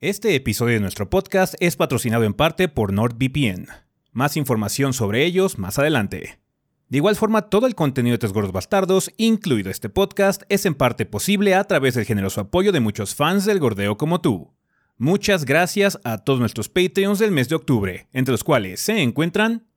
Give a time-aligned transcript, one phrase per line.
[0.00, 3.68] Este episodio de nuestro podcast es patrocinado en parte por NordVPN.
[4.12, 6.40] Más información sobre ellos más adelante.
[6.88, 10.74] De igual forma, todo el contenido de Tres Gordos Bastardos, incluido este podcast, es en
[10.74, 14.52] parte posible a través del generoso apoyo de muchos fans del gordeo como tú.
[14.98, 19.68] Muchas gracias a todos nuestros Patreons del mes de octubre, entre los cuales se encuentran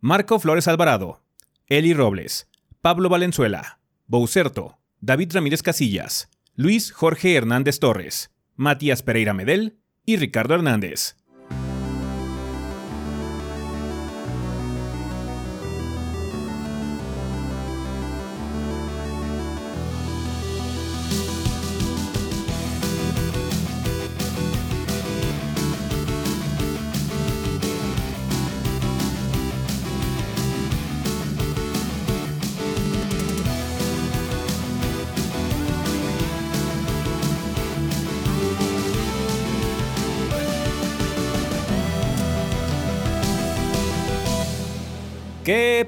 [0.00, 1.20] Marco Flores Alvarado,
[1.66, 2.48] Eli Robles,
[2.80, 10.54] Pablo Valenzuela, Boucerto, David Ramírez Casillas, Luis Jorge Hernández Torres, Matías Pereira Medel y Ricardo
[10.54, 11.16] Hernández.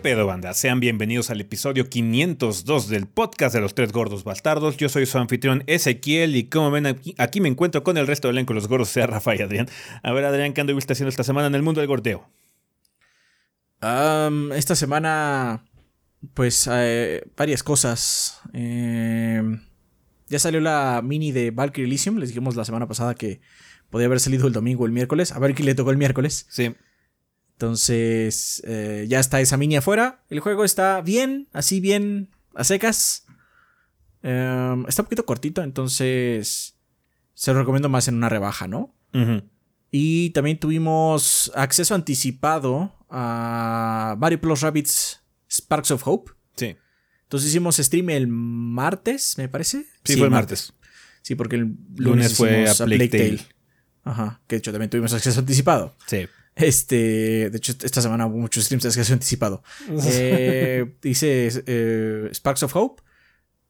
[0.06, 0.54] Pedo, banda?
[0.54, 4.76] Sean bienvenidos al episodio 502 del podcast de los tres gordos bastardos.
[4.76, 6.86] Yo soy su anfitrión Ezequiel y como ven
[7.18, 9.68] aquí, me encuentro con el resto del elenco los gordos, sea Rafa y Adrián.
[10.04, 12.30] A ver, Adrián, ¿qué anduviste haciendo esta semana en el mundo del gordeo?
[14.54, 15.64] esta semana,
[16.34, 18.42] pues, eh, varias cosas.
[18.52, 19.60] Em,
[20.28, 22.18] ya salió la mini de Valkyrie Elysium.
[22.18, 23.40] Les dijimos la semana pasada que
[23.90, 25.32] podía haber salido el domingo o el miércoles.
[25.32, 26.46] A Valkyrie le tocó el miércoles.
[26.48, 26.76] Sí.
[27.56, 30.22] Entonces, eh, ya está esa mini afuera.
[30.28, 33.24] El juego está bien, así bien, a secas.
[34.22, 36.76] Em, está un poquito cortito, entonces
[37.32, 38.94] se lo recomiendo más en una rebaja, ¿no?
[39.90, 46.32] Y también tuvimos acceso anticipado a Mario Plus Rabbits Sparks of Hope.
[46.56, 46.76] Sí.
[47.22, 49.86] Entonces hicimos stream el martes, me parece.
[50.04, 50.74] Sí, fue el martes.
[51.22, 53.40] Sí, porque el lunes, fue a Plague, Tale.
[54.04, 55.96] Ajá, que de hecho también tuvimos acceso anticipado.
[56.06, 56.26] Sí.
[56.56, 59.62] Este, de hecho, esta semana hubo muchos streams de acceso anticipado.
[60.06, 63.02] eh, dice eh, Sparks of Hope.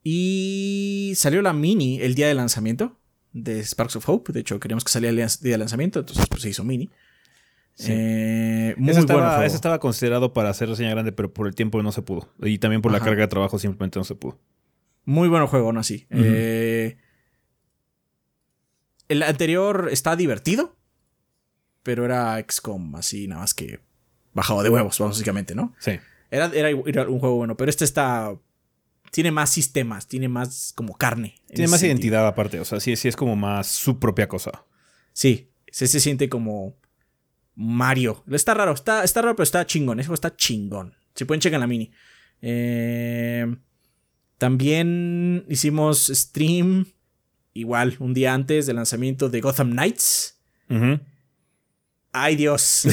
[0.05, 2.97] Y salió la mini el día de lanzamiento
[3.33, 4.33] de Sparks of Hope.
[4.33, 6.89] De hecho, queríamos que saliera el día de lanzamiento, entonces pues, se hizo mini.
[7.79, 11.91] Eh, muy estaba, ese estaba considerado para hacer reseña grande, pero por el tiempo no
[11.91, 12.33] se pudo.
[12.41, 14.39] Y también por la carga de trabajo simplemente no se pudo.
[15.05, 15.81] Muy bueno juego, ¿no?
[15.81, 16.07] Así.
[16.11, 16.97] Eh,
[19.09, 20.76] el anterior está divertido
[21.87, 23.79] pero era XCOM, así nada más que
[24.35, 25.73] bajado de huevos, básicamente, ¿no?
[25.79, 25.93] Sí.
[26.33, 26.71] Era, era,
[27.09, 28.37] un juego bueno, pero este está.
[29.13, 31.37] Tiene más sistemas, tiene más como carne.
[31.47, 34.65] Tiene más identidad aparte, o sea, sí, sí es como más su propia cosa.
[35.13, 36.75] Sí, se, se siente como
[37.55, 38.25] Mario.
[38.33, 40.01] Está raro, está, está raro, pero está chingón.
[40.01, 40.93] Ese juego está chingón.
[41.15, 41.93] Si pueden checar la mini.
[42.43, 43.47] Eh,
[44.39, 46.87] también hicimos stream,
[47.55, 50.37] igual, un día antes del lanzamiento de Gotham Knights.
[52.19, 52.89] Ay, Dios.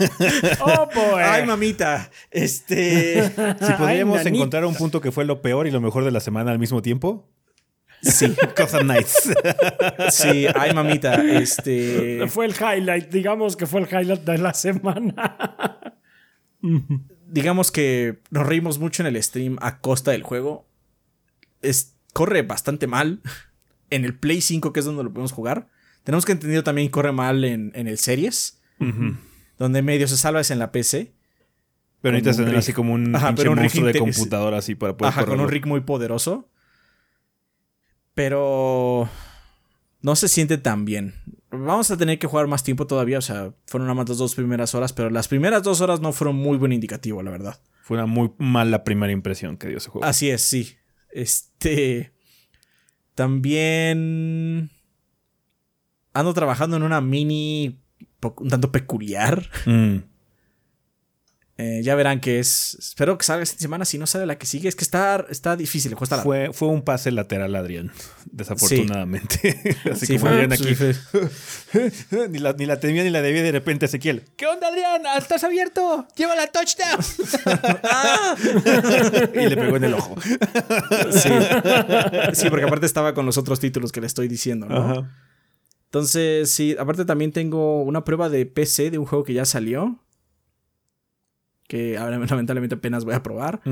[0.60, 1.22] oh, boy.
[1.22, 2.10] Ay, mamita.
[2.32, 3.22] Este.
[3.60, 6.50] Si podríamos encontrar un punto que fue lo peor y lo mejor de la semana
[6.50, 7.30] al mismo tiempo.
[8.02, 8.34] Sí.
[8.56, 9.32] Cosa nice.
[10.10, 11.14] Sí, ay, mamita.
[11.22, 12.26] Este.
[12.26, 15.94] Fue el highlight, digamos que fue el highlight de la semana.
[17.28, 20.66] digamos que nos reímos mucho en el stream a costa del juego.
[21.62, 23.20] Es, corre bastante mal.
[23.90, 25.68] En el Play 5, que es donde lo podemos jugar.
[26.02, 28.55] Tenemos que entendido también corre mal en, en el Series.
[29.58, 31.14] Donde medio se salva es en la PC.
[32.00, 35.12] Pero necesitas tener así como un, ajá, pero un monstruo de computadora así para poder
[35.12, 36.48] Ajá, con un rig muy poderoso.
[38.14, 39.08] Pero
[40.02, 41.14] no se siente tan bien.
[41.50, 43.18] Vamos a tener que jugar más tiempo todavía.
[43.18, 44.92] O sea, fueron nada más las dos primeras horas.
[44.92, 47.60] Pero las primeras dos horas no fueron muy buen indicativo, la verdad.
[47.82, 50.06] Fue una muy mala primera impresión que dio ese juego.
[50.06, 50.76] Así es, sí.
[51.10, 52.12] Este.
[53.14, 54.70] También
[56.12, 57.80] ando trabajando en una mini
[58.22, 59.48] un tanto peculiar.
[59.66, 59.98] Mm.
[61.58, 62.76] Eh, ya verán que es.
[62.78, 63.86] Espero que salga esta semana.
[63.86, 65.96] Si no sale la que sigue, es que está, está difícil.
[65.96, 67.92] Cuesta fue, fue un pase lateral, Adrián.
[68.30, 69.58] Desafortunadamente.
[69.90, 70.76] Así como Adrián aquí.
[72.28, 74.24] ni, la, ni la temía ni la debía de repente Ezequiel.
[74.36, 75.02] ¿Qué onda, Adrián?
[75.16, 76.06] ¿Estás abierto?
[76.14, 77.00] ¡Lleva la touchdown!
[79.34, 80.14] y le pegó en el ojo.
[81.10, 81.30] sí.
[82.34, 84.76] sí, porque aparte estaba con los otros títulos que le estoy diciendo, ¿no?
[84.76, 85.10] Ajá.
[85.96, 89.98] Entonces, sí, aparte también tengo una prueba de PC de un juego que ya salió.
[91.66, 93.62] Que ahora lamentablemente apenas voy a probar.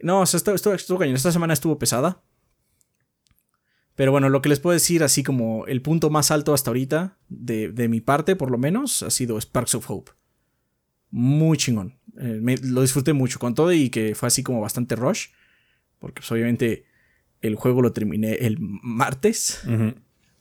[0.00, 1.16] No, o sea, estuvo, estuvo, cañón.
[1.16, 2.22] Esta semana estuvo pesada.
[3.94, 7.16] Pero bueno, lo que les puedo decir, así como el punto más alto hasta ahorita,
[7.30, 10.12] de, de mi parte por lo menos, ha sido Sparks of Hope.
[11.10, 11.98] Muy chingón.
[12.18, 15.28] Eh, lo disfruté mucho con todo y que fue así como bastante rush.
[15.98, 16.84] Porque pues, obviamente
[17.40, 19.62] el juego lo terminé el martes.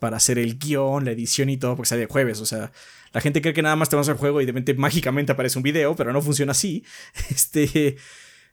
[0.01, 2.41] Para hacer el guion, la edición y todo, porque sale el jueves.
[2.41, 2.71] O sea,
[3.13, 5.59] la gente cree que nada más te vas al juego y de repente mágicamente aparece
[5.59, 6.83] un video, pero no funciona así.
[7.29, 7.97] Este.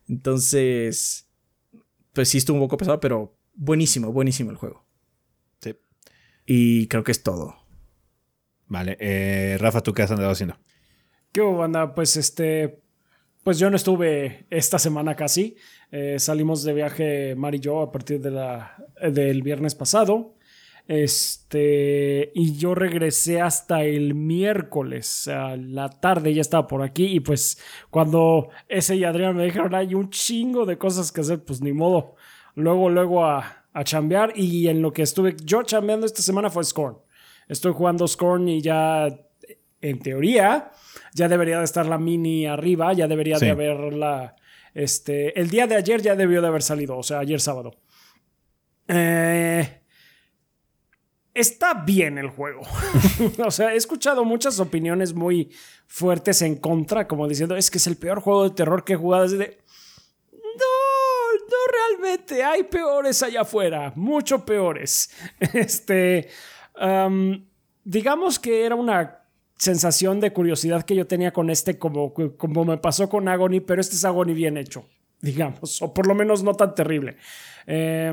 [0.06, 1.26] Entonces.
[2.12, 4.84] Pues sí, estuvo un poco pesado, pero buenísimo, buenísimo el juego.
[5.62, 5.74] Sí.
[6.44, 7.56] Y creo que es todo.
[8.66, 8.98] Vale.
[9.00, 10.58] Eh, Rafa, ¿tú qué has andado haciendo?
[11.32, 11.94] ¿Qué hubo, banda?
[11.94, 12.82] Pues este.
[13.42, 15.56] Pues yo no estuve esta semana casi.
[15.90, 20.34] Eh, salimos de viaje Mar y yo a partir de la, del viernes pasado.
[20.88, 27.04] Este, y yo regresé hasta el miércoles a la tarde, ya estaba por aquí.
[27.04, 31.44] Y pues cuando ese y Adrián me dijeron, hay un chingo de cosas que hacer,
[31.44, 32.14] pues ni modo.
[32.54, 34.32] Luego, luego a, a chambear.
[34.34, 36.96] Y en lo que estuve yo chambeando esta semana fue Scorn.
[37.48, 39.08] Estoy jugando Scorn y ya,
[39.82, 40.70] en teoría,
[41.14, 44.36] ya debería de estar la mini arriba, ya debería de haber la.
[44.72, 47.72] Este, el día de ayer ya debió de haber salido, o sea, ayer sábado.
[48.86, 49.82] Eh,
[51.40, 52.62] está bien el juego.
[53.44, 55.50] o sea, he escuchado muchas opiniones muy
[55.86, 58.96] fuertes en contra, como diciendo, es que es el peor juego de terror que he
[58.96, 59.58] jugado desde...
[60.32, 65.10] No, no realmente, hay peores allá afuera, mucho peores.
[65.54, 66.28] Este,
[67.84, 69.18] digamos que era una
[69.56, 73.80] sensación de curiosidad que yo tenía con este, como, como me pasó con Agony, pero
[73.80, 74.86] este es Agony bien hecho,
[75.20, 77.16] digamos, o por lo menos no tan terrible.
[77.66, 78.12] Eh,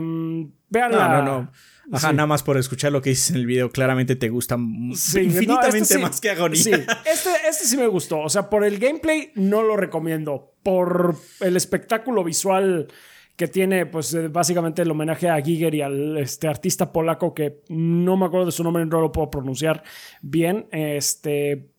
[0.69, 1.51] vean no, no, no.
[1.91, 5.79] Ajá, nada más por escuchar lo que dices en el video, claramente te gusta infinitamente
[5.79, 6.61] este más que Agonía.
[6.61, 8.19] Sí, este, este sí me gustó.
[8.19, 10.53] O sea, por el gameplay no lo recomiendo.
[10.63, 12.87] Por el espectáculo visual
[13.35, 17.61] que tiene, pues eh, básicamente el homenaje a Giger y al este, artista polaco que
[17.69, 19.83] no me acuerdo de su nombre, no lo puedo pronunciar
[20.21, 20.67] bien.
[20.71, 21.69] Este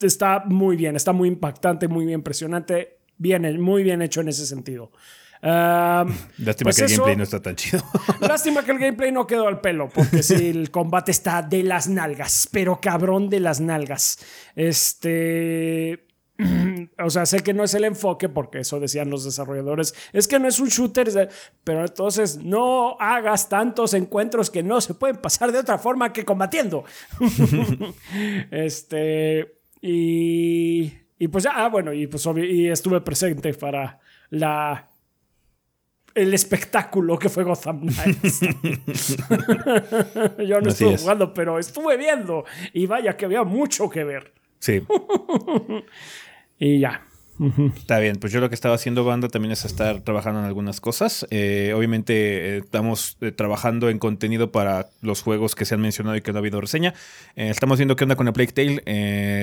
[0.00, 4.46] está muy bien, está muy impactante, muy bien impresionante, bien, muy bien hecho en ese
[4.46, 4.90] sentido.
[5.42, 7.82] Lástima pues que el gameplay no está tan chido.
[8.20, 11.88] lástima que el gameplay no quedó al pelo, porque si el combate está de las
[11.88, 14.18] nalgas, pero cabrón de las nalgas.
[14.54, 16.06] Este.
[17.02, 19.94] O sea, sé que no es el enfoque, porque eso decían los desarrolladores.
[20.12, 21.28] Es que no es un shooter,
[21.64, 26.24] pero entonces no hagas tantos encuentros que no se pueden pasar de otra forma que
[26.24, 26.84] combatiendo.
[28.50, 29.60] este.
[29.80, 30.92] Y.
[31.18, 34.00] Y pues ya, ah, bueno, y pues y estuve presente para
[34.30, 34.89] la
[36.14, 38.40] el espectáculo que fue Gotham Knights.
[40.46, 42.44] Yo no estuve jugando, pero estuve viendo.
[42.72, 44.32] Y vaya que había mucho que ver.
[44.58, 44.82] Sí.
[46.58, 47.02] y ya.
[47.76, 50.80] Está bien, pues yo lo que estaba haciendo banda también es estar trabajando en algunas
[50.80, 51.26] cosas.
[51.30, 56.16] Eh, obviamente eh, estamos eh, trabajando en contenido para los juegos que se han mencionado
[56.16, 56.92] y que no ha habido reseña.
[57.36, 58.82] estamos viendo qué onda con la Plague Tale.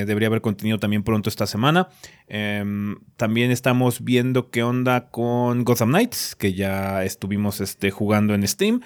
[0.06, 1.90] debería haber contenido también pronto esta semana.
[2.28, 8.48] Em, también estamos viendo qué onda con Gotham Knights, que ya estuvimos este, jugando en
[8.48, 8.82] Steam.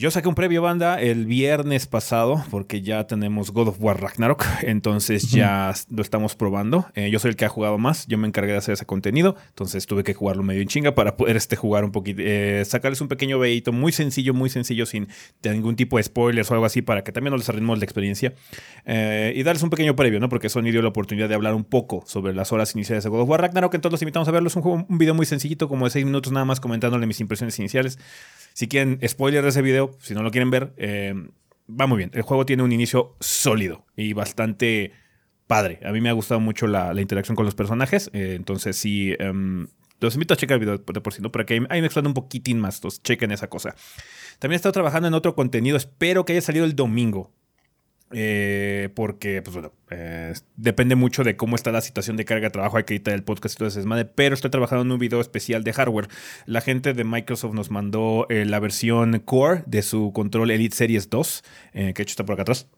[0.00, 4.46] Yo saqué un previo banda el viernes pasado porque ya tenemos God of War Ragnarok,
[4.62, 6.86] entonces ya lo estamos probando.
[6.94, 9.36] Eh, yo soy el que ha jugado más, yo me encargué de hacer ese contenido,
[9.48, 13.02] entonces tuve que jugarlo medio en chinga para poder este, jugar un poquito, eh, sacarles
[13.02, 15.06] un pequeño veíto muy sencillo, muy sencillo, sin
[15.44, 18.32] ningún tipo de spoilers o algo así para que también nos les la experiencia
[18.86, 20.30] eh, y darles un pequeño previo, ¿no?
[20.30, 23.20] Porque Sony dio la oportunidad de hablar un poco sobre las horas iniciales de God
[23.20, 24.48] of War Ragnarok, entonces los invitamos a verlo.
[24.48, 27.20] Es un, juego, un video muy sencillito, como de 6 minutos nada más comentándole mis
[27.20, 27.98] impresiones iniciales.
[28.54, 31.14] Si quieren spoiler de ese video, si no lo quieren ver, eh,
[31.68, 32.10] va muy bien.
[32.14, 34.92] El juego tiene un inicio sólido y bastante
[35.46, 35.80] padre.
[35.84, 38.10] A mí me ha gustado mucho la, interacción con los personajes.
[38.12, 39.68] Eh, entonces, sí, em,
[40.00, 41.30] los invito a checar el video de por sí, ¿no?
[41.30, 42.76] Que ahí me explande un poquitín más.
[42.76, 43.74] Entonces, chequen esa cosa.
[44.38, 45.76] También he estado trabajando en otro contenido.
[45.76, 47.32] Espero que haya salido el domingo.
[48.12, 52.50] Eh, porque, pues bueno, eh, depende mucho de cómo está la situación de carga de
[52.50, 52.76] trabajo.
[52.76, 54.04] Hay que editar el podcast y todo ese desmadre.
[54.04, 56.08] Pero estoy trabajando en un video especial de hardware.
[56.46, 61.08] La gente de Microsoft nos mandó eh, la versión Core de su control Elite Series
[61.10, 62.68] 2, que hecho está por acá atrás.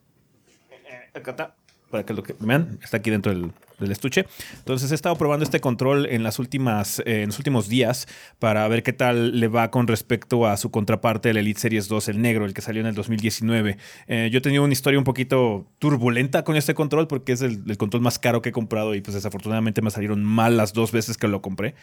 [1.14, 1.54] Acá está
[1.92, 3.52] para que lo que vean, está aquí dentro del,
[3.90, 4.26] estuche.
[4.58, 8.06] Entonces he estado probando este control en las últimas, eh, en los últimos días
[8.38, 12.08] para ver qué tal le va con respecto a su contraparte, el Elite Series 2,
[12.08, 13.76] el negro, el que salió en el 2019.
[14.06, 17.62] Eh, yo he tenido una historia un poquito turbulenta con este control porque es el,
[17.66, 20.92] el control más caro que he comprado y pues desafortunadamente me salieron mal las dos
[20.92, 21.74] veces que lo compré.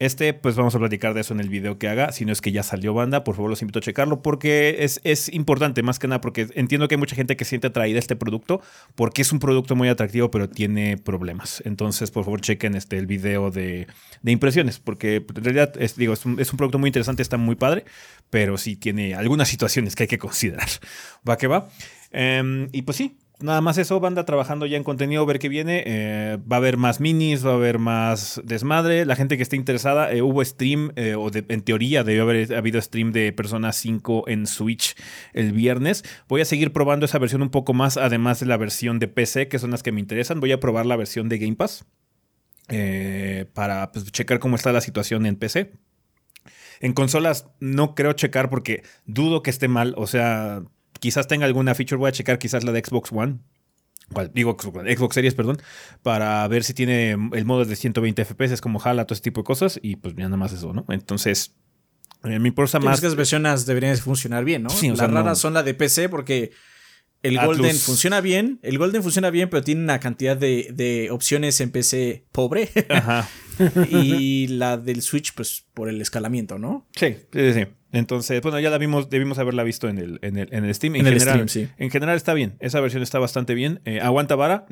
[0.00, 2.10] Este, pues vamos a platicar de eso en el video que haga.
[2.10, 5.00] Si no es que ya salió banda, por favor los invito a checarlo porque es,
[5.04, 8.00] es importante, más que nada, porque entiendo que hay mucha gente que siente atraída a
[8.00, 8.60] este producto
[8.96, 11.62] porque es un producto muy atractivo, pero tiene problemas.
[11.64, 13.86] Entonces, por favor, chequen este, el video de,
[14.24, 17.84] impresiones, porque en realidad es, digo, es un, producto muy interesante, está muy padre,
[18.30, 20.68] pero sí tiene algunas situaciones que hay que considerar.
[21.28, 21.68] Va que va.
[22.10, 25.82] Em, y pues sí, nada más eso, banda trabajando ya en contenido, ver qué viene.
[25.86, 29.04] Eh, va a haber más minis, va a haber más desmadre.
[29.04, 32.80] La gente que esté interesada, eh, hubo stream, eh, o en teoría debió haber habido
[32.80, 34.96] stream de Persona 5 en Switch
[35.32, 36.04] el viernes.
[36.28, 39.48] Voy a seguir probando esa versión un poco más, además de la versión de PC,
[39.48, 40.40] que son las que me interesan.
[40.40, 41.84] Voy a probar la versión de Game Pass
[43.52, 45.72] para pues, checar cómo está la situación en PC.
[46.80, 49.94] En consolas no creo checar porque dudo que esté mal.
[49.96, 50.62] O sea,
[51.04, 51.98] quizás tenga alguna feature.
[51.98, 53.40] Voy a checar quizás la de Xbox One.
[54.32, 55.60] digo Xbox Series, perdón,
[56.02, 59.44] para ver si tiene el modo de 120 FPS como jala, todo ese tipo de
[59.44, 59.78] cosas.
[59.82, 60.86] Y pues nada más eso, ¿no?
[60.88, 61.56] Entonces,
[62.24, 63.02] eh, mi importa más.
[63.02, 64.70] las versiones deberían funcionar bien, ¿no?
[64.70, 66.52] Sí, Las raras son la de PC porque
[67.22, 68.60] el Golden funciona bien.
[68.62, 72.70] El Golden funciona bien, pero tiene una cantidad de, de opciones en PC pobre.
[72.88, 73.28] Ajá.
[73.90, 76.86] y la del Switch, pues por el escalamiento, ¿no?
[76.96, 77.66] Sí, sí, sí.
[77.94, 80.96] Entonces, bueno, ya la vimos, debimos haberla visto en el, en el, en el Steam.
[80.96, 81.68] En, general, sí.
[81.78, 82.56] En general está bien.
[82.60, 83.80] Esa versión está bastante bien.
[83.84, 84.66] Eh, aguanta vara.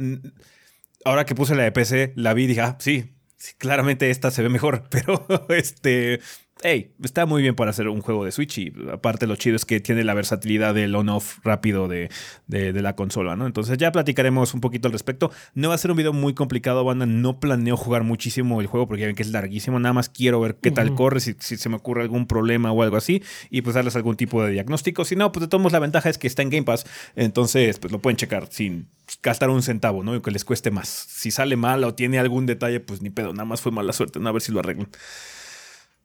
[1.04, 3.14] Ahora que puse la de PC, la vi y dije, ah, sí,
[3.58, 4.84] claramente esta se ve mejor.
[4.90, 6.20] Pero este
[6.62, 9.64] hey, está muy bien para hacer un juego de Switch y aparte lo chido es
[9.64, 12.08] que tiene la versatilidad del on-off rápido de,
[12.48, 13.46] la consola, ¿no?
[13.46, 15.30] Entonces ya platicaremos un poquito al respecto.
[15.54, 17.06] No va a ser un video muy complicado, banda.
[17.06, 19.78] No planeo jugar muchísimo el juego porque ya ven que es larguísimo.
[19.78, 22.96] Nada más quiero ver qué tal corre, si, se me ocurre algún problema o algo
[22.96, 25.04] así y pues darles algún tipo de diagnóstico.
[25.04, 26.84] Si no, pues de todos modos la ventaja es que está en Game Pass.
[27.16, 28.88] Entonces, pues lo pueden checar sin
[29.22, 30.14] gastar un centavo, ¿no?
[30.14, 30.88] Y que les cueste más.
[30.88, 33.32] Si sale mal o tiene algún detalle, pues ni pedo.
[33.32, 34.20] Nada más fue mala suerte.
[34.20, 34.28] ¿no?
[34.28, 34.88] A ver si lo arreglan.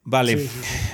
[0.04, 0.48] Vale,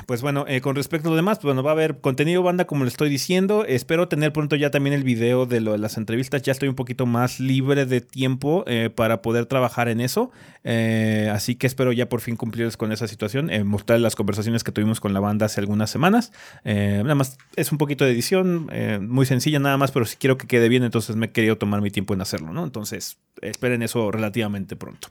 [0.06, 2.64] pues bueno, eh, con respecto a lo demás, pues bueno, va a haber contenido banda,
[2.64, 3.64] como le estoy diciendo.
[3.64, 6.42] Espero tener pronto ya también el video de, lo de las entrevistas.
[6.42, 10.32] Ya estoy un poquito más libre de tiempo eh, para poder trabajar en eso.
[10.64, 13.50] Eh, así que espero ya por fin cumplirles con esa situación.
[13.64, 16.32] mostrar las conversaciones que tuvimos con la banda hace algunas semanas.
[16.64, 18.68] nada más es un poquito de edición,
[19.08, 21.80] muy sencilla nada más, pero si quiero que quede bien, entonces me he querido tomar
[21.80, 22.64] mi tiempo en hacerlo, ¿no?
[22.64, 25.08] Entonces, esperen eso relativamente pronto.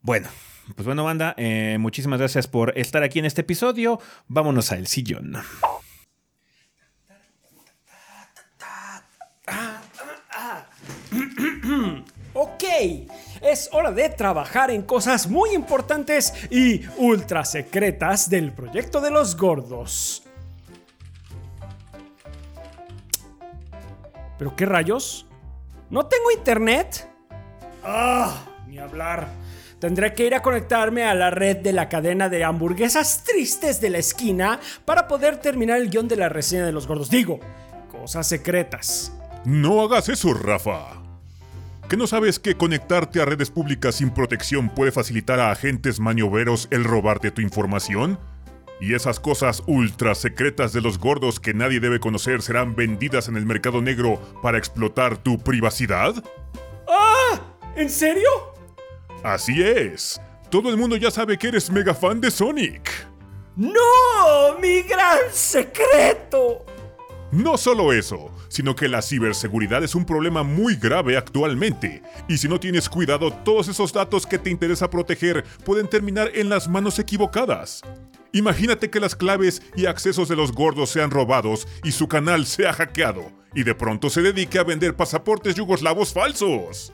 [0.00, 0.28] Bueno,
[0.74, 4.00] pues bueno, banda, eh, muchísimas gracias por estar aquí en este episodio.
[4.28, 5.36] Vámonos al sillón.
[12.32, 12.64] ok,
[13.42, 19.36] es hora de trabajar en cosas muy importantes y ultra secretas del proyecto de los
[19.36, 20.22] gordos.
[24.38, 25.26] ¿Pero qué rayos?
[25.90, 27.08] ¿No tengo internet?
[27.84, 29.43] Ah, ni hablar.
[29.84, 33.90] Tendré que ir a conectarme a la red de la cadena de hamburguesas tristes de
[33.90, 37.10] la esquina para poder terminar el guion de la reseña de los gordos.
[37.10, 37.38] Digo,
[37.92, 39.12] cosas secretas.
[39.44, 41.02] No hagas eso, Rafa.
[41.86, 46.66] ¿Qué no sabes que conectarte a redes públicas sin protección puede facilitar a agentes maniobreros
[46.70, 48.18] el robarte tu información?
[48.80, 53.36] ¿Y esas cosas ultra secretas de los gordos que nadie debe conocer serán vendidas en
[53.36, 56.24] el mercado negro para explotar tu privacidad?
[56.88, 57.38] ¡Ah!
[57.76, 58.53] ¿En serio?
[59.24, 60.20] Así es.
[60.50, 62.90] Todo el mundo ya sabe que eres mega fan de Sonic.
[63.56, 64.58] ¡No!
[64.60, 66.66] ¡Mi gran secreto!
[67.32, 72.48] No solo eso, sino que la ciberseguridad es un problema muy grave actualmente, y si
[72.48, 76.98] no tienes cuidado, todos esos datos que te interesa proteger pueden terminar en las manos
[76.98, 77.80] equivocadas.
[78.32, 82.74] Imagínate que las claves y accesos de los gordos sean robados y su canal sea
[82.74, 86.92] hackeado, y de pronto se dedique a vender pasaportes yugoslavos falsos.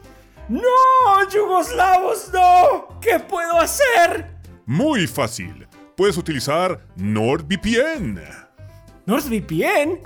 [0.49, 1.28] ¡No!
[1.32, 2.99] ¡Yugoslavos, no!
[3.00, 4.26] ¿Qué puedo hacer?
[4.66, 5.66] Muy fácil.
[5.97, 8.20] Puedes utilizar NordVPN.
[9.06, 10.00] ¿NordVPN?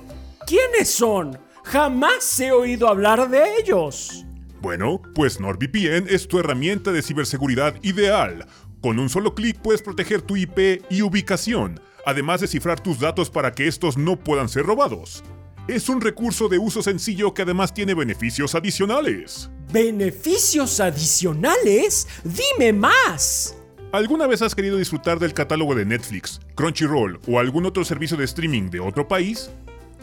[0.47, 1.39] ¿Quiénes son?
[1.65, 4.25] Jamás he oído hablar de ellos.
[4.61, 8.47] Bueno, pues NordVPN es tu herramienta de ciberseguridad ideal.
[8.81, 13.31] Con un solo clic puedes proteger tu IP y ubicación, además de cifrar tus datos
[13.31, 15.23] para que estos no puedan ser robados.
[15.67, 19.51] Es un recurso de uso sencillo que además tiene beneficios adicionales.
[19.73, 22.07] ¿Beneficios adicionales?
[22.23, 23.57] Dime más.
[23.91, 28.25] ¿Alguna vez has querido disfrutar del catálogo de Netflix, Crunchyroll o algún otro servicio de
[28.25, 29.51] streaming de otro país?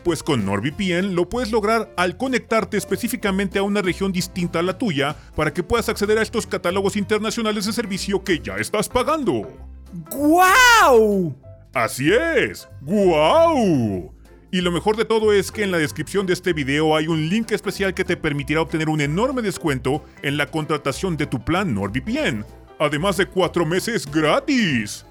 [0.03, 4.79] Pues con NordVPN lo puedes lograr al conectarte específicamente a una región distinta a la
[4.79, 9.47] tuya para que puedas acceder a estos catálogos internacionales de servicio que ya estás pagando.
[10.09, 11.35] ¡Guau!
[11.71, 14.11] Así es, ¡guau!
[14.53, 17.29] Y lo mejor de todo es que en la descripción de este video hay un
[17.29, 21.73] link especial que te permitirá obtener un enorme descuento en la contratación de tu plan
[21.73, 22.45] NordVPN,
[22.77, 25.05] además de 4 meses gratis.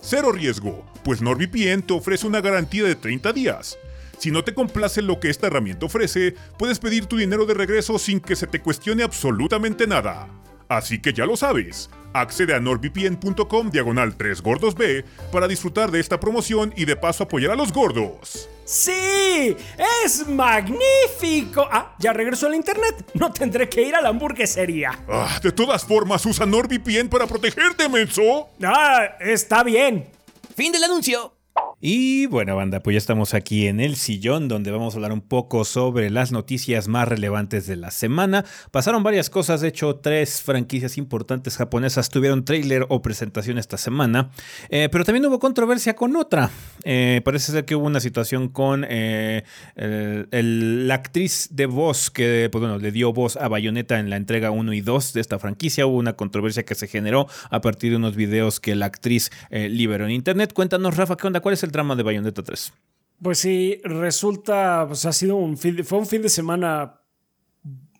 [0.00, 3.78] Cero riesgo, pues NordVPN te ofrece una garantía de 30 días.
[4.18, 7.96] Si no te complace lo que esta herramienta ofrece, puedes pedir tu dinero de regreso
[7.96, 10.28] sin que se te cuestione absolutamente nada.
[10.68, 16.00] Así que ya lo sabes, accede a nordvpn.com diagonal 3 gordos B para disfrutar de
[16.00, 18.48] esta promoción y de paso apoyar a los gordos.
[18.64, 19.56] ¡Sí!
[20.04, 21.66] ¡Es magnífico!
[21.70, 22.94] Ah, ya regresó al internet.
[23.14, 24.98] No tendré que ir a la hamburguesería.
[25.08, 28.50] Ah, de todas formas, usa NordVPN para protegerte, menso.
[28.62, 30.06] Ah, está bien.
[30.54, 31.37] Fin del anuncio.
[31.80, 35.20] Y bueno, banda, pues ya estamos aquí en el sillón donde vamos a hablar un
[35.20, 38.44] poco sobre las noticias más relevantes de la semana.
[38.72, 44.30] Pasaron varias cosas, de hecho, tres franquicias importantes japonesas tuvieron trailer o presentación esta semana,
[44.70, 46.50] eh, pero también hubo controversia con otra.
[46.82, 49.44] Eh, parece ser que hubo una situación con eh,
[49.76, 54.50] la actriz de voz que, pues bueno, le dio voz a Bayonetta en la entrega
[54.50, 55.86] 1 y 2 de esta franquicia.
[55.86, 60.06] Hubo una controversia que se generó a partir de unos videos que la actriz liberó
[60.06, 60.52] en internet.
[60.52, 61.38] Cuéntanos, Rafa, ¿qué onda?
[61.38, 62.72] ¿Cuál es el drama de Bayonetta 3?
[63.22, 67.00] Pues sí, resulta, pues ha sido un fin, fue un fin de semana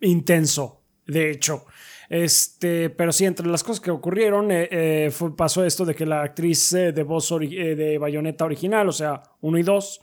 [0.01, 1.67] intenso, de hecho.
[2.09, 6.23] Este, pero sí, entre las cosas que ocurrieron, eh, eh, pasó esto de que la
[6.23, 10.01] actriz eh, de voz de Bayonetta original, o sea, 1 y 2,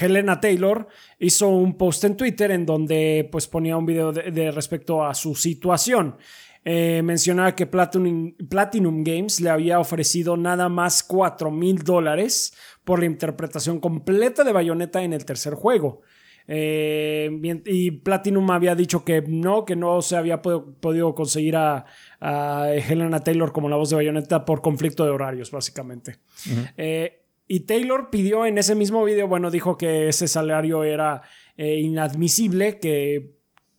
[0.00, 5.04] Helena Taylor, hizo un post en Twitter en donde pues ponía un video de respecto
[5.04, 6.16] a su situación.
[6.64, 12.54] Eh, mencionaba que Platinum, Platinum, Games le había ofrecido nada más 4 mil dólares
[12.84, 16.02] por la interpretación completa de Bayonetta en el tercer juego.
[16.46, 17.30] Eh,
[17.66, 21.84] y Platinum había dicho que no, que no se había podido conseguir a,
[22.20, 26.18] Helena Taylor como la voz de Bayonetta por conflicto de horarios, básicamente.
[26.76, 31.22] Eh, y Taylor pidió en ese mismo video, bueno, dijo que ese salario era
[31.56, 33.34] inadmisible, que,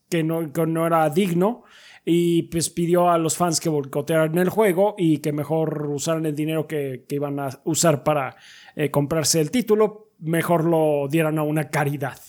[0.10, 1.64] que, no, que no era digno
[2.06, 6.36] y pues pidió a los fans que boicotearan el juego y que mejor usaran el
[6.36, 8.36] dinero que, iban a usar para
[8.76, 12.20] eh, comprarse el título, mejor lo dieran a una caridad.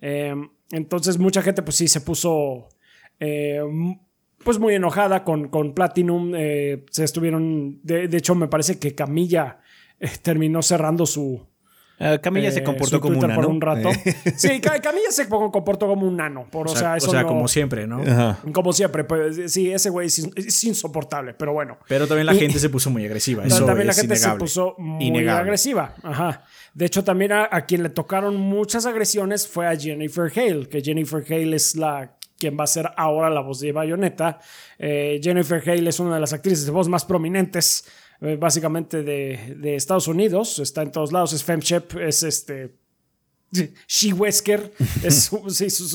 [0.00, 2.68] Em, entonces mucha gente pues sí se puso
[3.20, 3.60] eh,
[4.42, 8.94] pues muy enojada con, con Platinum, eh, se estuvieron, de, de, hecho me parece que
[8.94, 9.60] Camilla
[10.22, 11.46] terminó cerrando su,
[12.02, 13.40] eh, Camilla se comportó como un nano.
[13.40, 13.90] Por un rato.
[14.36, 16.46] Sí, Camilla se comportó como un nano.
[16.50, 18.02] Por, o, sea, eso como siempre, ¿no?
[18.52, 19.04] Como siempre.
[19.04, 21.78] Pues, sí, ese güey es, insoportable, pero bueno.
[21.86, 23.44] Pero también la gente se puso muy agresiva.
[23.44, 25.94] Eso también la gente se puso muy agresiva.
[26.02, 26.44] Ajá.
[26.74, 31.22] De hecho, también a, quien le tocaron muchas agresiones fue a Jennifer Hale, que Jennifer
[31.28, 34.40] Hale es la quien va a ser ahora la voz de Bayonetta.
[34.76, 37.84] Eh, Jennifer Hale es una de las actrices de voz más prominentes
[38.38, 42.76] básicamente de, Estados Unidos, está en todos lados, es Femshep, es este...
[43.86, 45.30] She Wesker, es,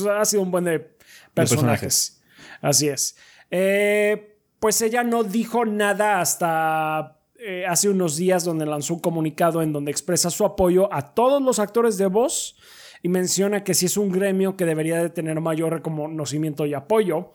[0.08, 0.96] ha sido un buen de
[1.34, 2.20] personajes.
[2.60, 3.16] Así es.
[3.50, 9.62] Eh, pues ella no dijo nada hasta eh, hace unos días donde lanzó un comunicado
[9.62, 12.56] en donde expresa su apoyo a todos los actores de voz
[13.02, 17.32] y menciona que si es un gremio que debería de tener mayor reconocimiento y apoyo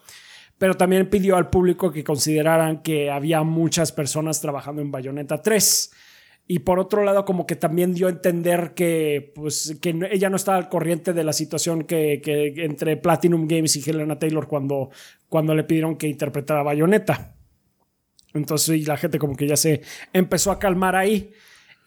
[0.58, 5.92] pero también pidió al público que consideraran que había muchas personas trabajando en Bayonetta 3.
[6.46, 10.36] Y por otro lado, como que también dio a entender que, pues, que ella no
[10.36, 12.22] estaba al corriente de la situación que,
[12.58, 14.90] entre Platinum Games y Helena Taylor cuando,
[15.30, 17.36] cuando le pidieron que interpretara Bayonetta.
[18.34, 21.32] Entonces la gente como que ya se empezó a calmar ahí.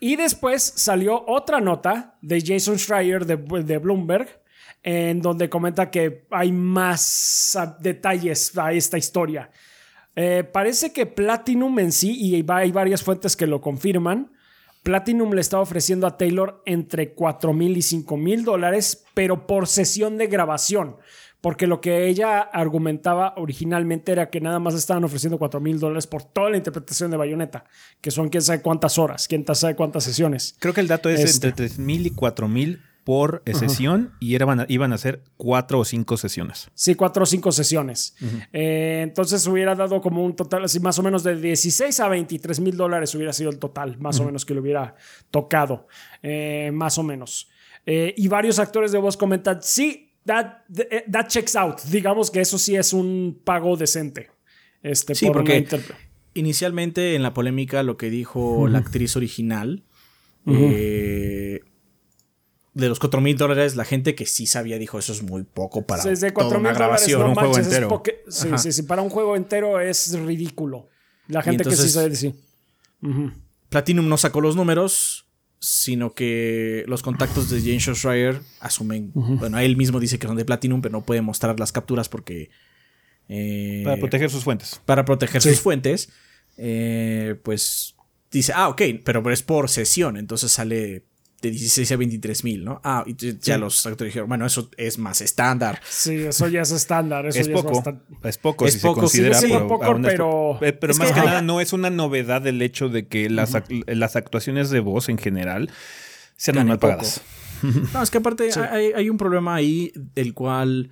[0.01, 4.46] Y después salió otra nota de Jason Schreier de, de Bloomberg
[4.87, 9.51] en donde comenta que hay más detalles a esta historia.
[10.15, 14.31] Eh, parece que Platinum en sí, y hay varias fuentes que lo confirman,
[14.85, 19.67] Platinum le está ofreciendo a Taylor entre 4 mil y 5 mil dólares, pero por
[19.67, 20.99] sesión de grabación.
[21.41, 26.07] Porque lo que ella argumentaba originalmente era que nada más estaban ofreciendo 4 mil dólares
[26.07, 27.65] por toda la interpretación de Bayonetta,
[28.01, 30.57] que son quién sabe cuántas horas, quién sabe cuántas sesiones.
[30.61, 31.49] Creo que el dato es este.
[31.49, 35.85] entre 3 mil y 4 mil por sesión y eran, iban a ser cuatro o
[35.85, 36.69] cinco sesiones.
[36.75, 38.17] Sí, cuatro o cinco sesiones.
[38.53, 42.59] Eh, entonces hubiera dado como un total, así más o menos de 16 a 23
[42.59, 44.97] mil dólares hubiera sido el total, más o menos que le hubiera
[45.31, 45.87] tocado,
[46.21, 47.49] eh, más o menos.
[47.87, 50.65] Eh, y varios actores de voz comentan, sí, that,
[51.09, 51.81] that, checks out.
[51.83, 54.31] Digamos que eso sí es un pago decente.
[54.83, 55.65] Este, sí, porque
[56.35, 59.85] inicialmente en la polémica lo que dijo la actriz original
[62.77, 65.87] de los 4 mil dólares, la gente que sí sabía dijo eso es muy poco
[65.87, 68.03] para sí, toda una grabación, un juego entero.
[68.29, 70.89] sí, sí, sí, para un juego entero es ridículo.
[71.27, 72.35] La gente que sí sabe decir.
[73.71, 75.27] Platinum no sacó los números,
[75.59, 80.45] sino que los contactos de James Schreier asumen, bueno, él mismo dice que son de
[80.45, 82.51] Platinum, pero no puede mostrar las capturas porque...
[83.29, 84.83] Eh, para proteger sus fuentes.
[84.85, 86.11] Para proteger sus fuentes,
[86.59, 87.97] eh, pues
[88.31, 91.05] dice, ah, ok, pero es por sesión, entonces sale
[91.43, 92.81] de 16 a 23 mil, ¿no?
[92.83, 95.81] Ah, y ya los actores dijeron, bueno, eso es más estándar.
[95.89, 97.27] Sí, eso ya es estándar.
[97.27, 97.83] Eso es, ya poco,
[98.23, 98.69] es, es poco.
[98.69, 102.47] si se considera, sí, pero, poco, pero, pero más que, nada no es una novedad
[102.47, 105.71] el hecho de que las, las actuaciones de voz en general
[106.37, 107.21] sean mal pagadas.
[107.95, 110.91] No, es que aparte hay, hay, un problema ahí del cual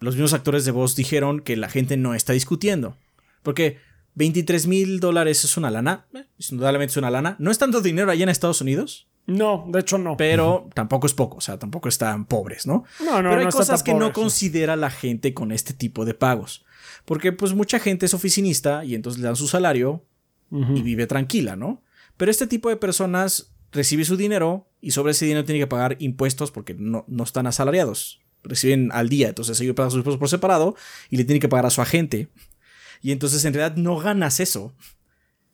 [0.00, 2.96] los mismos actores de voz dijeron que la gente no está discutiendo.
[3.44, 3.78] Porque
[4.14, 7.36] 23 mil dólares es una lana, eh, indudablemente es una lana.
[7.38, 9.07] No es tanto dinero allá en Estados Unidos.
[9.28, 10.16] No, de hecho no.
[10.16, 12.84] Pero tampoco es poco, o sea, tampoco están pobres, ¿no?
[13.04, 16.06] No, no, Pero hay no cosas que pobre, no considera la gente con este tipo
[16.06, 16.64] de pagos.
[17.04, 20.04] Porque pues mucha gente es oficinista y entonces le dan su salario
[20.50, 21.82] y vive tranquila, ¿no?
[22.16, 25.96] Pero este tipo de personas recibe su dinero y sobre ese dinero tiene que pagar
[25.98, 28.20] impuestos porque no, no están asalariados.
[28.44, 30.74] Reciben al día, entonces ellos pagan sus impuestos por separado
[31.10, 32.28] y le tienen que pagar a su agente.
[33.02, 34.74] Y entonces en realidad no ganas eso.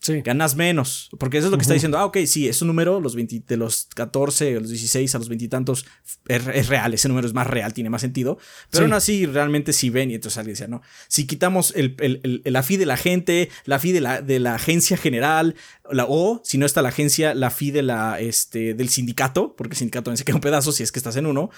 [0.00, 0.20] Sí.
[0.20, 1.09] Ganas menos.
[1.18, 1.96] Porque eso es lo que está diciendo.
[1.96, 5.46] Ah, ok, sí, ese número, los 20, de los 14, los 16 a los 20
[5.46, 5.87] y tantos,
[6.28, 6.92] es, es, real.
[6.92, 8.37] Ese número es más real, tiene más sentido.
[8.70, 8.85] Pero Sí.
[8.85, 10.11] aún así, realmente sí ven.
[10.11, 10.83] Y entonces alguien decía, no.
[11.09, 14.40] Si quitamos el, el, el- la fee de la gente, la fee de la, de
[14.40, 15.54] la agencia general,
[15.90, 19.72] la, o si no está la agencia, la fee de la, este, del sindicato, porque
[19.72, 21.48] el sindicato también se queda un pedazo si es que estás en uno.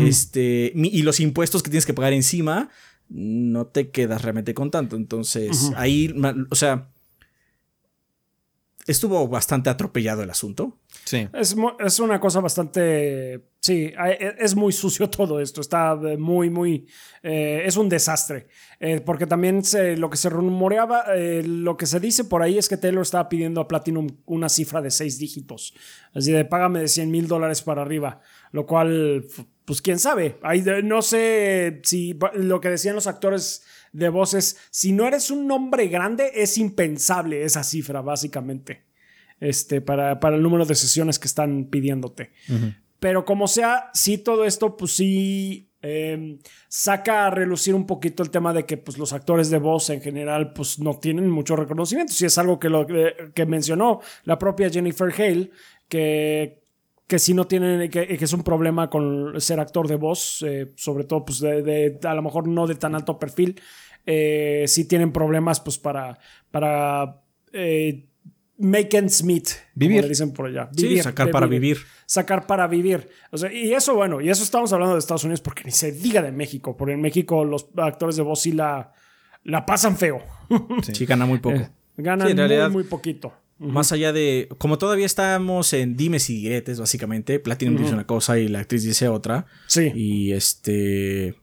[0.00, 2.68] este, mi- y los impuestos que tienes que pagar encima,
[3.08, 4.96] no te quedas realmente con tanto.
[4.96, 6.88] Entonces, ahí, ma- o sea,
[8.86, 10.78] estuvo bastante atropellado el asunto.
[11.04, 11.28] Sí.
[11.32, 13.48] Es, es una cosa bastante...
[13.60, 15.60] Sí, a- e- es muy sucio todo esto.
[15.60, 16.86] Está muy, muy...
[17.22, 18.48] eh, es un desastre.
[18.80, 22.58] Eh, porque también se- lo que se rumoreaba, eh, lo que se dice por ahí
[22.58, 25.74] es que Taylor estaba pidiendo a Platinum una cifra de seis dígitos.
[26.14, 28.20] Así de págame de 100 mil dólares para arriba.
[28.50, 29.24] Lo cual,
[29.64, 30.38] pues quién sabe.
[30.42, 35.46] Ahí no sé si lo que decían los actores de voces, si no eres un
[35.46, 38.84] nombre grande, es impensable esa cifra, básicamente
[39.42, 42.30] este, para, para el número de sesiones que están pidiéndote.
[43.00, 48.30] Pero como sea, sí todo esto, pues sí eh, saca a relucir un poquito el
[48.30, 52.12] tema de que pues, los actores de voz en general pues no tienen mucho reconocimiento.
[52.12, 55.50] Si es algo que, lo, que, que mencionó la propia Jennifer Hale,
[55.88, 56.61] que
[57.12, 60.72] que sí no tienen, que, que es un problema con ser actor de voz, eh,
[60.76, 63.60] sobre todo pues de, de- a lo mejor no de tan alto perfil,
[64.06, 66.18] eh, sí tienen problemas pues para,
[66.50, 67.20] para
[67.52, 68.06] eh,
[68.56, 69.96] make ends meet, Vivir.
[69.98, 70.70] como le dicen por allá.
[70.74, 71.76] Sí, sacar para vivir.
[72.06, 73.10] Sacar para vivir.
[73.30, 75.92] O sea, y eso, bueno, y eso estamos hablando de Estados Unidos porque ni se
[75.92, 78.94] diga de México, porque en México los actores de voz sí la,
[79.44, 80.20] la pasan feo.
[80.94, 81.56] Sí, gana muy poco.
[81.56, 83.34] Eh, Ganan Sí, en realidad- muy, muy poquito.
[83.62, 84.48] Más allá de.
[84.58, 87.38] Como todavía estamos en dimes y diretes, básicamente.
[87.38, 89.46] Platinum dice una cosa y la actriz dice otra.
[89.66, 89.92] Sí.
[89.94, 91.34] Y este.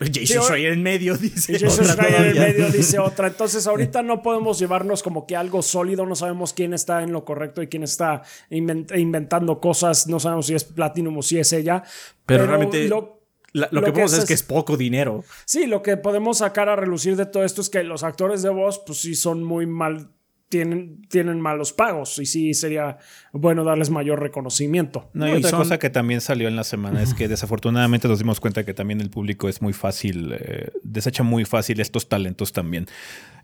[0.00, 1.58] Jason Sí, o- Schreier en medio dice.
[1.58, 3.28] Jason otra Schreier en medio dice otra.
[3.28, 6.06] Entonces, ahorita no podemos llevarnos como que algo sólido.
[6.06, 10.08] No sabemos quién está en lo correcto y quién está invent- inventando cosas.
[10.08, 11.84] No sabemos si es Platinum o si es ella.
[12.26, 13.20] Pero realmente Lo,
[13.52, 15.22] La- lo, lo que que podemos es- es, que es poco dinero.
[15.44, 18.48] sí, lo que podemos sacar a relucir de todo esto es que los actores de
[18.50, 20.08] voz, pues sí son muy mal.
[20.52, 22.98] Tienen, tienen malos pagos y sí sería
[23.32, 25.08] bueno darles mayor reconocimiento.
[25.14, 28.06] No, y y otra son- cosa que también salió en la semana es que desafortunadamente
[28.06, 32.06] nos dimos cuenta que también el público es muy fácil, eh, desecha muy fácil estos
[32.06, 32.86] talentos también.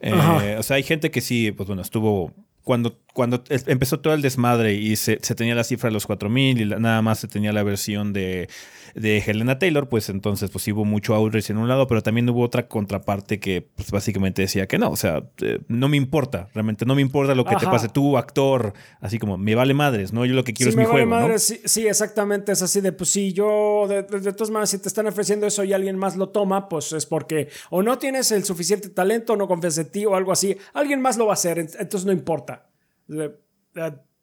[0.00, 2.32] Eh, o sea, hay gente que sí, pues bueno, estuvo.
[2.62, 6.60] Cuando, cuando empezó todo el desmadre y se, se tenía la cifra de los 4000
[6.60, 8.50] y la- nada más se tenía la versión de,
[8.94, 12.42] de Helena Taylor, pues entonces pues hubo mucho outreach en un lado, pero también hubo
[12.42, 16.84] otra contraparte que pues, básicamente decía que no, o sea, eh, no me importa, realmente
[16.86, 20.24] no me importa lo que te pase tú, actor, así como me vale madres, ¿no?
[20.24, 21.26] Yo lo que quiero Sí, es mi me vale juego, ¿no?
[21.28, 22.52] madre, sí, sí, exactamente.
[22.52, 25.46] Es así de, pues sí, yo, de, de- de todas maneras, si te están ofreciendo
[25.46, 29.34] eso y alguien más lo toma, pues es porque o no tienes el suficiente talento,
[29.34, 30.56] o no confías en ti o algo así.
[30.74, 32.66] Alguien más lo va a hacer, ent- entonces no importa.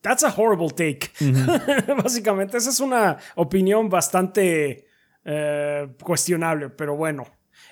[0.05, 1.09] That's a horrible take.
[1.97, 4.85] Básicamente, esa es una opinión bastante
[5.23, 7.25] eh, cuestionable, pero bueno.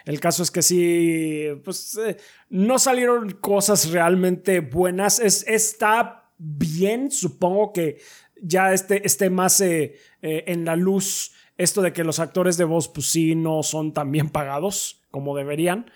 [0.03, 2.17] El caso es que sí, pues eh,
[2.49, 5.19] no salieron cosas realmente buenas.
[5.19, 8.01] Es, está bien, supongo que
[8.41, 12.87] ya esté, esté más eh, en la luz esto de que los actores de voz,
[12.87, 15.91] pues sí, no son tan bien pagados como deberían.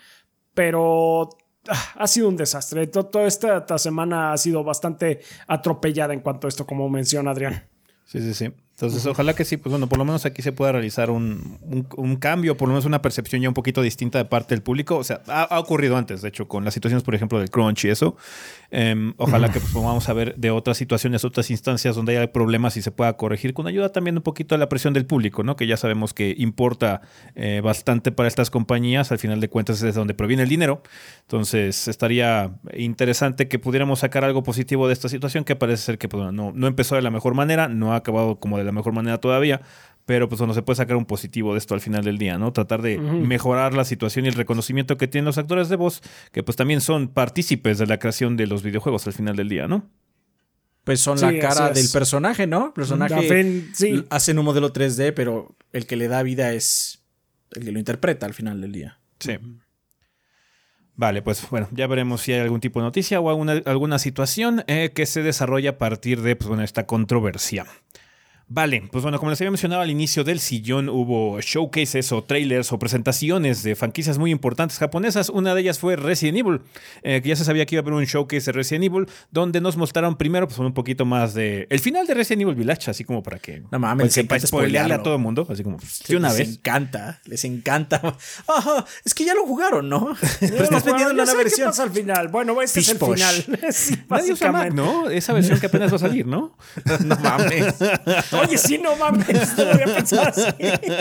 [0.53, 1.29] Pero
[1.95, 2.87] ha sido un desastre.
[2.87, 7.63] To- Toda esta, semana ha sido bastante atropellada en cuanto a esto, como menciona Adrián.
[8.05, 8.51] Sí, sí, sí.
[8.79, 11.57] Entonces, ojalá que sí, pues bueno, por lo menos aquí se pueda realizar un,
[11.97, 14.97] un, cambio, por lo menos una percepción ya un poquito distinta de parte del público.
[14.97, 17.89] O sea, ha, ocurrido antes, de hecho, con las situaciones, por ejemplo, del crunch y
[17.89, 18.15] eso.
[18.69, 22.75] Em, ojalá que pues, vamos a ver de otras situaciones, otras instancias donde haya problemas
[22.77, 25.55] y se pueda corregir con ayuda también un poquito de la presión del público, ¿no?
[25.55, 27.01] Que ya sabemos que importa
[27.35, 30.81] eh, bastante para estas compañías, al final de cuentas es de donde proviene el dinero.
[31.21, 36.09] Entonces, estaría interesante que pudiéramos sacar algo positivo de esta situación que parece ser que
[36.09, 38.93] pues, no, no empezó de la mejor manera, no ha acabado como de la mejor
[38.93, 39.61] manera todavía,
[40.07, 42.53] pero pues bueno, se puede sacar un positivo de esto al final del día, ¿no?
[42.53, 46.43] Tratar de mejorar la situación y el reconocimiento que tienen los actores de voz, que
[46.43, 49.89] pues también son partícipes de la creación de los videojuegos al final del día, ¿no?
[50.85, 52.67] Pues son la cara del personaje, ¿no?
[52.67, 54.05] El personaje sí.
[54.09, 57.03] hacen un modelo 3D, pero el que le da vida es
[57.51, 59.01] el que lo interpreta al final del día.
[59.19, 59.37] Sí.
[60.95, 64.63] Vale, pues bueno, ya veremos si hay algún tipo de noticia o alguna, alguna situación
[64.67, 67.65] eh, que se desarrolla a partir de pues, bueno, esta controversia.
[68.49, 72.71] Vale, pues bueno, como les había mencionado al inicio del sillón, hubo showcases o trailers
[72.71, 75.27] o presentaciones de franquicias muy importantes japonesas.
[75.27, 76.61] Una de ellas fue Resident Evil,
[77.03, 79.59] eh, que ya se sabía que iba a haber un showcase de Resident Evil, donde
[79.59, 83.03] nos mostraron primero pues un poquito más de el final de Resident Evil Village, así
[83.03, 86.15] como para que no mames, pues, para spoilearle a todo el mundo, así como de
[86.15, 86.47] una les vez.
[86.47, 88.01] Les encanta, les encanta.
[89.03, 90.15] es que ya lo jugaron, ¿no?
[90.39, 91.65] Pero estás vendiendo una versión.
[91.67, 92.29] ¿Qué pasa al final?
[92.29, 93.45] Bueno, este es el final.
[93.71, 93.97] sí,
[94.73, 95.09] ¿no?
[95.09, 96.55] Esa versión que apenas va a salir, ¿no?
[97.05, 97.75] no mames.
[98.43, 100.41] Oye, sí, no mames, no había pensado así.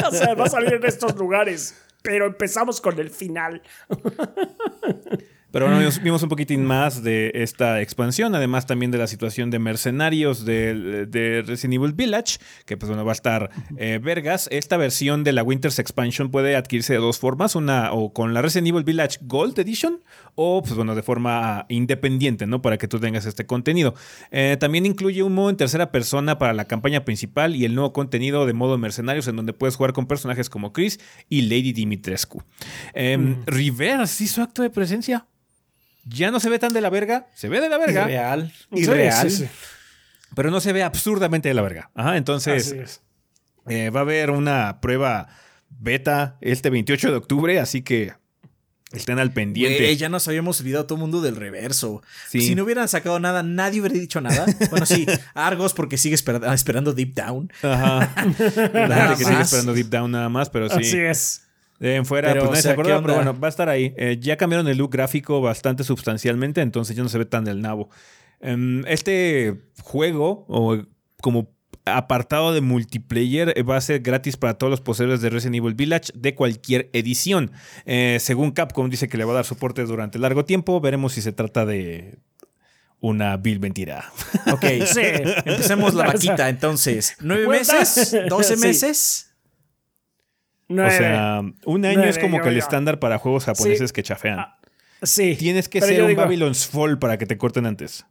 [0.06, 1.76] O sea, va a salir en estos lugares.
[2.02, 3.62] Pero empezamos con el final.
[5.52, 9.58] Pero bueno, vimos un poquitín más de esta expansión, además también de la situación de
[9.58, 14.48] mercenarios de, de Resident Evil Village, que pues bueno, va a estar eh, vergas.
[14.50, 18.42] Esta versión de la Winter's Expansion puede adquirirse de dos formas, una o con la
[18.42, 20.00] Resident Evil Village Gold Edition
[20.34, 22.60] o pues bueno, de forma independiente, ¿no?
[22.60, 23.94] Para que tú tengas este contenido.
[24.32, 27.92] Eh, también incluye un modo en tercera persona para la campaña principal y el nuevo
[27.92, 32.42] contenido de modo mercenarios en donde puedes jugar con personajes como Chris y Lady Dimitrescu.
[32.94, 35.26] Eh, Reverse hizo acto de presencia
[36.06, 38.04] ya no se ve tan de la verga, se ve de la verga.
[38.04, 38.52] Irreal.
[38.70, 39.50] Irreal.
[40.34, 41.90] Pero no se ve absurdamente de la verga.
[41.94, 43.00] Ajá, entonces
[43.68, 45.28] eh, va a haber una prueba
[45.68, 48.12] beta este 28 de octubre, así que
[48.92, 49.94] estén al pendiente.
[49.96, 52.02] ya nos habíamos olvidado todo el mundo del reverso.
[52.28, 54.46] Si no hubieran sacado nada, nadie hubiera dicho nada.
[54.70, 57.52] Bueno, sí, Argos porque sigue esperando Deep Down.
[57.62, 58.14] Ajá.
[58.72, 60.76] La gente que sigue esperando Deep Down nada más, pero sí.
[60.78, 61.45] Así es.
[61.78, 63.94] De en fuera, pues nadie se acuerda, pero bueno, va a estar ahí.
[63.96, 67.60] Eh, ya cambiaron el look gráfico bastante sustancialmente, entonces ya no se ve tan del
[67.60, 67.90] nabo.
[68.40, 70.78] Em, este juego, o
[71.20, 75.56] como apartado de multiplayer, eh, va a ser gratis para todos los poseedores de Resident
[75.56, 77.52] Evil Village de cualquier edición.
[77.84, 81.22] Eh, según Capcom dice que le va a dar soporte durante largo tiempo, veremos si
[81.22, 82.18] se trata de
[83.00, 84.10] una vil mentira.
[84.52, 85.00] Ok, sí.
[85.44, 87.16] empecemos la vaquita entonces.
[87.20, 88.16] ¿Nueve meses?
[88.28, 89.35] ¿Doce meses?
[90.68, 94.38] O sea, un año es como que el estándar para juegos japoneses que chafean.
[94.40, 94.58] Ah,
[95.02, 95.36] sí.
[95.36, 98.04] Tienes que ser un Babylon's Fall para que te corten antes.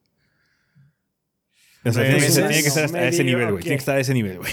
[1.88, 3.62] O sea, tiene, que, estar a ese nivel, güey.
[3.62, 4.52] Tiene que estar a ese nivel, güey.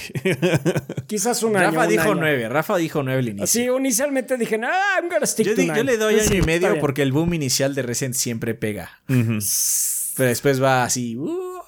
[1.06, 1.70] Quizás un año.
[1.70, 2.46] Rafa dijo nueve.
[2.46, 3.46] Rafa dijo nueve al inicio.
[3.46, 6.78] Sí, inicialmente dije, ah, I'm gonna stick yo, to yo le doy año y medio
[6.78, 9.00] porque el boom inicial de Resident siempre pega.
[9.06, 11.16] Pero después va así.
[11.16, 11.62] Uh.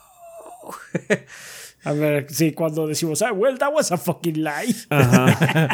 [1.84, 4.74] A ver, sí, cuando decimos, ah, well, that was a fucking lie.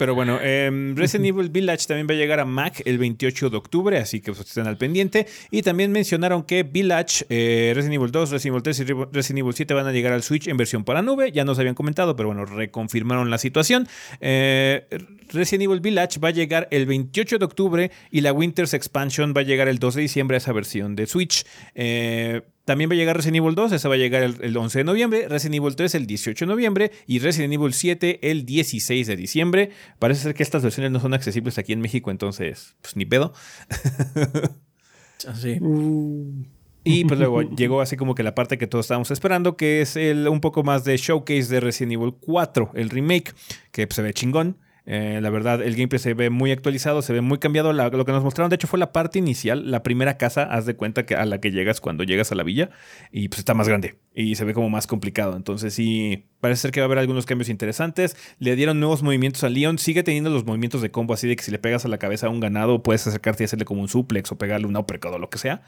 [0.00, 3.56] Pero bueno, em, Resident Evil Village también va a llegar a Mac el 28 de
[3.58, 5.26] octubre, así que pues, estén al pendiente.
[5.50, 9.52] Y también mencionaron que Village, eh, Resident Evil 2, Resident Evil 3 y Resident Evil
[9.52, 11.32] 7 van a llegar al Switch en versión para nube.
[11.32, 13.86] Ya nos habían comentado, pero bueno, reconfirmaron la situación.
[14.22, 14.86] Eh,
[15.28, 19.42] Resident Evil Village va a llegar el 28 de octubre y la Winter's Expansion va
[19.42, 21.44] a llegar el 2 de diciembre a esa versión de Switch.
[21.74, 24.84] Eh, también va a llegar Resident Evil 2, esa va a llegar el, 11 de
[24.84, 29.16] noviembre, Resident Evil 3 el 18 de noviembre y Resident Evil 7 el 16 de
[29.16, 29.70] diciembre.
[29.98, 33.32] Parece ser que estas versiones no son accesibles aquí en México, entonces, pues ni pedo.
[35.42, 35.58] Sí.
[36.82, 39.96] Y pues luego llegó así como que la parte que todos estábamos esperando, que es
[39.96, 43.34] el, un poco más de showcase de Resident Evil 4, el remake,
[43.70, 44.56] que pues, se ve chingón.
[44.92, 47.72] Eh, la verdad, el gameplay se ve muy actualizado, se ve muy cambiado.
[47.72, 50.74] lo que nos mostraron, de hecho, fue la parte inicial, la primera casa, haz de
[50.74, 52.70] cuenta que a la que llegas cuando llegas a la villa,
[53.12, 55.36] y pues está más grande y se ve como más complicado.
[55.36, 58.16] Entonces, sí, parece ser que va a haber algunos cambios interesantes.
[58.40, 61.44] Le dieron nuevos movimientos a Leon, sigue teniendo los movimientos de combo, así de que
[61.44, 63.88] si le pegas a la cabeza a un ganado, puedes acercarte y hacerle como un
[63.88, 65.62] suplex o pegarle un uppercut o lo que sea.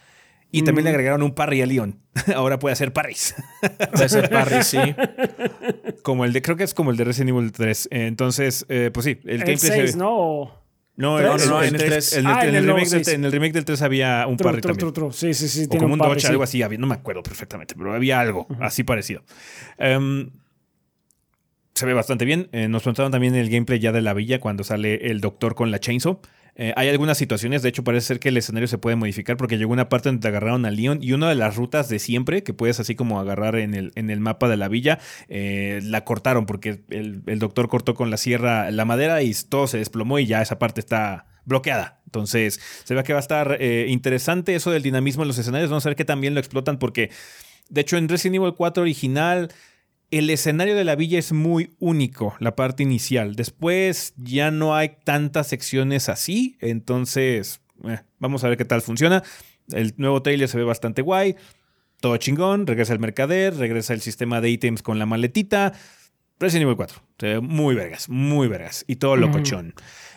[0.55, 0.95] Y también le mm.
[0.95, 1.99] agregaron un parry a Leon.
[2.37, 3.35] Ahora puede hacer parries.
[3.93, 4.79] puede hacer parries, sí.
[6.03, 7.89] Como el de, creo que es como el de Resident Evil 3.
[7.91, 10.63] Entonces, eh, pues sí, el, gameplay 6, ¿no?
[10.97, 12.13] No, el, no, en el 3.
[12.19, 15.13] En, el, remake del, en el remake del 3 había un parry también.
[15.13, 15.67] Sí, sí, sí.
[15.71, 16.63] O como un, dodge, algo así.
[16.79, 19.23] no me acuerdo perfectamente, pero había algo así parecido.
[19.79, 20.31] Um,
[21.75, 22.49] se ve bastante bien.
[22.53, 25.71] Eh, nos preguntaron también el gameplay ya de la villa cuando sale el doctor con
[25.71, 26.21] la chainsaw.
[26.55, 29.57] Eh, hay algunas situaciones, de hecho parece ser que el escenario se puede modificar porque
[29.57, 32.43] llegó una parte donde te agarraron a Leon y una de las rutas de siempre
[32.43, 36.05] que puedes así como agarrar en el, en el mapa de la villa, eh, la
[36.05, 40.19] cortaron porque el, el, doctor cortó con la sierra la madera y todo se desplomó
[40.19, 42.01] y ya esa parte está bloqueada.
[42.05, 45.71] Entonces se ve que va a estar eh, interesante eso del dinamismo en los escenarios,
[45.71, 47.11] vamos a ver que también lo explotan porque
[47.71, 49.51] de hecho en Resident Evil 4 original
[50.13, 53.35] el escenario de la villa es muy único, la parte inicial.
[53.35, 59.23] Después ya no hay tantas secciones así, entonces eh, vamos a ver qué tal funciona.
[59.73, 61.35] El nuevo trailer se ve bastante guay,
[62.01, 65.73] todo chingón, regresa el mercader, regresa el sistema de ítems con la maletita.
[66.39, 69.73] Resident Evil 4, se ve muy vergas, muy vergas y todo locochón.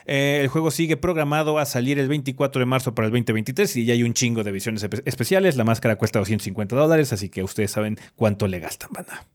[0.08, 3.86] Eh, el juego sigue programado a salir el 24 de marzo para el 2023 y
[3.86, 5.55] ya hay un chingo de visiones especiales.
[5.55, 9.25] La máscara cuesta 250 dólares, así que ustedes saben cuánto le gastan, banda.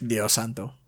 [0.00, 0.78] Dios santo.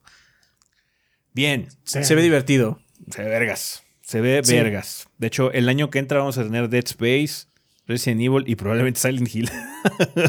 [1.35, 1.69] Bien.
[1.85, 2.81] Se ve divertido.
[3.11, 3.83] Se ve vergas.
[4.03, 5.09] Se ve vergas.
[5.19, 7.47] De hecho, el año que entra vamos a tener Dead Space,
[7.87, 9.51] Resident Evil y probablemente Silent Hill.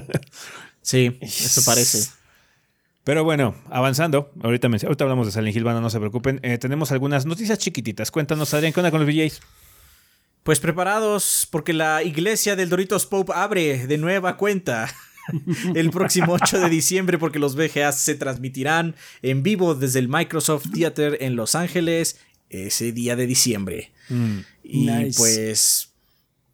[0.82, 2.10] sí, eso parece.
[3.04, 6.40] Pero bueno, avanzando, ahorita, ahorita hablamos de Silent Hill, no se preocupen.
[6.44, 8.12] Eh, tenemos algunas noticias chiquititas.
[8.12, 9.42] Cuéntanos, Adrián, ¿qué onda con los VJs?
[10.44, 14.94] Pues preparados, porque la iglesia del Doritos Pope abre de nueva cuenta.
[15.76, 20.68] el próximo 8 de diciembre porque los VGA se transmitirán en vivo desde el Microsoft
[20.74, 23.92] Theater en Los Ángeles ese día de diciembre.
[24.10, 24.40] Mm.
[24.64, 25.94] y pues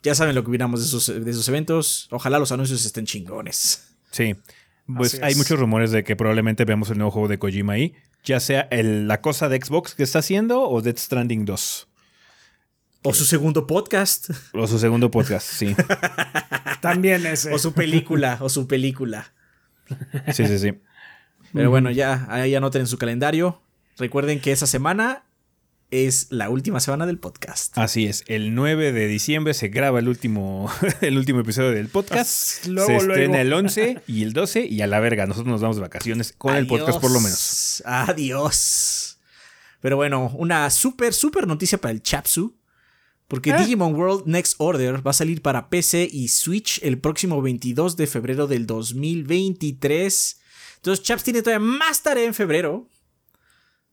[0.04, 2.08] ya saben lo que opinamos de esos, de esos eventos.
[2.12, 3.96] Ojalá los anuncios estén chingones.
[4.12, 4.36] Sí.
[4.86, 7.94] Pues hay muchos rumores de que probablemente veamos el nuevo juego de Kojima ahí.
[8.24, 11.89] Ya sea la cosa de Xbox que está haciendo o Death Stranding 2.
[13.04, 14.30] O su segundo podcast.
[14.54, 15.76] O su segundo podcast, sí.
[16.82, 17.54] También ese.
[17.54, 19.34] O su película, o su película.
[20.34, 20.74] Sí, sí, sí.
[21.54, 23.62] Pero bueno, ya ahí anoten en su calendario.
[23.98, 25.24] Recuerden que esa semana
[25.92, 27.78] es la última semana del podcast.
[27.78, 30.70] Así es, el 9 de diciembre se graba el último,
[31.02, 32.28] el último episodio del podcast.
[32.28, 35.82] se estrena el 11 y el 12 y a la verga, nosotros nos vamos de
[35.82, 37.82] vacaciones con el podcast por lo menos.
[37.86, 39.20] Adiós.
[39.82, 42.59] Pero bueno, una súper, súper noticia para el Chapsu.
[43.30, 43.58] Porque ah.
[43.58, 48.08] Digimon World Next Order va a salir para PC y Switch el próximo 22 de
[48.08, 50.42] febrero del 2023.
[50.78, 52.88] Entonces, Chaps tiene todavía más tarea en febrero.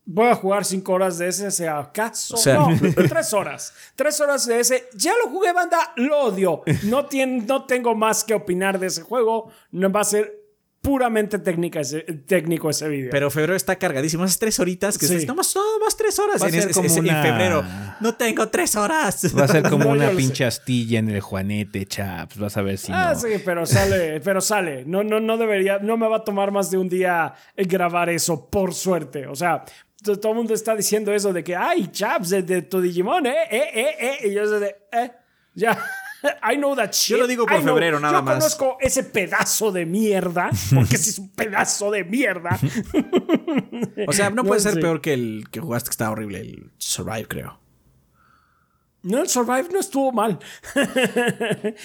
[0.07, 2.37] Voy a jugar 5 horas de ese, sea acaso.
[2.37, 3.75] O sea, no, 3 horas.
[3.97, 4.89] 3 horas de ese.
[4.95, 5.93] Ya lo jugué, banda.
[5.97, 6.63] Lo odio.
[6.85, 7.07] No,
[7.47, 9.51] no tengo más que opinar de ese juego.
[9.71, 10.46] No va a ser
[10.87, 13.11] puramente técnica ese, técnico ese video.
[13.11, 14.25] Pero febrero está cargadísimo.
[14.25, 15.27] Esas tres horitas que sí.
[15.27, 17.65] no, más, más tres horas en, como en, febrero.
[18.01, 19.37] No tengo tres horas.
[19.37, 22.39] Va a ser como una pinche astilla en el Juanete, chaps.
[22.39, 24.85] Vas a ver si ah, sí, pero sale, pero sale.
[24.87, 28.49] No, no, no debería, no me va a tomar más de un día grabar eso,
[28.49, 29.27] por suerte.
[29.27, 29.65] O sea,
[30.05, 33.71] todo el mundo está diciendo eso de que, ay, chaps, de, tu Digimon, eh, eh,
[33.75, 34.29] eh, eh.
[34.29, 35.11] Y yo de, eh,
[35.53, 35.77] ya.
[36.53, 37.17] I know that shit.
[37.17, 38.35] Yo lo digo por febrero, nada más.
[38.35, 42.59] Yo conozco ese pedazo de mierda, porque sí es un pedazo de mierda.
[44.07, 47.27] o sea, no, puede ser peor que el que jugaste que estaba horrible, el Survive,
[47.27, 47.61] creo.
[49.07, 50.37] No, el Survive no estuvo mal.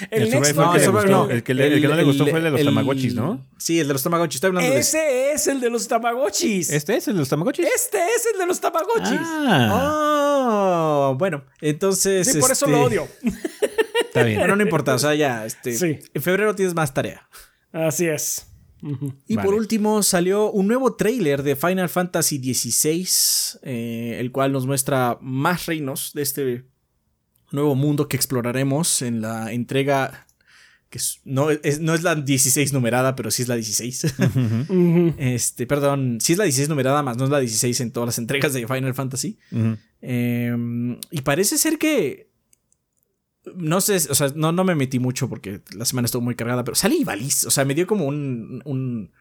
[0.09, 1.29] el, Next no, el, Survive, no.
[1.29, 3.45] El que, el, que no le gustó fue el de los Tamagotchis, ¿no?
[3.57, 4.35] Sí, el de los Tamagotchis.
[4.37, 5.31] Estoy hablando Ese de...
[5.33, 6.71] es el de los Tamagotchis.
[6.71, 7.67] ¿Este es el de los Tamagotchis?
[7.75, 9.19] Este es el de los Tamagotchis.
[9.21, 11.11] Ah.
[11.11, 12.27] Oh, bueno, entonces.
[12.27, 13.07] Sí, por eso lo este, odio.
[14.12, 14.41] Está bien.
[14.41, 15.45] Pero no importa, o sea, ya.
[15.45, 16.00] Este, sí.
[16.13, 17.30] En febrero tienes más tarea.
[17.71, 18.45] Así es.
[19.28, 23.08] Y por último salió un nuevo trailer de Final Fantasy XVI,
[23.63, 26.65] eh, el cual nos muestra más reinos de este
[27.52, 30.26] nuevo mundo que exploraremos en la entrega
[30.89, 34.06] que no es, no es la 16 numerada, pero sí es la 16.
[35.17, 38.17] este, perdón, sí es la 16 numerada, más no es la 16 en todas las
[38.17, 39.38] entregas de Final Fantasy.
[40.02, 42.30] Em, y parece ser que.
[43.56, 46.63] No sé, o sea, no, no me metí mucho porque la semana estuvo muy cargada,
[46.63, 47.47] pero sale Ivalice.
[47.47, 49.12] O sea, me dio como un, un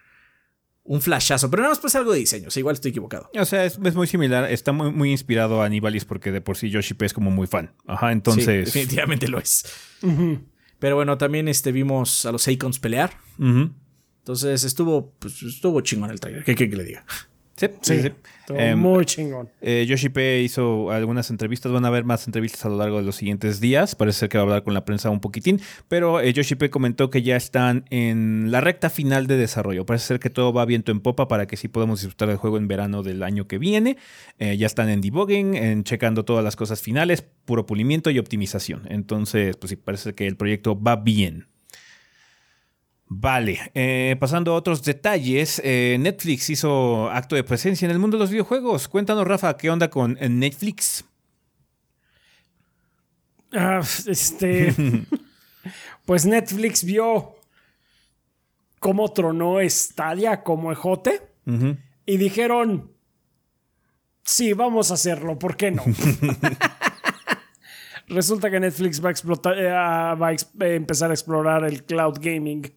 [0.91, 3.31] un flashazo, pero nada más pues algo de diseño, o sea, igual estoy equivocado.
[3.39, 6.71] O sea, es, muy similar, está muy, muy inspirado a Nivalis porque de por sí
[6.71, 7.73] Yoshi P es como muy fan.
[7.87, 8.67] Ajá, entonces...
[8.67, 9.65] definitivamente lo es.
[10.81, 13.13] Pero bueno, también este, vimos a los Icons pelear.
[13.39, 17.05] Entonces estuvo, pues, estuvo chingón el trailer, ¿qué, qué, qué le diga?
[17.61, 18.13] Sí, sí, sí.
[18.57, 19.51] Em, muy chingón.
[19.61, 21.71] Eh, Yoshi P hizo algunas entrevistas.
[21.71, 23.95] Van a haber más entrevistas a lo largo de los siguientes días.
[23.95, 25.61] Parece ser que va a hablar con la prensa un poquitín.
[25.87, 29.85] Pero eh, Yoshi P comentó que ya están en la recta final de desarrollo.
[29.85, 32.57] Parece ser que todo va viento en popa para que sí podamos disfrutar del juego
[32.57, 33.99] en verano del año que viene.
[34.39, 38.87] Eh, ya están en debugging, en checando todas las cosas finales, puro pulimiento y optimización.
[38.89, 41.47] Entonces, pues sí, parece que el proyecto va bien.
[43.13, 48.17] Vale, eh, pasando a otros detalles, eh, Netflix hizo acto de presencia en el mundo
[48.17, 48.87] de los videojuegos.
[48.87, 51.05] Cuéntanos, Rafa, ¿qué onda con eh, Netflix?
[53.53, 54.73] Ah, este.
[56.07, 57.35] pues Netflix vio
[58.79, 61.21] cómo tronó Stadia como ejote
[62.07, 62.93] y dijeron:
[64.23, 65.83] Sí, vamos a hacerlo, ¿por qué no?
[68.07, 70.37] Resulta que Netflix va a, explotar, va a
[70.69, 72.73] empezar a explorar el cloud gaming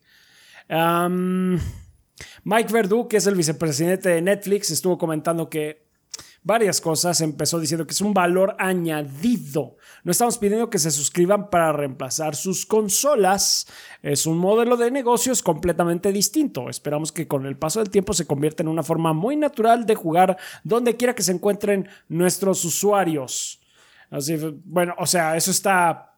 [0.68, 5.84] Mike Verdu, que es el vicepresidente de Netflix, estuvo comentando que
[6.44, 7.22] varias cosas.
[7.22, 9.78] Empezó diciendo que es un valor añadido.
[10.04, 13.68] No estamos pidiendo que se suscriban para reemplazar sus consolas.
[14.02, 16.70] Es un modelo de negocios completamente distinto.
[16.70, 19.96] Esperamos que con el paso del tiempo se convierta en una forma muy natural de
[19.96, 23.62] jugar donde quiera que se encuentren nuestros usuarios.
[24.12, 26.13] Así, bueno, o sea, eso está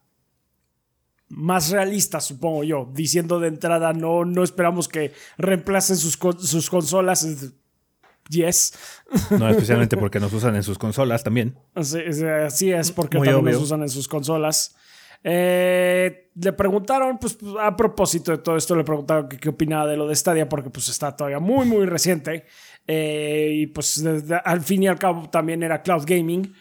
[1.30, 7.54] más realista, supongo yo, diciendo de entrada, no, no esperamos que reemplacen sus, sus consolas.
[8.30, 8.74] Yes.
[9.32, 11.58] No, especialmente porque nos usan en sus consolas también.
[11.74, 12.00] Así,
[12.72, 14.76] es, porque también nos usan en sus consolas.
[15.24, 20.08] Eh, le preguntaron, pues a propósito de todo esto, le preguntaron qué, opinaba de lo
[20.08, 22.46] de Stadia, porque pues está todavía muy, muy reciente.
[22.88, 24.04] Eh, y pues
[24.44, 26.54] al fin y al cabo también era cloud gaming.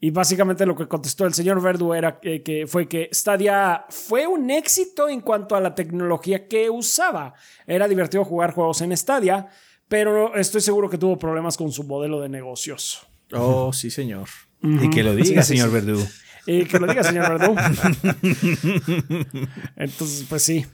[0.00, 4.48] Y básicamente lo que contestó el señor Verdu era que, fue que Stadia fue un
[4.50, 7.34] éxito en cuanto a la tecnología que usaba.
[7.66, 9.48] Era divertido jugar juegos en Stadia,
[9.88, 13.08] pero estoy seguro que tuvo problemas con su modelo de negocios.
[13.32, 14.28] Oh, sí, señor.
[14.62, 16.00] Y que lo diga, señor Verdu.
[16.46, 17.56] Y que lo diga, señor Verdu.
[19.76, 20.64] Entonces, pues sí,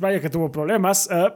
[0.00, 1.08] vaya que tuvo problemas.
[1.10, 1.32] Uh,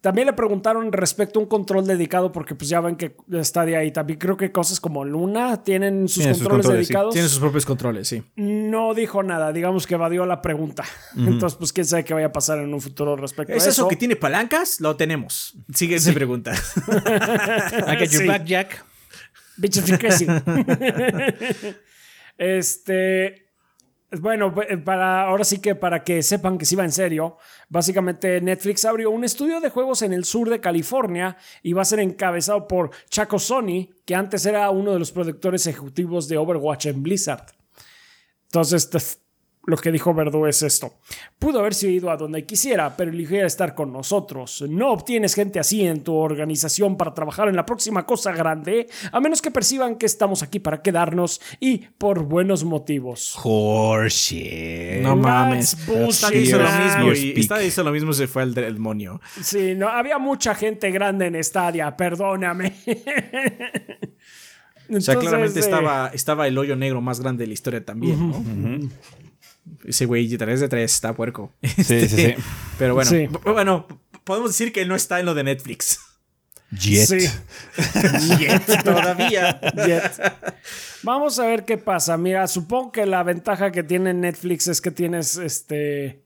[0.00, 3.76] también le preguntaron respecto a un control dedicado, porque pues ya ven que está de
[3.76, 3.90] ahí.
[3.90, 7.12] También creo que cosas como Luna tienen sus, controles, dedicados.
[7.12, 8.22] Tienen sus propios controles, sí.
[8.36, 10.84] No dijo nada, digamos que evadió la pregunta.
[11.16, 13.68] Entonces, pues quién sabe qué vaya a pasar en un futuro respecto a eso.
[13.68, 14.80] ¿Es eso que tiene palancas?
[14.80, 15.54] Lo tenemos.
[15.74, 16.52] Siguiente pregunta.
[16.88, 18.84] I get your back, Jack.
[22.38, 23.49] este.
[24.18, 27.36] Bueno, eh, para ahora sí que para que sepan que sí va en serio,
[27.68, 31.84] básicamente Netflix abrió un estudio de juegos en el sur de California y va a
[31.84, 36.86] ser encabezado por Chaco Sony, que antes era uno de los productores ejecutivos de Overwatch
[36.86, 37.46] en Blizzard.
[38.46, 39.19] Entonces,
[39.64, 40.94] lo que dijo Verdu es esto.
[41.38, 44.64] Pudo haberse ido a donde quisiera, pero eligió estar con nosotros.
[44.68, 49.20] No obtienes gente así en tu organización para trabajar en la próxima cosa grande, a
[49.20, 53.38] menos que perciban que estamos aquí para quedarnos y por buenos motivos.
[53.42, 55.02] Horseshit.
[55.02, 55.76] No mames.
[55.88, 59.20] Está hizo lo mismo y hizo lo mismo se fue al demonio.
[59.42, 62.74] Sí, no, había mucha gente grande en Stadia, perdóname.
[64.90, 68.30] o sea, claramente eh, estaba, estaba el hoyo negro más grande de la historia también,
[68.30, 68.88] ¿no?
[69.84, 71.52] Ese güey 3 de 3 está puerco.
[71.62, 72.34] Sí, sí, sí.
[72.78, 73.86] Pero bueno, bueno,
[74.24, 76.00] podemos decir que no está en lo de Netflix.
[76.70, 77.06] Jet.
[77.06, 77.18] Sí.
[78.38, 79.60] Jet todavía.
[79.74, 80.34] Jet.
[81.02, 82.16] Vamos a ver qué pasa.
[82.16, 86.22] Mira, supongo que la ventaja que tiene Netflix es que tienes este.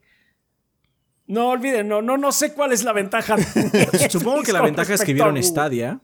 [1.27, 3.37] No olviden, no, no, no sé cuál es la ventaja.
[4.11, 6.01] supongo que la ventaja es que vieron Stadia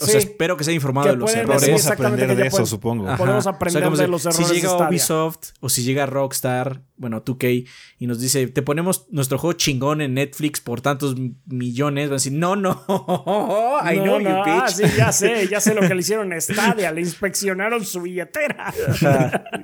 [0.00, 1.60] o sea, espero que se haya informado de los errores.
[1.62, 3.16] Podemos aprender de eso, supongo.
[3.16, 4.48] Podemos aprender de los errores.
[4.48, 7.66] Si llega Ubisoft o si llega Rockstar, bueno, 2K,
[7.98, 11.14] y nos dice, te ponemos nuestro juego chingón en Netflix por tantos
[11.46, 12.84] millones, van a decir, no, no,
[13.84, 14.62] I know you, bitch.
[14.62, 18.02] Ah, sí, ya sé, ya sé lo que le hicieron a Stadia, le inspeccionaron su
[18.02, 18.74] billetera.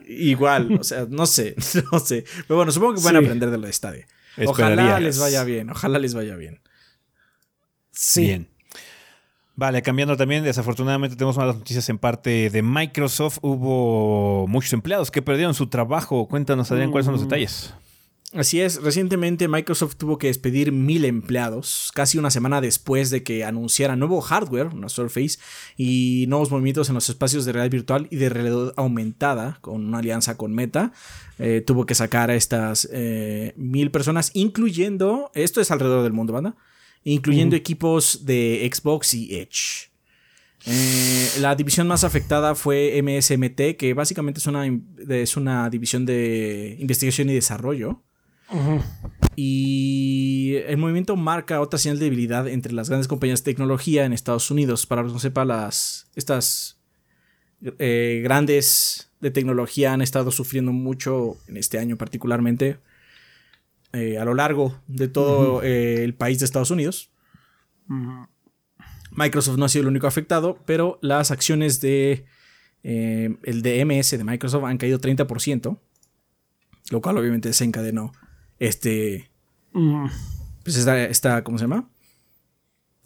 [0.06, 1.56] Igual, o sea, no sé,
[1.92, 2.24] no sé.
[2.46, 4.06] Pero bueno, supongo que van a aprender de lo de Stadia.
[4.46, 6.60] Ojalá les vaya bien, ojalá les vaya bien.
[7.90, 8.22] Sí.
[8.22, 8.53] Bien.
[9.56, 13.38] Vale, cambiando también, desafortunadamente tenemos malas noticias en parte de Microsoft.
[13.40, 16.26] Hubo muchos empleados que perdieron su trabajo.
[16.26, 17.28] Cuéntanos, Adrián, cuáles son los mm.
[17.28, 17.74] detalles.
[18.34, 23.44] Así es, recientemente Microsoft tuvo que despedir mil empleados, casi una semana después de que
[23.44, 25.38] anunciara nuevo hardware, una Surface,
[25.76, 29.98] y nuevos movimientos en los espacios de realidad virtual y de realidad aumentada, con una
[29.98, 30.90] alianza con Meta.
[31.38, 36.32] Eh, tuvo que sacar a estas eh, mil personas, incluyendo, esto es alrededor del mundo,
[36.32, 36.54] ¿verdad?
[37.04, 39.90] Incluyendo equipos de Xbox y Edge.
[40.66, 44.66] Eh, la división más afectada fue MSMT, que básicamente es una,
[45.08, 48.02] es una división de investigación y desarrollo.
[49.36, 54.12] Y el movimiento marca otra señal de debilidad entre las grandes compañías de tecnología en
[54.12, 54.86] Estados Unidos.
[54.86, 56.78] Para los que no sepa, las, estas
[57.78, 62.78] eh, grandes de tecnología han estado sufriendo mucho en este año particularmente
[63.94, 67.10] eh, a lo largo de todo eh, el país de Estados Unidos.
[69.12, 72.26] Microsoft no ha sido el único afectado, pero las acciones de
[72.82, 75.78] eh, el DMS de Microsoft han caído 30%,
[76.90, 78.12] lo cual obviamente desencadenó
[78.58, 79.30] este,
[80.62, 81.88] pues está, ¿cómo se llama?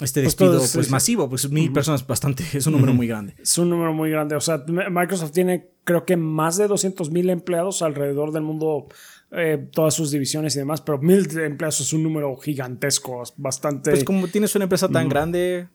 [0.01, 3.35] Este pues despido pues, masivo, pues mil personas bastante, es un número muy grande.
[3.41, 7.31] Es un número muy grande, o sea, Microsoft tiene creo que más de 200 mil
[7.31, 8.89] empleados alrededor del mundo,
[9.33, 13.91] eh, todas sus divisiones y demás, pero mil empleados es un número gigantesco, bastante...
[13.93, 15.69] Pues como tienes una empresa tan grande,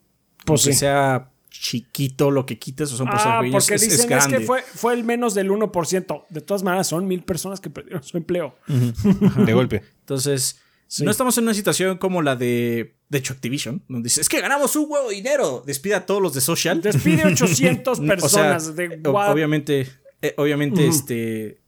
[0.46, 4.40] pues que sea chiquito lo que quites o son personas ah, porque dicen es, que
[4.40, 6.26] fue, fue el menos del 1%.
[6.30, 8.56] De todas maneras, son mil personas que perdieron su empleo.
[9.46, 9.84] De golpe.
[10.00, 10.60] Entonces,
[11.02, 14.42] no estamos en una situación como la de, de hecho, Activision, donde dice, es que
[14.42, 15.64] ganamos un huevo de dinero.
[15.66, 16.82] Despide a todos los de Social.
[16.82, 18.76] Despide 800 personas.
[18.76, 19.88] de obviamente,
[20.22, 21.62] eh, obviamente, este,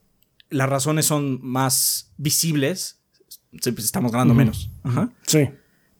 [0.50, 3.00] las razones son más visibles.
[3.50, 4.70] Pues, estamos ganando menos.
[5.26, 5.48] Sí.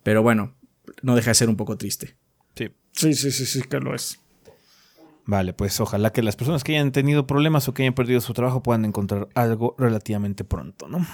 [0.02, 0.54] Pero bueno,
[1.02, 2.16] no deja de ser un poco triste.
[2.96, 4.18] Sí, sí, sí, sí, que lo es.
[5.26, 8.32] Vale, pues ojalá que las personas que hayan tenido problemas o que hayan perdido su
[8.32, 11.06] trabajo puedan encontrar algo relativamente pronto, ¿no?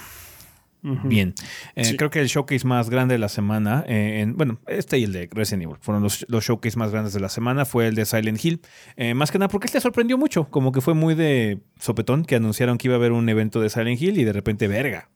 [0.83, 1.33] Bien,
[1.77, 5.05] eh, creo que el showcase más grande de la semana, eh, en, bueno, este y
[5.05, 7.95] el de Resident Evil fueron los, los showcase más grandes de la semana, fue el
[7.95, 8.61] de Silent Hill,
[8.97, 12.35] eh, más que nada porque este sorprendió mucho, como que fue muy de sopetón que
[12.35, 15.09] anunciaron que iba a haber un evento de Silent Hill y de repente, verga,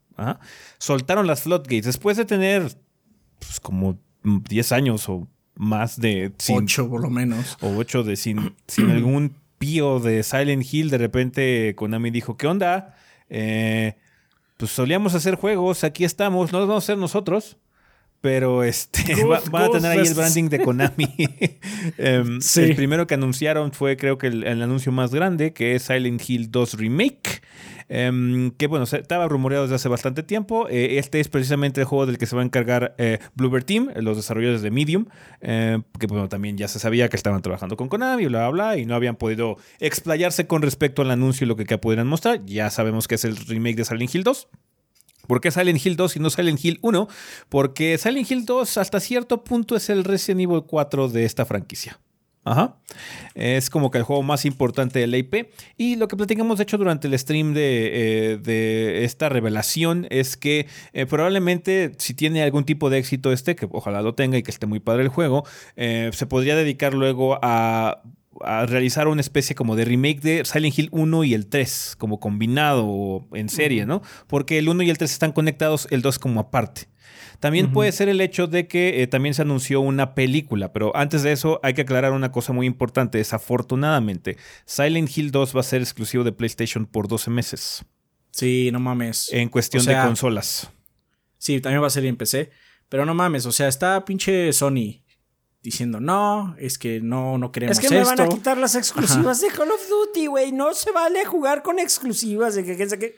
[0.78, 2.62] soltaron las floodgates después de tener
[3.40, 6.32] pues, como 10 años o más de...
[6.48, 7.58] ocho por lo menos.
[7.60, 10.90] O ocho de sin, sin algún pío de Silent Hill.
[10.90, 12.94] De repente Konami dijo, ¿qué onda?
[13.28, 13.96] Eh,
[14.56, 17.56] pues solíamos hacer juegos, aquí estamos, no los vamos a hacer nosotros.
[18.26, 19.04] Pero este
[19.52, 21.06] van a tener ahí el branding de Konami.
[21.98, 26.28] Em, el primero que anunciaron fue creo que el, anuncio más grande, que es Silent
[26.28, 27.40] Hill 2 Remake.
[27.88, 30.66] Em, que bueno, estaba rumoreado desde hace bastante tiempo.
[30.68, 33.90] Eh, este es precisamente el juego del que se va a encargar eh, Bluebird Team,
[33.94, 35.06] los desarrolladores de Medium,
[35.40, 38.76] eh, que bueno, también ya se sabía que estaban trabajando con Konami, bla, bla, bla,
[38.76, 42.44] y no habían podido explayarse con respecto al anuncio y lo que, que pudieran mostrar.
[42.44, 44.48] Ya sabemos que es el remake de Silent Hill 2.
[45.26, 47.08] ¿Por qué Silent Hill 2 y no Silent Hill 1?
[47.48, 51.98] Porque Silent Hill 2 hasta cierto punto es el Resident Evil 4 de esta franquicia.
[52.46, 52.76] Ajá.
[53.34, 55.48] Es como que el juego más importante de la IP.
[55.76, 60.68] Y lo que platicamos, de hecho, durante el stream de, eh, esta revelación es que
[60.92, 64.52] eh, probablemente si tiene algún tipo de éxito este, que ojalá lo tenga y que
[64.52, 68.02] esté muy padre el juego, eh, se podría dedicar luego a
[68.66, 73.26] realizar una especie como de remake de Silent Hill 1 y el 3, como combinado
[73.32, 74.02] en serie, ¿no?
[74.26, 76.88] Porque el 1 y el 3 están conectados, el 2 como aparte.
[77.40, 81.22] También puede ser el hecho de que eh, también se anunció una película, pero antes
[81.22, 83.18] de eso hay que aclarar una cosa muy importante.
[83.18, 87.84] Desafortunadamente, Silent Hill 2 va a ser exclusivo de PlayStation por 12 meses.
[88.30, 89.30] Sí, no mames.
[89.32, 90.70] En cuestión de consolas.
[91.38, 92.50] Sí, también va a ser en PC.
[92.88, 95.02] Pero no mames, o sea, está pinche Sony
[95.66, 97.86] diciendo, no, es que no, no queremos esto.
[97.86, 100.52] Es que me van a quitar las exclusivas de Call of Duty, güey.
[100.52, 103.16] No se vale jugar con exclusivas de que, que,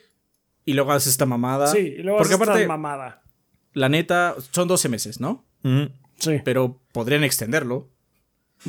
[0.65, 1.69] Y luego haces esta mamada.
[1.69, 3.23] Sí, y luego haces esta mamada
[3.79, 5.45] la neta, son 12 meses, ¿no?
[6.19, 6.41] Sí.
[6.45, 7.89] Pero podrían extenderlo.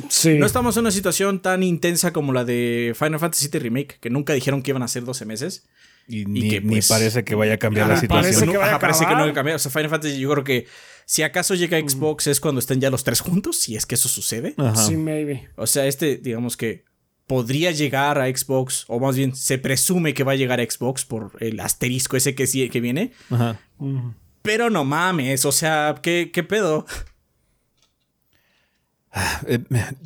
[0.08, 0.38] Sí.
[0.38, 4.08] No estamos en una situación tan intensa como la de Final Fantasy VII Remake, que
[4.08, 5.68] nunca dijeron que iban a ser 12 meses.
[6.06, 8.22] Y, ni, pues, parece que vaya a cambiar la situación.
[8.22, 9.56] Parece que, vaya parece que no va a cambiar.
[9.56, 10.66] O sea, Final Fantasy, yo creo que
[11.10, 13.96] si acaso llega a Xbox es cuando estén ya los tres juntos, si es que
[13.96, 14.54] eso sucede.
[14.76, 15.50] Sí, maybe.
[15.56, 16.84] O sea, este, digamos que
[17.26, 21.04] podría llegar a Xbox, o más bien se presume que va a llegar a Xbox
[21.04, 23.10] por el asterisco ese que, que viene.
[23.28, 23.58] Ajá.
[24.42, 26.86] Pero no mames, o sea, ¿qué, qué pedo?
[29.48, 29.58] Eh,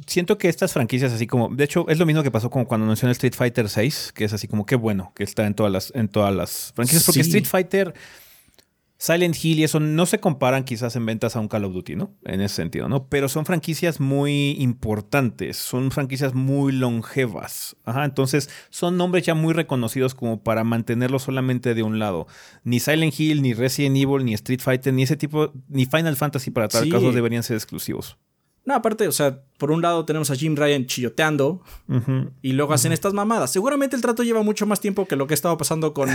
[0.07, 2.85] siento que estas franquicias así como, de hecho es lo mismo que pasó como cuando
[2.87, 5.93] anunció Street Fighter 6, que es así como qué bueno que está en todas las
[5.95, 7.95] en todas las franquicias porque Street Fighter
[9.05, 11.95] Silent Hill y eso no se comparan quizás en ventas a un Call of Duty,
[11.95, 12.15] ¿no?
[12.25, 13.07] En ese sentido, ¿no?
[13.11, 17.77] Pero son franquicias muy importantes, son franquicias muy longevas.
[17.85, 22.27] Ajá, entonces son nombres ya muy reconocidos como para mantenerlos solamente de un lado.
[22.63, 26.51] Ni Silent Hill, ni Resident Evil, ni Street Fighter, ni ese tipo, ni Final Fantasy
[26.51, 28.17] para tal caso deberían ser exclusivos.
[28.67, 31.63] No, aparte, o sea, por un lado tenemos a Jim Ryan chilloteando
[32.41, 33.53] y luego hacen estas mamadas.
[33.53, 36.09] Seguramente el trato lleva mucho más tiempo que lo que estaba pasando con.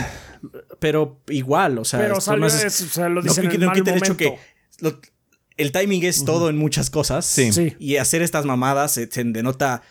[0.80, 2.00] Pero igual, o sea.
[2.00, 4.40] Pero salió, o sea, lo dicen no, en el mal hecho que
[5.58, 7.26] el timing es todo en muchas cosas.
[7.26, 7.76] Sí.
[7.78, 9.84] Y hacer estas mamadas se, denota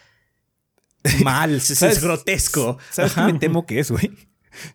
[1.23, 2.79] mal, es grotesco.
[2.91, 4.11] ¿Sabes qué me temo que es, güey?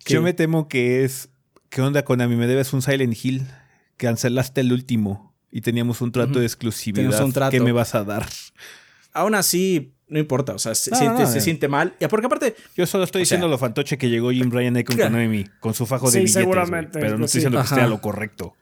[0.06, 1.28] Yo me temo que es.
[1.68, 2.36] ¿Qué onda con a mí?
[2.36, 3.46] Me debes un Silent Hill.
[3.96, 7.24] Cancelaste el último y teníamos un trato de exclusividad.
[7.24, 7.52] Un trato.
[7.52, 8.28] ¿Qué me vas a dar?
[9.12, 11.94] Aún así, no importa, o sea, se, siente, se siente, mal.
[12.00, 12.56] Y porque aparte.
[12.76, 16.06] Yo solo estoy diciendo lo fantoche que llegó Jim Ryan con Konami, con su fajo
[16.06, 16.42] de sí, billetes.
[16.42, 16.98] Seguramente.
[16.98, 18.56] pero no estoy diciendo que sea lo correcto.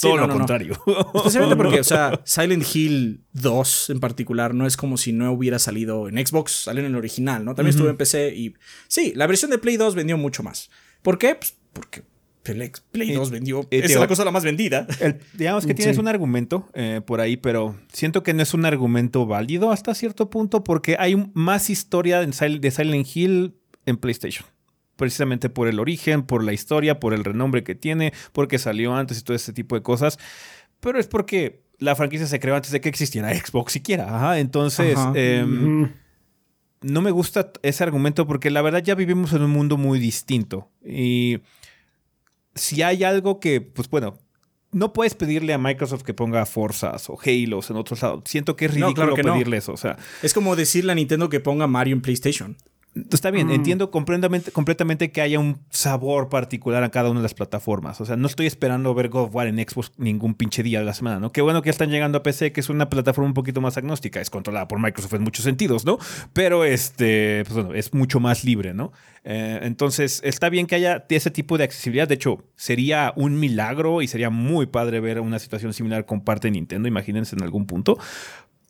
[0.00, 0.76] Todo lo contrario.
[1.14, 5.60] Especialmente porque, o sea, Silent Hill 2 en particular no es como si no hubiera
[5.60, 7.54] salido en Xbox, salió en el original, ¿no?
[7.54, 8.56] También estuvo en PC y.
[8.88, 10.70] Sí, la versión de Play 2 vendió mucho más.
[11.02, 11.36] ¿Por qué?
[11.36, 12.02] Pues porque
[12.42, 13.66] Play 2 vendió.
[13.70, 14.86] es la cosa la más vendida.
[15.34, 19.26] digamos que tienes un argumento eh, por ahí, pero siento que no es un argumento
[19.26, 23.54] válido hasta cierto punto porque hay más historia de Silent Hill
[23.86, 24.46] en PlayStation.
[24.96, 29.18] Precisamente por el origen, por la historia, por el renombre que tiene, porque salió antes
[29.18, 30.18] y todo ese tipo de cosas.
[30.80, 34.14] Pero es porque la franquicia se creó antes de que existiera Xbox siquiera.
[34.14, 34.96] Ajá, entonces.
[35.14, 35.90] Em,
[36.82, 40.68] no me gusta ese argumento porque la verdad ya vivimos en un mundo muy distinto.
[40.84, 41.38] Y
[42.54, 44.18] si hay algo que, pues bueno,
[44.72, 48.22] no puedes pedirle a Microsoft que ponga Forzas o Halos en otros lados.
[48.26, 49.72] Siento que es ridículo pedirle eso.
[49.72, 52.56] O sea, es como decirle a Nintendo que ponga Mario en PlayStation.
[53.10, 53.52] Está bien, mm.
[53.52, 57.98] entiendo completamente, completamente que haya un sabor particular a cada una de las plataformas.
[58.02, 60.84] O sea, no estoy esperando ver God of War en Xbox ningún pinche día de
[60.84, 61.32] la semana, ¿no?
[61.32, 64.20] Qué bueno que están llegando a PC, que es una plataforma un poquito más agnóstica.
[64.20, 65.98] Es controlada por Microsoft en muchos sentidos, ¿no?
[66.34, 68.92] Pero este, pues bueno, es mucho más libre, ¿no?
[69.24, 72.08] Eh, entonces, está bien que haya ese tipo de accesibilidad.
[72.08, 76.48] De hecho, sería un milagro y sería muy padre ver una situación similar con parte
[76.48, 77.98] de Nintendo, imagínense en algún punto.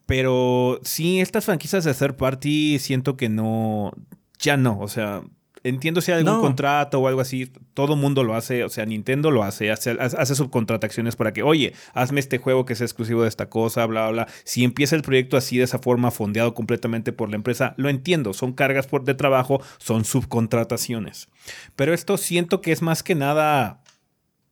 [0.06, 3.92] Pero sí, estas franquicias de third party siento que no.
[4.38, 4.78] Ya no.
[4.80, 5.22] O sea,
[5.64, 9.30] entiendo si hay algún contrato o algo así, todo mundo lo hace, o sea, Nintendo
[9.30, 13.28] lo hace, hace, hace, subcontrataciones para que, oye, hazme este juego que sea exclusivo de
[13.28, 14.34] esta cosa, bla, bla, bla.
[14.44, 18.32] Si empieza el proyecto así de esa forma, fondeado completamente por la empresa, lo entiendo,
[18.32, 21.28] son cargas por de trabajo, son subcontrataciones.
[21.76, 23.82] Pero esto siento que es más que nada,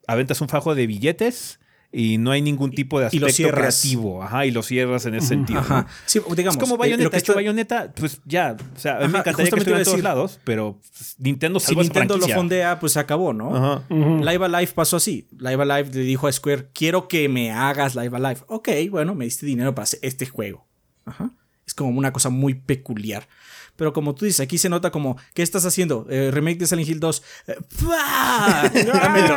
[0.07, 1.59] aventas un fajo de billetes
[1.93, 5.61] y no hay ningún tipo de aspecto creativo, ajá, y lo cierras en ese sentido.
[5.61, 5.86] Ajá.
[6.07, 9.51] Sí, digamos, es como Bayonetta, hecho Bayonetta, pues ya, o sea, a mí me encantaría
[9.51, 10.78] que estuviera en todos lados, pero
[11.18, 13.55] Nintendo salvó Si Nintendo lo fondea, pues se acabó, ¿no?
[13.55, 13.84] Ajá.
[13.91, 15.26] Live Alive pasó así.
[15.36, 18.41] Live Alive le dijo a Square, quiero que me hagas Live Alive.
[18.47, 20.66] Ok, bueno, me diste dinero para hacer este juego.
[21.05, 21.30] Ajá.
[21.66, 23.28] Es como una cosa muy peculiar.
[23.76, 26.07] Pero como tú dices, aquí se nota como, ¿qué estás haciendo?
[26.11, 27.22] Eh, remake de Silent Hill 2.
[27.47, 27.57] Eh,
[28.93, 29.36] dámelo,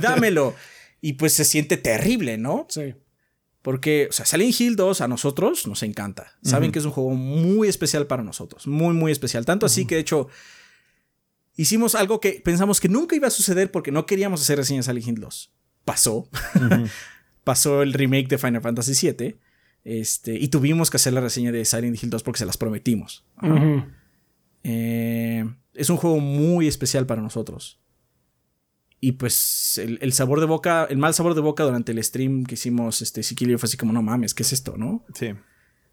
[0.00, 0.54] dámelo.
[1.00, 2.66] Y pues se siente terrible, ¿no?
[2.68, 2.94] Sí.
[3.62, 6.38] Porque, o sea, Silent Hill 2 a nosotros nos encanta.
[6.42, 8.66] Saben que es un juego muy especial para nosotros.
[8.66, 9.44] Muy, muy especial.
[9.44, 10.28] Tanto así que, de hecho,
[11.56, 14.92] hicimos algo que pensamos que nunca iba a suceder porque no queríamos hacer reseñas de
[14.92, 15.52] Silent Hill 2.
[15.84, 16.28] Pasó.
[17.44, 19.36] Pasó el remake de Final Fantasy VII.
[19.84, 23.26] Este, y tuvimos que hacer la reseña de Silent Hill 2 porque se las prometimos.
[24.62, 25.44] Eh,
[25.74, 27.78] es un juego muy especial para nosotros.
[29.02, 32.54] Y pues el, sabor de boca, el mal sabor de boca durante el stream que
[32.54, 35.04] hicimos, este Siquilio fue así como, no mames, ¿qué es esto, no?
[35.14, 35.32] Sí.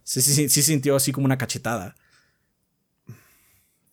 [0.04, 1.96] Sí, sí, sí, sintió así como una cachetada.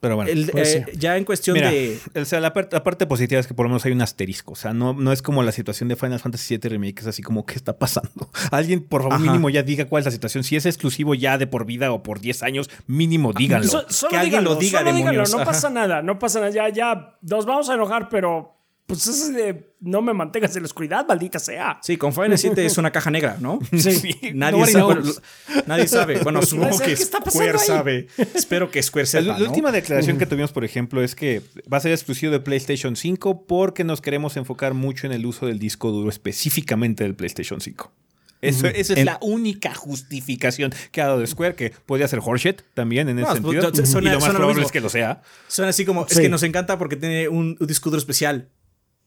[0.00, 1.98] Pero bueno, pues eh, ya en cuestión de.
[2.14, 4.52] O sea, la, parte positiva es que por lo menos hay un asterisco.
[4.52, 7.22] O sea, no, no es como la situación de Final Fantasy VII Remake, es así
[7.22, 8.30] como, ¿qué está pasando?
[8.50, 10.44] Alguien, por favor, mínimo ya diga cuál es la situación.
[10.44, 13.86] Si es exclusivo ya de por vida o por 10 años, mínimo díganlo.
[14.10, 15.32] que alguien lo diga, demonios.
[15.32, 16.52] no pasa nada, no pasa nada.
[16.52, 18.54] Ya, ya, nos vamos a enojar, pero
[18.86, 21.78] pues es de no me mantengas en la oscuridad, maldita sea.
[21.82, 23.58] Sí, con Final 7 es una caja negra, ¿no?
[23.78, 24.14] Sí.
[24.34, 25.02] nadie, sabe,
[25.66, 26.18] nadie sabe.
[26.20, 28.08] Bueno, supongo que Square sabe.
[28.34, 29.38] Espero que Square sepa.
[29.38, 32.96] La, última declaración que tuvimos, por ejemplo, es que va a ser exclusivo de PlayStation
[32.96, 37.60] 5 porque nos queremos enfocar mucho en el uso del disco duro, específicamente del PlayStation
[37.60, 37.92] 5.
[38.42, 43.08] Eso, esa es la única justificación que ha dado Square, que podría ser horseshit también
[43.08, 43.72] en ese sentido.
[43.72, 45.22] y lo más probable es que lo sea.
[45.48, 48.50] Suena así como, es que nos encanta porque tiene un disco duro especial.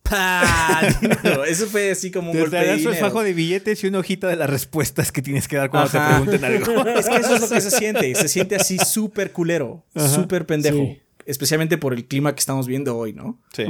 [1.47, 4.49] Eso fue así como un golpe de fajo de billetes y una hojita de las
[4.49, 6.87] respuestas que tienes que dar cuando te pregunten algo.
[6.97, 8.15] Es que eso es lo que se siente.
[8.15, 10.95] Se siente así súper culero, súper pendejo.
[11.25, 13.41] Especialmente por el clima que estamos viendo hoy, ¿no?
[13.53, 13.65] Sí.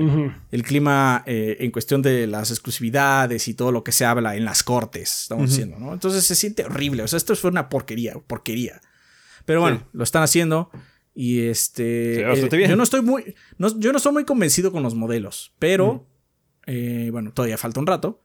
[0.52, 4.46] El clima eh, en cuestión de las exclusividades y todo lo que se habla en
[4.46, 5.94] las cortes, estamos diciendo, ¿no?
[5.94, 7.04] Entonces se siente horrible.
[7.04, 8.80] O sea, esto fue una porquería, porquería.
[9.46, 10.70] Pero bueno, lo están haciendo.
[11.16, 12.22] Y este.
[12.22, 13.34] Eh, yo no estoy muy.
[13.58, 15.54] yo no estoy muy convencido con los modelos.
[15.58, 16.06] Pero.
[16.68, 18.22] Eh, bueno, todavía falta un rato.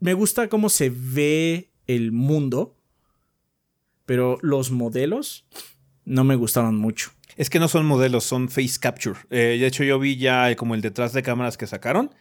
[0.00, 2.76] Me gusta cómo se ve el mundo,
[4.06, 5.46] pero los modelos
[6.04, 7.10] no me gustaron mucho.
[7.36, 9.18] Es que no son modelos, son face capture.
[9.30, 12.14] Eh, de hecho, yo vi ya como el detrás de cámaras que sacaron.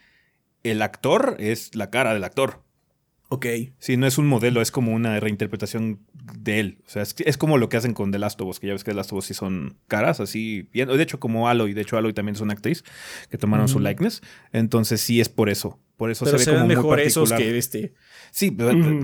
[0.64, 2.62] El actor es la cara del actor.
[3.34, 3.46] Ok.
[3.80, 6.00] Sí, no es un modelo, es como una reinterpretación
[6.38, 6.78] de él.
[6.86, 8.84] O sea, es, como lo que hacen con The Last of Us, que ya ves
[8.84, 10.68] que The Last of Us sí son caras, así.
[10.74, 10.90] Bien.
[10.90, 12.84] De hecho, como Aloy, de hecho, Aloy también es una actriz
[13.30, 14.22] que tomaron su likeness.
[14.52, 15.80] Entonces, sí es por eso.
[15.96, 17.94] Por eso se ve como mejor muy esos que este.
[18.32, 18.54] Sí,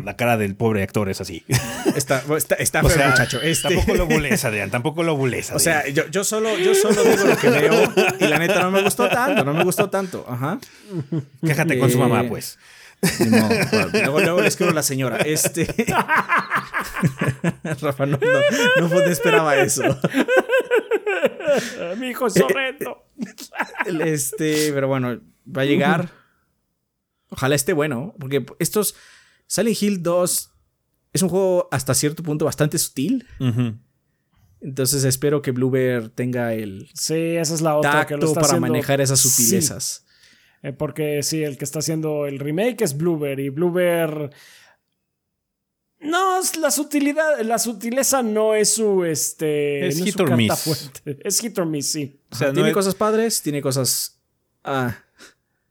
[0.03, 1.45] la cara del pobre actor es así.
[1.95, 2.21] Está,
[2.59, 3.41] está, feo, muchacho.
[3.41, 3.69] Este...
[3.69, 4.69] Tampoco lo bulés, Adrián.
[4.69, 5.51] Tampoco lo bulés.
[5.51, 8.71] O sea, yo, yo, solo, yo solo digo lo que veo y la neta no
[8.71, 9.45] me gustó tanto.
[9.45, 10.25] No me gustó tanto.
[10.27, 10.59] Ajá.
[11.45, 12.59] Quéjate con su mamá, eh, pues.
[13.01, 13.49] No,
[14.21, 15.17] luego, le escribo a la señora.
[15.17, 15.65] Este.
[17.81, 18.17] Rafa, no,
[18.79, 19.83] no, esperaba eso.
[21.97, 23.05] Mi hijo es horrendo.
[23.85, 26.11] Este, pero bueno, va a llegar.
[27.29, 28.95] Ojalá esté bueno, porque estos
[29.47, 30.51] Silent Hill 2
[31.13, 33.27] es un juego hasta cierto punto bastante sutil.
[34.59, 39.19] Entonces espero que Bluebird tenga el sí, esa es la otra tacto para manejar esas
[39.19, 40.06] sutilezas.
[40.63, 44.31] Eh, porque sí, el que está haciendo el remake es Bluebird y Bluebird
[45.99, 49.87] no, la sutilidad, la sutileza no es su este.
[49.87, 50.91] Es hit or miss.
[51.23, 52.19] Es hit or miss, sí.
[52.31, 54.19] O sea, tiene cosas padres, tiene cosas.
[54.63, 54.95] Ah.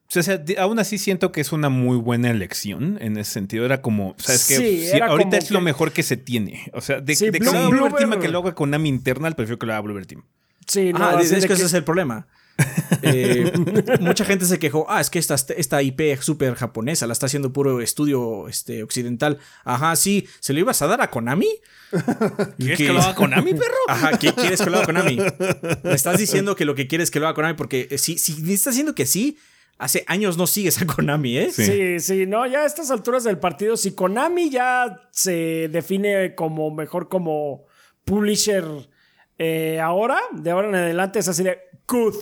[0.08, 3.64] O sea, aún así siento que es una muy buena elección en ese sentido.
[3.64, 6.70] Era como, o sea, es que ahorita es lo mejor que se tiene.
[6.72, 10.06] O sea, de, de que Team que lo haga Internal, prefiero que lo haga Bluebird
[10.06, 10.24] Team.
[10.66, 12.26] Sí, no, ah, es, que, ese es el problema.
[13.02, 13.52] Eh,
[14.00, 17.52] mucha gente se quejó, ah, es que esta, esta IP súper japonesa la está haciendo
[17.52, 19.38] puro estudio este, occidental.
[19.64, 21.48] Ajá, sí, ¿se lo ibas a dar a Konami?
[22.58, 23.74] ¿Quieres que lo haga Konami, perro?
[23.88, 25.16] Ajá, ¿qué quieres que lo haga Konami?
[25.84, 28.42] Me estás diciendo que lo que quieres que lo haga Konami porque eh, si, si
[28.42, 29.38] me estás diciendo que sí,
[29.78, 31.50] hace años no sigues a Konami, ¿eh?
[31.52, 32.00] Sí.
[32.00, 37.08] sí, no, ya a estas alturas del partido, si Konami ya se define como mejor
[37.08, 37.66] como
[38.04, 38.64] publisher
[39.38, 42.14] eh, ahora, de ahora en adelante es así de good,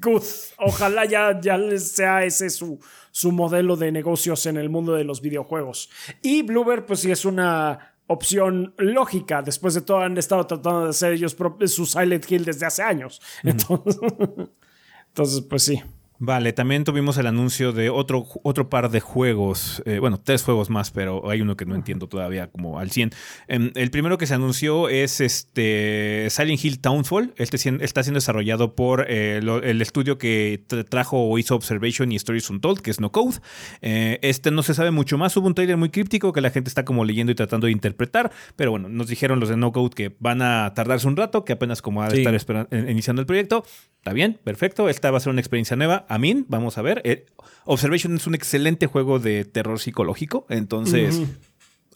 [0.00, 0.22] good.
[0.58, 2.78] Ojalá ya, ya sea ese su,
[3.10, 5.90] su modelo de negocios en el mundo de los videojuegos.
[6.22, 9.42] Y Bluebird, pues sí es una opción lógica.
[9.42, 11.36] Después de todo, han estado tratando de hacer ellos
[11.66, 13.20] su Silent Hill desde hace años.
[13.42, 15.82] entonces pues sí.
[16.22, 20.68] Vale, también tuvimos el anuncio de otro, otro par de juegos, eh, bueno, tres juegos
[20.68, 23.12] más, pero hay uno que no entiendo todavía como al 100.
[23.48, 28.74] Em, el primero que se anunció es este Silent Hill Townfall, este está siendo desarrollado
[28.74, 33.12] por eh, el estudio que trajo o hizo Observation y Stories Untold, que es No
[33.12, 33.38] Code.
[33.80, 36.68] Eh, este no se sabe mucho más, hubo un trailer muy críptico que la gente
[36.68, 39.94] está como leyendo y tratando de interpretar, pero bueno, nos dijeron los de No Code
[39.94, 43.64] que van a tardarse un rato, que apenas como va a estar iniciando el proyecto.
[44.00, 44.88] Está bien, perfecto.
[44.88, 46.06] Esta va a ser una experiencia nueva.
[46.10, 47.00] A mí, vamos a ver.
[47.04, 47.24] Eh,
[47.66, 50.44] Observation es un excelente juego de terror psicológico.
[50.48, 51.22] Entonces,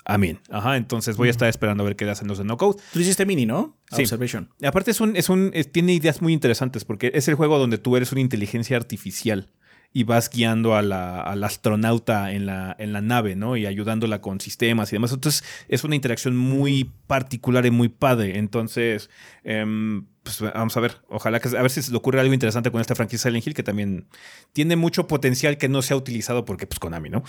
[0.04, 0.38] a mí.
[0.50, 2.80] Ajá, entonces voy a estar esperando a ver qué hacen los de No Code.
[2.92, 3.76] Tú hiciste mini, ¿no?
[3.90, 4.02] Sí.
[4.02, 4.50] Observation.
[4.64, 7.96] Aparte, es un, es un, tiene ideas muy interesantes porque es el juego donde tú
[7.96, 9.50] eres una inteligencia artificial
[9.92, 13.56] y vas guiando a la, al astronauta en la, en la nave, ¿no?
[13.56, 15.12] Y ayudándola con sistemas y demás.
[15.12, 18.38] Entonces, es una interacción muy particular y muy padre.
[18.38, 19.10] Entonces,
[19.42, 20.96] em, pues vamos a ver.
[21.08, 23.54] Ojalá que a ver si se le ocurre algo interesante con esta franquicia Silent Hill,
[23.54, 24.08] que también
[24.52, 27.22] tiene mucho potencial que no se ha utilizado porque, pues, Konami, ¿no?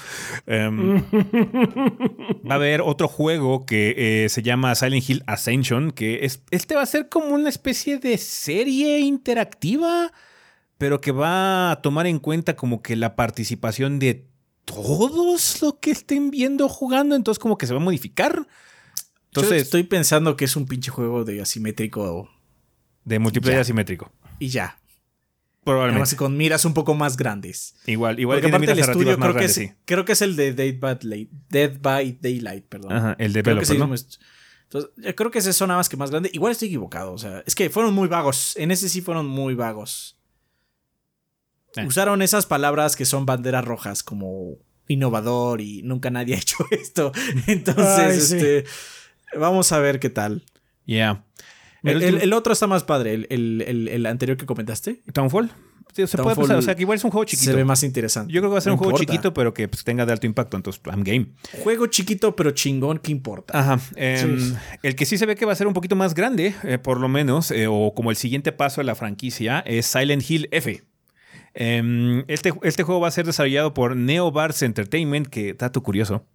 [0.48, 1.04] Em,
[2.50, 6.76] va a haber otro juego que eh, se llama Silent Hill Ascension, que es, este
[6.76, 10.12] va a ser como una especie de serie interactiva
[10.78, 14.28] pero que va a tomar en cuenta como que la participación de
[14.66, 18.48] todos lo que estén viendo jugando, entonces como que se va a modificar.
[19.28, 22.30] Entonces, estoy pensando que es un pinche juego de asimétrico.
[23.06, 24.12] De multiplayer asimétrico.
[24.39, 24.80] Y ya.
[25.64, 26.01] Probablemente.
[26.01, 27.76] Además, con miras un poco más grandes.
[27.88, 30.78] Igual, igual que aparte el estudio creo, que es, creo que es el de Dead
[30.80, 32.93] by, Dead by Daylight, perdón.
[32.93, 33.86] Ajá, el de creo que ¿no?
[33.86, 36.30] Entonces, creo que ese son nada más que más grande.
[36.34, 37.14] Igual estoy equivocado.
[37.14, 38.56] O sea, es que fueron muy vagos.
[38.58, 40.18] En ese sí fueron muy vagos.
[41.76, 41.86] Eh.
[41.86, 47.12] Usaron esas palabras que son banderas rojas como innovador y nunca nadie ha hecho esto.
[47.47, 48.66] Entonces, este,
[49.38, 50.43] vamos a ver qué tal.
[50.86, 51.26] Yeah.
[51.86, 55.01] El, otro está más padre, el, anterior que comentaste.
[55.13, 55.51] Townfall.
[55.93, 57.51] se puede pasar, o sea, que igual es un juego chiquito.
[57.51, 58.33] Se ve más interesante.
[58.33, 60.25] Yo creo que va a ser un juego chiquito, pero que pues, tenga de alto
[60.25, 61.27] impacto, entonces I'm game.
[61.63, 63.57] Juego chiquito, pero chingón, ¿qué importa?
[63.57, 63.79] Ajá.
[63.95, 66.77] Em, el que sí se ve que va a ser un poquito más grande, eh,
[66.77, 70.49] por lo menos, eh, o como el siguiente paso de la franquicia, es Silent Hill
[70.51, 70.83] F.
[71.53, 76.25] Em, este, este, juego va a ser desarrollado por Neobars Entertainment, que, dato curioso,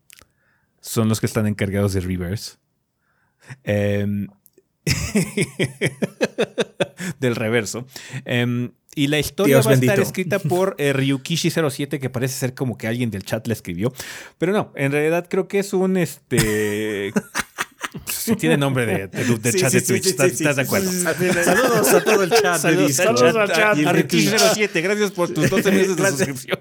[0.80, 2.56] son los que están encargados de Reverse.
[7.20, 7.86] Del reverso.
[8.24, 12.76] Em, y la historia va a estar escrita por eh, Ryukishi07, que parece ser como
[12.76, 13.92] que alguien del chat la escribió.
[14.38, 17.12] Pero no, en realidad creo que es un este.
[18.06, 20.92] Sí, tiene nombre de, de, chat de Twitch, ¿estás, de acuerdo?
[20.92, 22.60] Saludos a todo el chat.
[22.60, 23.84] Saludos, al chat.
[23.84, 26.60] A 07 gracias por tus 12 meses de suscripción.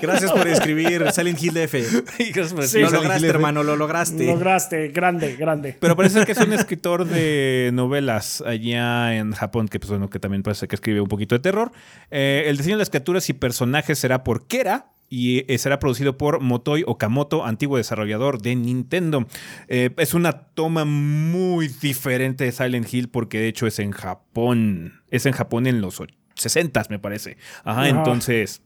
[0.00, 1.82] Gracias por escribir Silent Hill F.
[2.74, 4.26] lo lograste, hermano, lo lograste.
[4.26, 5.76] Lograste, grande, grande.
[5.78, 10.18] Pero parece que es un escritor de novelas allá en Japón, que, pues, bueno, que
[10.18, 11.72] también parece que escribe un poquito de terror.
[12.10, 16.16] Eh, el diseño de las criaturas y personajes será por Kera, y eh, será producido
[16.16, 19.26] por Motoi Okamoto, antiguo desarrollador de Nintendo.
[19.66, 25.02] Eh, es una toma muy diferente de Silent Hill porque de hecho es en Japón.
[25.10, 26.00] Es en Japón en los
[26.36, 27.36] 60 me parece.
[27.64, 28.62] Ajá, entonces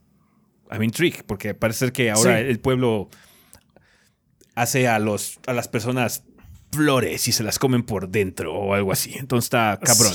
[0.69, 3.09] I'm intrigued porque parece que ahora el pueblo
[4.55, 6.23] hace a, los, a las personas
[6.71, 9.13] flores y se las comen por dentro o algo así.
[9.17, 10.13] Entonces está cabrón.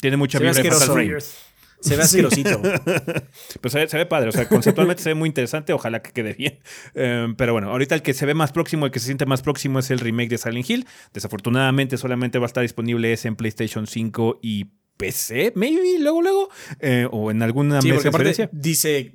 [0.00, 1.20] Tiene mucha vibra de
[1.80, 2.62] Se ve asquerosito.
[3.60, 6.58] pues se ve, padre, o sea, conceptualmente se ve muy interesante, ojalá que quede bien.
[6.94, 9.42] Em, pero bueno, ahorita el que se ve más próximo, el que se siente más
[9.42, 10.86] próximo es el remake de Silent Hill.
[11.12, 14.68] Desafortunadamente solamente va a estar disponible ese en PlayStation 5 y
[15.00, 19.14] PC, maybe, luego, luego, eh, o en alguna sí, porque dice,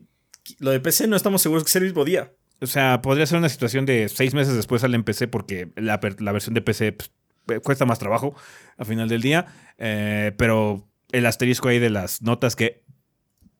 [0.59, 2.33] lo de PC no estamos seguros que sea el mismo día.
[2.61, 5.97] O sea, podría ser una situación de seis meses después sale en PC porque la,
[5.97, 7.11] versión de PC pues,
[7.49, 8.35] eh, cuesta más trabajo
[8.77, 9.45] a final del día.
[9.77, 12.83] Eh, pero el asterisco ahí de las notas que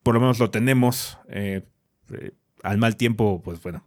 [0.02, 1.64] por lo menos lo tenemos eh,
[2.64, 3.86] al mal tiempo, pues bueno,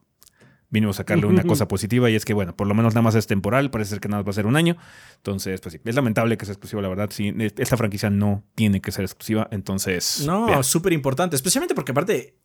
[0.70, 3.14] vinimos a sacarle una cosa positiva y es que, bueno, por lo menos nada más
[3.14, 4.76] es temporal, parece ser que nada más va a ser un año.
[5.16, 7.10] Entonces, pues sí, es lamentable que sea exclusiva, la verdad.
[7.10, 10.24] Sí, esta franquicia no tiene que ser exclusiva, entonces.
[10.26, 12.36] No, súper importante, especialmente porque aparte,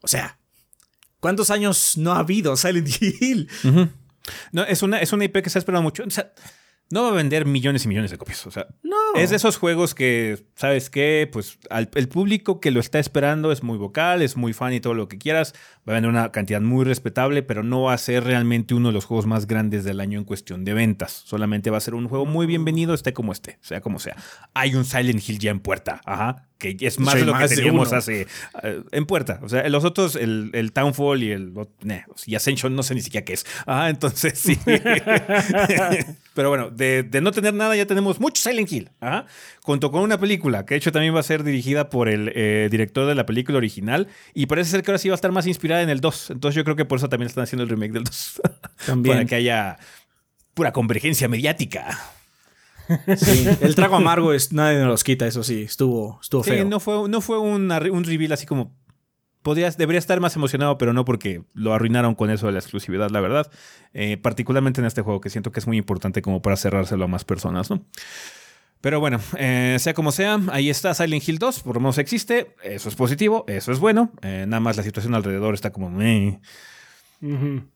[0.00, 0.38] o sea,
[1.24, 3.48] ¿Cuántos años no ha habido Silent Hill?
[4.52, 6.04] No, es una, es una IP que se ha esperado mucho.
[6.06, 6.34] O sea,
[6.90, 8.46] no va a vender millones y millones de copias.
[8.46, 8.96] O sea, no.
[9.16, 11.28] es de esos juegos que, ¿sabes qué?
[11.32, 14.94] Pues el público que lo está esperando es muy vocal, es muy fan y todo
[14.94, 15.54] lo que quieras.
[15.88, 18.94] Va a vender una cantidad muy respetable, pero no va a ser realmente uno de
[18.94, 21.22] los juegos más grandes del año en cuestión de ventas.
[21.24, 24.16] Solamente va a ser un juego muy bienvenido, esté como esté, sea como sea.
[24.52, 26.00] Hay un Silent Hill ya en puerta.
[26.04, 28.26] Ajá que es más de lo que teníamos hace
[28.62, 29.40] eh, en puerta.
[29.42, 31.52] O sea, los otros, el, el Townfall y el
[32.26, 33.44] y Ascension, no sé ni siquiera qué es.
[33.66, 34.58] Ah, entonces sí.
[36.34, 38.90] Pero bueno, de, no tener nada ya tenemos mucho Silent Hill.
[39.00, 39.26] Ajá.
[39.62, 42.68] Junto con una película que de hecho también va a ser dirigida por el eh,
[42.70, 45.46] director de la película original y parece ser que ahora sí va a estar más
[45.46, 46.30] inspirada en el 2.
[46.30, 48.42] Entonces yo creo que por eso también están haciendo el remake del 2.
[48.86, 49.16] También.
[49.16, 49.78] Para que haya
[50.54, 51.98] pura convergencia mediática.
[53.16, 56.64] Sí, el trago amargo es, nadie nos los quita, eso sí, estuvo, estuvo feo.
[56.64, 58.76] no fue, no fue un reveal así como.
[59.42, 63.10] Podrías, debería estar más emocionado, pero no porque lo arruinaron con eso de la exclusividad,
[63.10, 63.50] la verdad.
[63.92, 67.08] Eh, particularmente en este juego, que siento que es muy importante como para cerrárselo a
[67.08, 67.84] más personas, ¿no?
[68.80, 72.54] Pero bueno, eh, sea como sea, ahí está Silent Hill 2, por lo menos existe,
[72.62, 74.12] eso es positivo, eso es bueno.
[74.22, 75.90] Eh, nada más la situación alrededor está como.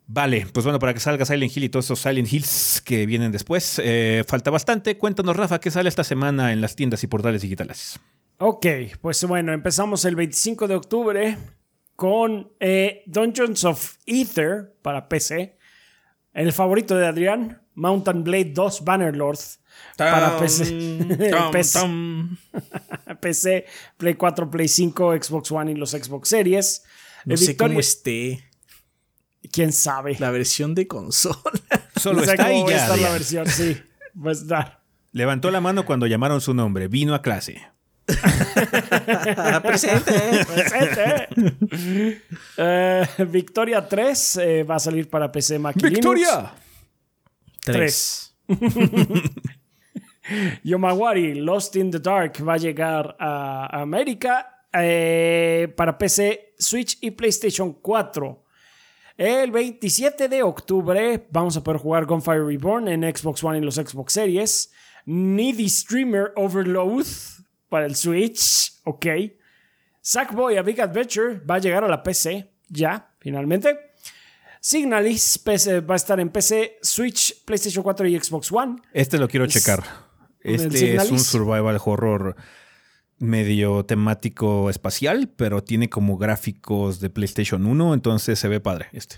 [0.07, 3.33] Vale, pues bueno, para que salga Silent Hill y todos esos Silent Hills que vienen
[3.33, 4.99] después, eh, falta bastante.
[4.99, 7.99] Cuéntanos, Rafa, ¿qué sale esta semana en las tiendas y portales digitales?
[8.39, 8.67] Ok,
[9.01, 11.39] pues bueno, empezamos el 25 de octubre
[11.97, 15.57] con eh, Dungeons of Ether para PC.
[16.33, 19.39] El favorito de Adrián, Mountain Blade 2 Bannerlord
[19.97, 20.99] para PC.
[23.21, 23.67] PC.
[23.97, 26.85] Play 4, Play 5, Xbox One y los Xbox Series.
[27.25, 28.48] No sé cómo esté.
[29.53, 30.17] ¿Quién sabe?
[30.19, 31.37] La versión de consola.
[31.97, 32.97] Solo está ahí ya.
[32.97, 33.77] la versión, sí.
[34.15, 34.83] Va a estar.
[35.13, 36.89] Levantó la mano cuando llamaron su nombre.
[36.89, 37.63] Vino a clase.
[39.63, 40.13] presente.
[40.47, 41.29] presente.
[42.57, 46.55] Eh, Victoria 3 eh, va a salir para PC Mac Victoria
[47.65, 48.37] 3.
[50.65, 57.11] Yomawari Lost in the Dark va a llegar a América eh, para PC, Switch y
[57.11, 58.45] PlayStation 4.
[59.19, 63.75] El 27 de octubre vamos a poder jugar Gunfire Reborn en Xbox One y los
[63.75, 64.71] Xbox Series.
[65.07, 67.05] Needy Streamer Overload
[67.69, 68.75] para el Switch.
[68.85, 69.07] Ok.
[70.01, 72.49] Sackboy A Big Adventure va a llegar a la PC.
[72.69, 73.77] Ya, finalmente.
[74.61, 78.77] Signalis va a estar en PC, Switch, PlayStation 4 y Xbox One.
[78.93, 79.83] Este lo quiero checar.
[80.41, 82.37] Este es un survival horror
[83.19, 89.17] medio temático espacial, pero tiene como gráficos de PlayStation 1, entonces se ve padre este.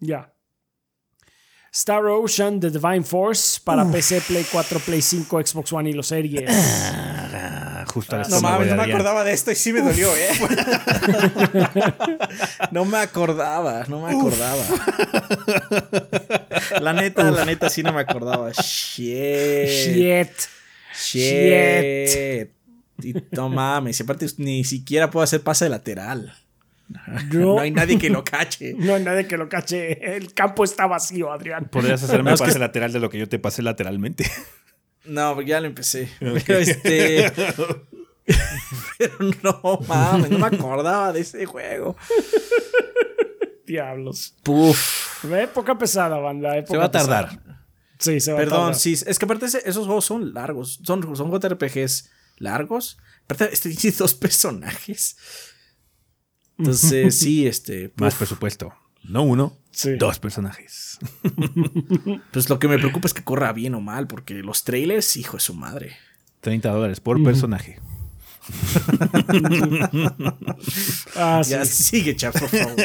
[0.00, 0.32] Ya.
[1.72, 6.06] Star Ocean The Divine Force para PC, Play 4, Play 5, Xbox One y los
[6.06, 6.50] series.
[6.50, 10.28] Ah, justo No mames, no me acordaba de esto y sí me dolió, ¿eh?
[12.70, 14.64] no me acordaba, no me acordaba.
[16.80, 18.50] La neta, la neta sí no me acordaba.
[18.52, 19.68] Shit.
[19.68, 20.30] Shit.
[20.94, 22.57] Shit.
[23.02, 26.34] Y no mames, aparte ni siquiera puedo hacer pase lateral.
[27.32, 27.60] No.
[27.60, 28.74] hay nadie que lo cache.
[28.78, 30.16] No hay nadie que lo cache.
[30.16, 31.68] El campo está vacío, Adrián.
[31.68, 34.30] Podrías hacerme pase lateral de lo que yo te pasé lateralmente.
[35.04, 36.08] No, ya lo empecé.
[36.18, 37.32] Pero este.
[38.98, 41.96] Pero no mames, no me acordaba de ese juego.
[43.66, 44.34] Diablos.
[44.42, 45.24] Puf.
[45.32, 46.64] Época pesada, banda.
[46.66, 47.40] se va a tardar.
[47.98, 48.74] Sí, se va Perdón, a tardar.
[48.76, 48.92] sí.
[49.06, 50.80] Es que aparte esos juegos son largos.
[50.84, 52.10] Son, son JRPGs
[52.40, 52.98] largos.
[53.26, 55.16] Pero este tiene dos personajes.
[56.58, 57.92] Entonces, sí, este.
[57.96, 58.74] Más presupuesto.
[59.04, 59.56] No uno,
[59.98, 60.98] dos personajes.
[62.32, 65.36] pues lo que me preocupa es que corra bien o mal, porque los trailers, hijo
[65.36, 65.96] de su madre.
[66.40, 67.80] 30 dólares por personaje.
[71.16, 72.76] ah, ya sigue, chat, por favor.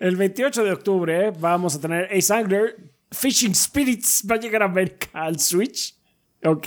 [0.00, 4.66] El 28 de octubre vamos a tener Ace Angler Fishing Spirits va a llegar a
[4.66, 5.94] América al Switch.
[6.44, 6.66] Ok.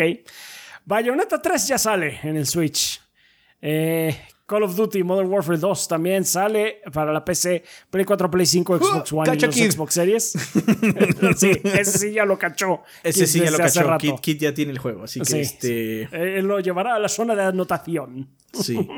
[0.86, 3.02] Bayonetta 3 ya sale en el Switch.
[3.62, 4.16] Eh,
[4.46, 8.78] Call of Duty Modern Warfare 2 también sale para la PC, Play 4, Play 5,
[8.78, 10.32] Xbox One y los Xbox Series.
[11.38, 12.82] sí, ese sí ya lo cachó.
[13.02, 13.98] Ese sí ya lo cachó.
[13.98, 16.10] Kit, Kit, ya tiene el juego, así que este...
[16.12, 18.30] Eh, lo llevará a la zona de anotación.
[18.52, 18.76] Sí.
[18.76, 18.90] uh,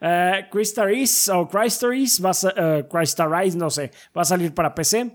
[0.50, 0.92] Crystal
[1.32, 5.12] o Crystal va a, uh, no sé, va a salir para PC.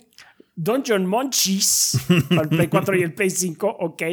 [0.56, 4.04] Dungeon Munchies para el Play 4 y el Play 5, ok.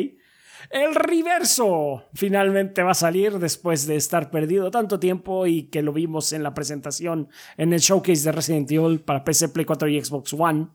[0.76, 5.90] El reverso finalmente va a salir después de estar perdido tanto tiempo y que lo
[5.90, 10.04] vimos en la presentación en el showcase de Resident Evil para PC, Play 4 y
[10.04, 10.66] Xbox One.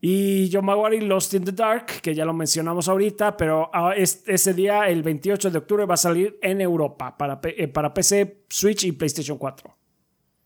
[0.00, 4.88] Y Yomawari Lost in the Dark, que ya lo mencionamos ahorita, pero ah, ese día,
[4.88, 8.92] el 28 de octubre, va a salir en Europa para, eh, para PC, Switch y
[8.92, 9.76] PlayStation 4.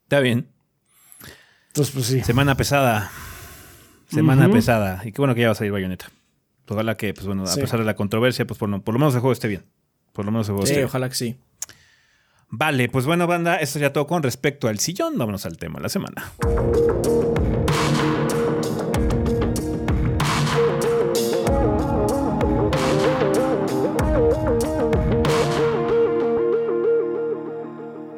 [0.03, 0.49] Está bien.
[1.69, 2.25] Entonces, pues sí.
[2.25, 3.09] Semana pesada.
[4.09, 5.03] Semana pesada.
[5.05, 6.11] Y qué bueno que ya va a salir Bayonetta.
[6.75, 9.33] Ojalá que, pues bueno, a pesar de la controversia, pues por, lo menos el juego
[9.33, 9.65] esté bien.
[10.13, 11.37] Por lo menos el juego sí, esté ojalá que sí.
[12.51, 15.19] Vale, pues bueno, banda, esto ya todo con respecto al sillón.
[15.19, 16.33] Vámonos al tema de la semana.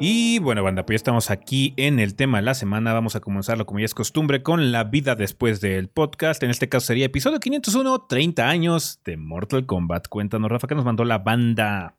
[0.03, 2.91] Y bueno, banda, pues ya estamos aquí en el tema de la semana.
[2.91, 6.41] Vamos a comenzarlo como ya es costumbre con la vida después del podcast.
[6.41, 10.07] En este caso sería episodio 501, 30 años de Mortal Kombat.
[10.07, 11.97] Cuéntanos, Rafa, que nos mandó la banda.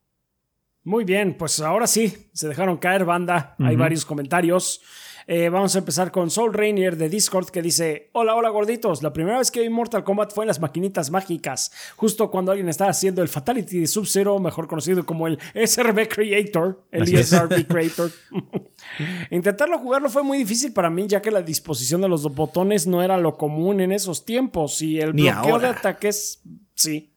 [0.82, 3.54] Muy bien, pues ahora sí, se dejaron caer banda.
[3.60, 4.80] Hay varios comentarios.
[5.26, 9.02] Eh, vamos a empezar con Soul Rainier de Discord que dice: Hola, hola gorditos.
[9.02, 12.68] La primera vez que vi Mortal Kombat fue en las maquinitas mágicas, justo cuando alguien
[12.68, 18.10] estaba haciendo el Fatality de Sub-Zero, mejor conocido como el SRB Creator, el SRB Creator.
[19.30, 23.02] Intentarlo jugarlo fue muy difícil para mí, ya que la disposición de los botones no
[23.02, 26.42] era lo común en esos tiempos y el bloqueo de ataques,
[26.74, 27.12] sí,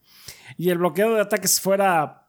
[0.57, 2.24] y el bloqueo de ataques fuera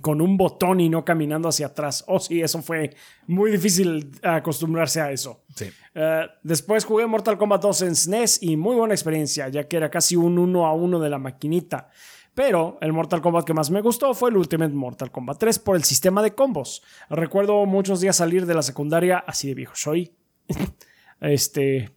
[0.00, 2.04] con un botón y no caminando hacia atrás.
[2.08, 2.94] Oh, sí, eso fue
[3.26, 5.44] muy difícil acostumbrarse a eso.
[5.54, 5.66] Sí.
[5.94, 9.90] Eh, después jugué Mortal Kombat 2 en SNES y muy buena experiencia, ya que era
[9.90, 11.88] casi un uno a uno de la maquinita.
[12.34, 15.76] Pero el Mortal Kombat que más me gustó fue el Ultimate Mortal Kombat 3 por
[15.76, 16.82] el sistema de combos.
[17.08, 20.12] Recuerdo muchos días salir de la secundaria, así de viejo soy.
[21.20, 21.92] este,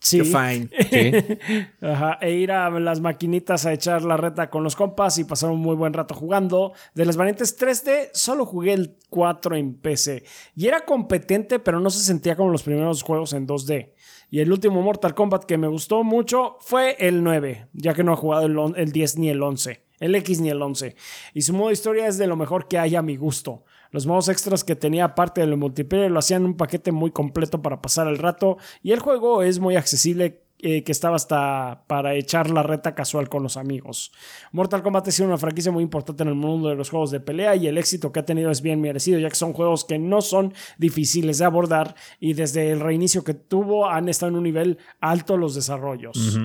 [0.00, 0.22] Sí.
[0.22, 0.70] Fine.
[1.82, 2.18] Ajá.
[2.22, 5.60] E ir a las maquinitas a echar la reta con los compas y pasar un
[5.60, 6.72] muy buen rato jugando.
[6.94, 10.24] De las variantes 3D, solo jugué el 4 en PC.
[10.56, 13.92] Y era competente, pero no se sentía como los primeros juegos en 2D.
[14.30, 18.14] Y el último Mortal Kombat que me gustó mucho fue el 9, ya que no
[18.14, 19.82] he jugado el, el 10 ni el 11.
[19.98, 20.96] El X ni el 11.
[21.34, 23.64] Y su modo historia es de lo mejor que hay a mi gusto.
[23.90, 27.82] Los modos extras que tenía aparte del multiplayer lo hacían un paquete muy completo para
[27.82, 32.50] pasar el rato y el juego es muy accesible eh, que estaba hasta para echar
[32.50, 34.12] la reta casual con los amigos.
[34.52, 37.18] Mortal Kombat ha sido una franquicia muy importante en el mundo de los juegos de
[37.18, 39.98] pelea y el éxito que ha tenido es bien merecido, ya que son juegos que
[39.98, 44.42] no son difíciles de abordar y desde el reinicio que tuvo han estado en un
[44.42, 46.38] nivel alto los desarrollos.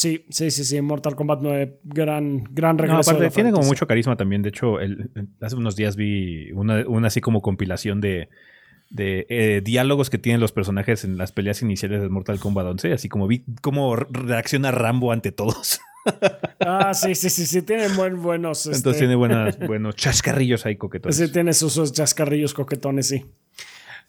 [0.00, 0.80] Sí, sí, sí, sí.
[0.80, 3.14] Mortal Kombat 9, gran, gran regreso.
[3.34, 4.40] tiene como mucho carisma también.
[4.40, 4.76] De hecho,
[5.42, 8.30] hace unos días vi una, así como compilación de,
[8.88, 12.94] de eh, diálogos que tienen los personajes en las peleas iniciales de Mortal Kombat 11.
[12.94, 15.82] Así como vi cómo reacciona Rambo ante todos.
[16.60, 17.60] ah, sí, sí, sí, sí.
[17.60, 18.64] Tiene buen, buenos.
[18.64, 19.16] Entonces este tiene
[19.66, 21.14] buenos chascarrillos ahí coquetones.
[21.14, 23.26] Sí, tiene sus chascarrillos coquetones, sí.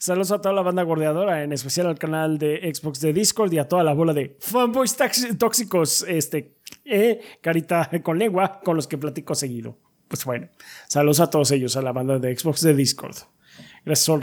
[0.02, 3.58] Saludos a toda la banda gordeadora, en especial al canal de Xbox de Discord y
[3.58, 4.96] a toda la bola de fanboys
[5.38, 9.78] tóxicos, este, eh, carita con lengua, con los que platico seguido.
[10.08, 10.48] Pues bueno,
[10.88, 13.14] saludos a todos ellos, a la banda de Xbox de Discord.
[13.84, 14.20] Gracias, Sol.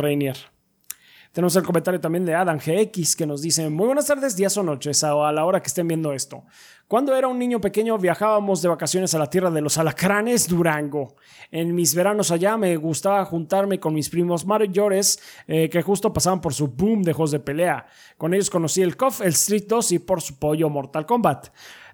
[1.32, 4.64] Tenemos el comentario también de Adam GX que nos dice: Muy buenas tardes, días o
[4.64, 6.44] noches, a la hora que estén viendo esto.
[6.90, 11.16] Cuando era un niño pequeño viajábamos de vacaciones a la tierra de los alacranes, Durango.
[11.52, 16.42] En mis veranos allá me gustaba juntarme con mis primos mayores eh, que justo pasaban
[16.42, 17.86] por su boom de juegos de pelea.
[18.18, 21.50] Con ellos conocí el KOF, el Street 2 y por su pollo Mortal Kombat.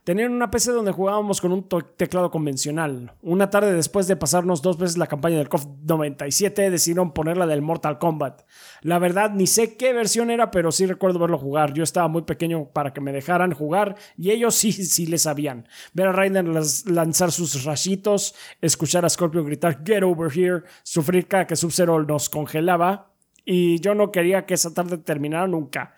[0.06, 3.14] Tenían una PC donde jugábamos con un teclado convencional.
[3.24, 7.64] Una tarde después de pasarnos dos veces la campaña del KOF 97, decidieron ponerla del
[7.64, 8.44] Mortal Kombat.
[8.82, 11.74] La verdad, ni sé qué versión era, pero sí recuerdo verlo jugar.
[11.74, 15.68] Yo estaba muy pequeño para que me dejaran jugar y ellos sí, sí le sabían.
[15.94, 21.48] Ver a Raiden lanzar sus rayitos, escuchar a Scorpio gritar Get over here, sufrir cada
[21.48, 23.12] que Sub-Zero nos congelaba.
[23.44, 25.96] Y yo no quería que esa tarde terminara nunca.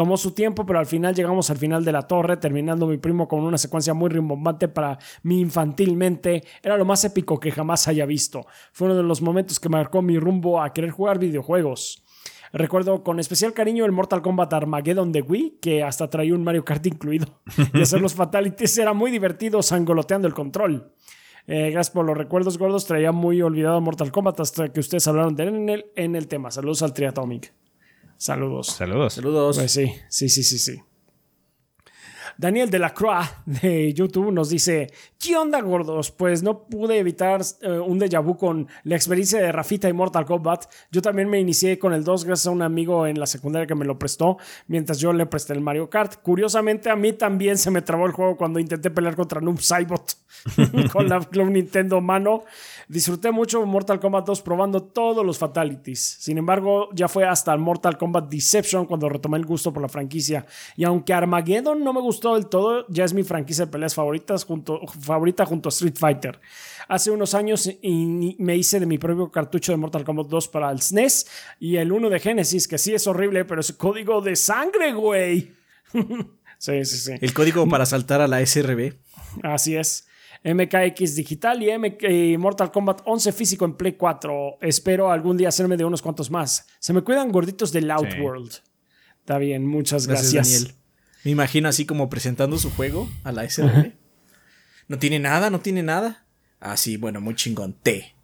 [0.00, 3.28] Tomó su tiempo, pero al final llegamos al final de la torre, terminando mi primo
[3.28, 6.42] con una secuencia muy rimbombante para mí infantilmente.
[6.62, 8.46] Era lo más épico que jamás haya visto.
[8.72, 12.02] Fue uno de los momentos que marcó mi rumbo a querer jugar videojuegos.
[12.50, 16.64] Recuerdo con especial cariño el Mortal Kombat Armageddon de Wii, que hasta traía un Mario
[16.64, 17.42] Kart incluido.
[17.74, 20.94] Y hacer los fatalities era muy divertido sangoloteando el control.
[21.46, 22.86] Eh, gracias por los recuerdos gordos.
[22.86, 26.26] Traía muy olvidado Mortal Kombat hasta que ustedes hablaron de él en el, en el
[26.26, 26.50] tema.
[26.50, 27.52] Saludos al Triatomic.
[28.20, 28.66] Saludos.
[28.66, 29.14] Saludos.
[29.14, 29.56] Saludos.
[29.56, 30.82] Pues sí, sí, sí, sí, sí.
[32.40, 36.10] Daniel de la Croix de YouTube nos dice: ¿Qué onda, gordos?
[36.10, 40.24] Pues no pude evitar eh, un déjà vu con la experiencia de Rafita y Mortal
[40.24, 40.64] Kombat.
[40.90, 43.74] Yo también me inicié con el 2 gracias a un amigo en la secundaria que
[43.74, 44.38] me lo prestó,
[44.68, 46.22] mientras yo le presté el Mario Kart.
[46.22, 50.16] Curiosamente, a mí también se me trabó el juego cuando intenté pelear contra Noob Saibot
[50.94, 52.44] con la Club Nintendo mano.
[52.88, 56.16] Disfruté mucho Mortal Kombat 2 probando todos los fatalities.
[56.20, 60.46] Sin embargo, ya fue hasta Mortal Kombat Deception cuando retomé el gusto por la franquicia.
[60.74, 64.44] Y aunque Armageddon no me gustó del todo, ya es mi franquicia de peleas favoritas
[64.44, 66.40] junto, favorita junto a Street Fighter.
[66.88, 70.70] Hace unos años y me hice de mi propio cartucho de Mortal Kombat 2 para
[70.70, 71.26] el SNES
[71.60, 75.52] y el 1 de Genesis, que sí es horrible, pero es código de sangre, güey.
[76.58, 77.12] sí, sí, sí.
[77.20, 78.94] El código para saltar a la SRB.
[79.42, 80.06] Así es.
[80.42, 84.58] MKX digital y, MK Mortal Kombat 11 físico en Play 4.
[84.62, 86.66] Espero algún día hacerme de unos cuantos más.
[86.78, 88.52] Se me cuidan gorditos del Outworld.
[89.20, 90.50] Está bien, muchas gracias.
[90.50, 90.79] Daniel.
[91.24, 93.92] Me imagino así como presentando su juego a la SRB.
[94.88, 96.24] No tiene nada, no tiene nada.
[96.60, 97.74] Ah, sí, bueno, muy chingón.
[97.74, 98.14] T.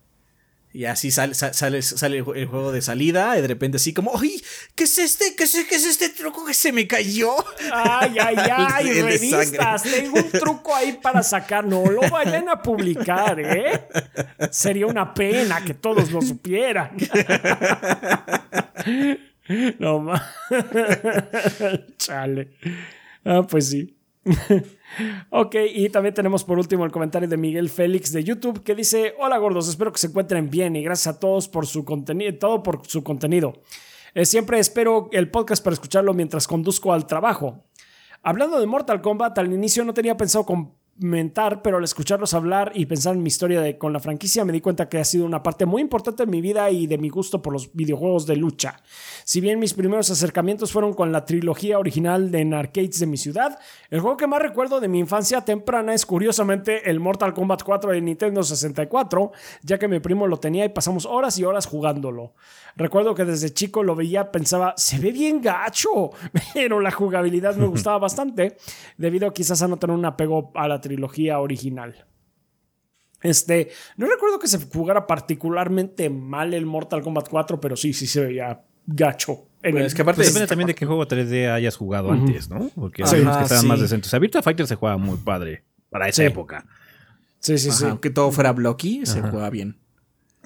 [0.72, 4.42] Y así sale, sale, sale, el juego de salida y de repente así como, ¡ay!
[4.74, 5.34] ¿Qué es este?
[5.34, 7.34] ¿Qué es, qué es este truco que se me cayó?
[7.72, 9.00] ¡Ay, ay, ay!
[9.00, 11.66] revistas, tengo un truco ahí para sacar.
[11.66, 13.88] No lo vayan a publicar, ¿eh?
[14.50, 16.94] Sería una pena que todos lo supieran.
[19.78, 20.22] no más.
[21.98, 22.50] Chale.
[23.24, 23.96] Ah, pues sí.
[25.30, 29.14] ok, y también tenemos por último el comentario de Miguel Félix de YouTube que dice:
[29.18, 32.62] Hola gordos, espero que se encuentren bien y gracias a todos por su contenido, todo
[32.62, 33.62] por su contenido.
[34.14, 37.64] Eh, siempre espero el podcast para escucharlo mientras conduzco al trabajo.
[38.22, 42.72] Hablando de Mortal Kombat, al inicio no tenía pensado con mentar, pero al escucharlos hablar
[42.74, 45.26] y pensar en mi historia de, con la franquicia me di cuenta que ha sido
[45.26, 48.36] una parte muy importante de mi vida y de mi gusto por los videojuegos de
[48.36, 48.80] lucha.
[49.24, 53.16] Si bien mis primeros acercamientos fueron con la trilogía original de en arcades de mi
[53.16, 53.58] ciudad,
[53.90, 57.92] el juego que más recuerdo de mi infancia temprana es curiosamente el Mortal Kombat 4
[57.92, 59.32] de Nintendo 64,
[59.62, 62.34] ya que mi primo lo tenía y pasamos horas y horas jugándolo.
[62.76, 66.10] Recuerdo que desde chico lo veía, pensaba, se ve bien gacho,
[66.54, 68.58] pero la jugabilidad me gustaba bastante,
[68.98, 72.06] debido quizás a no tener un apego a la trilogía original.
[73.22, 78.06] Este, no recuerdo que se jugara particularmente mal el Mortal Kombat 4, pero sí, sí
[78.06, 79.48] se veía gacho.
[79.62, 82.70] Pues es que aparte pues depende también de qué juego 3D hayas jugado antes, ¿no?
[82.74, 84.08] Porque hay que estaban más decentes.
[84.08, 86.66] O sea, Virtua Fighter se juega muy padre para esa época.
[87.40, 87.84] Sí, sí, sí.
[87.84, 89.78] Aunque todo fuera blocky, se juega bien.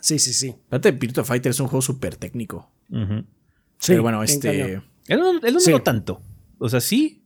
[0.00, 0.54] Sí, sí, sí.
[0.68, 2.70] Aparte, Virtua Fighter es un juego súper técnico.
[2.88, 4.80] Sí, Pero bueno, este.
[5.06, 6.22] Él no, no tanto.
[6.58, 7.19] O sea, sí.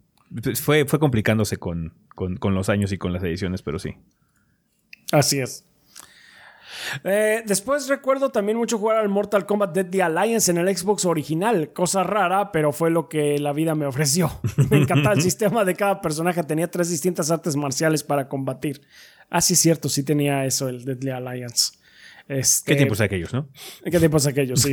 [0.60, 3.96] Fue, fue complicándose con, con, los años y con las ediciones, pero sí.
[5.12, 5.64] Así es.
[7.04, 11.72] Eh, después recuerdo también mucho jugar al Mortal Kombat Deadly Alliance en el Xbox original,
[11.72, 14.30] cosa rara, pero fue lo que la vida me ofreció.
[14.70, 18.82] Me encantaba el sistema de cada personaje, tenía tres distintas artes marciales para combatir.
[19.30, 21.83] Ah, sí, es cierto, sí tenía eso el Deadly Alliance.
[22.26, 23.50] Este, ¿Qué tiempos aquellos, no?
[23.84, 24.72] ¿Qué tiempos aquellos, sí?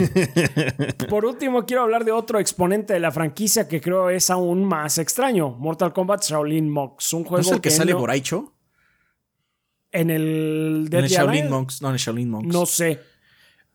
[1.10, 4.98] Por último, quiero hablar de otro exponente de la franquicia que creo es aún más
[4.98, 7.14] extraño: Mortal Kombat Shaolin Monks.
[7.14, 8.54] Un juego ¿No es el que, sale por Aicho?
[9.92, 11.82] En el, en el Shaolin Monks.
[11.82, 12.48] No, en el Shaolin Monks.
[12.48, 13.02] No sé.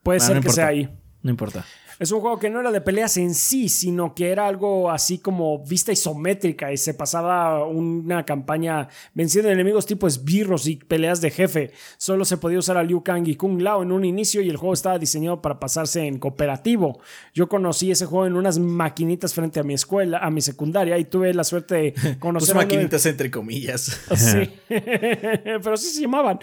[0.01, 0.89] Puede ser que sea ahí.
[1.21, 1.63] No importa.
[1.99, 5.17] Es un juego que no era de peleas en sí, sino que era algo así
[5.17, 11.31] como vista isométrica y se pasaba una campaña venciendo enemigos tipo esbirros y peleas de
[11.31, 11.71] jefe.
[11.97, 14.57] Solo se podía usar a Liu Kang y Kung Lao en un inicio y el
[14.57, 16.99] juego estaba diseñado para pasarse en cooperativo.
[17.33, 21.05] Yo conocí ese juego en unas maquinitas frente a mi escuela, a mi secundaria y
[21.05, 22.53] tuve la suerte de conocer.
[22.53, 24.01] Pues maquinitas entre comillas.
[24.17, 26.39] Sí, pero así se llamaban.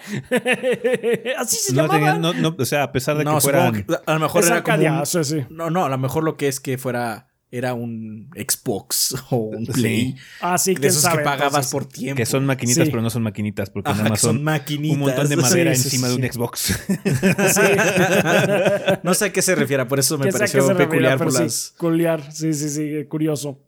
[1.37, 2.25] así se llamaban.
[2.25, 3.85] o sea, a pesar de que fueran...
[4.07, 5.44] a lo mejor era como sí.
[5.51, 9.67] No, no, a lo mejor lo que es que fuera era un Xbox o un
[9.67, 10.17] Play.
[10.41, 12.17] Ah, sí, de esos que pagabas por tiempo.
[12.17, 15.71] Que son maquinitas, pero no son maquinitas, porque nada más son, un montón de madera
[15.71, 16.81] encima de un Xbox.
[19.05, 21.75] no sé a qué se refiere, por eso me pareció peculiar por las...
[21.77, 23.61] Peculiar, sí, sí, sí, curioso.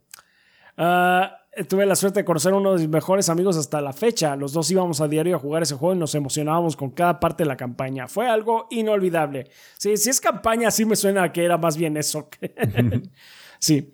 [0.76, 4.36] Ah tuve la suerte de conocer a uno de mis mejores amigos hasta la fecha.
[4.36, 7.44] Los dos íbamos a diario a jugar ese juego y nos emocionábamos con cada parte
[7.44, 8.08] de la campaña.
[8.08, 9.50] Fue algo inolvidable.
[9.78, 12.28] Sí, si es campaña, sí me suena que era más bien eso.
[13.58, 13.92] sí.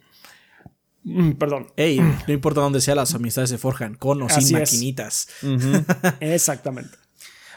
[1.05, 1.69] Mm, perdón.
[1.77, 5.29] Ey, no importa dónde sea, las amistades se forjan con o sin maquinitas.
[6.21, 6.99] Exactamente.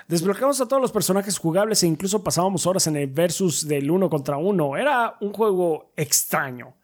[0.08, 4.08] Desbloqueamos a todos los personajes jugables e incluso pasábamos horas en el versus del uno
[4.08, 4.78] contra uno.
[4.78, 6.76] Era un juego extraño.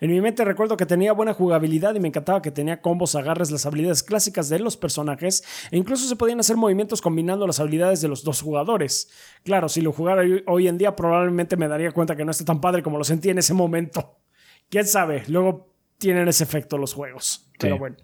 [0.00, 3.50] En mi mente recuerdo que tenía buena jugabilidad y me encantaba que tenía combos, agarres,
[3.50, 8.00] las habilidades clásicas de los personajes e incluso se podían hacer movimientos combinando las habilidades
[8.00, 9.10] de los dos jugadores.
[9.44, 12.60] Claro, si lo jugara hoy en día probablemente me daría cuenta que no está tan
[12.60, 14.18] padre como lo sentí en ese momento.
[14.68, 15.24] ¿Quién sabe?
[15.28, 17.50] Luego tienen ese efecto los juegos.
[17.58, 17.96] Pero bueno.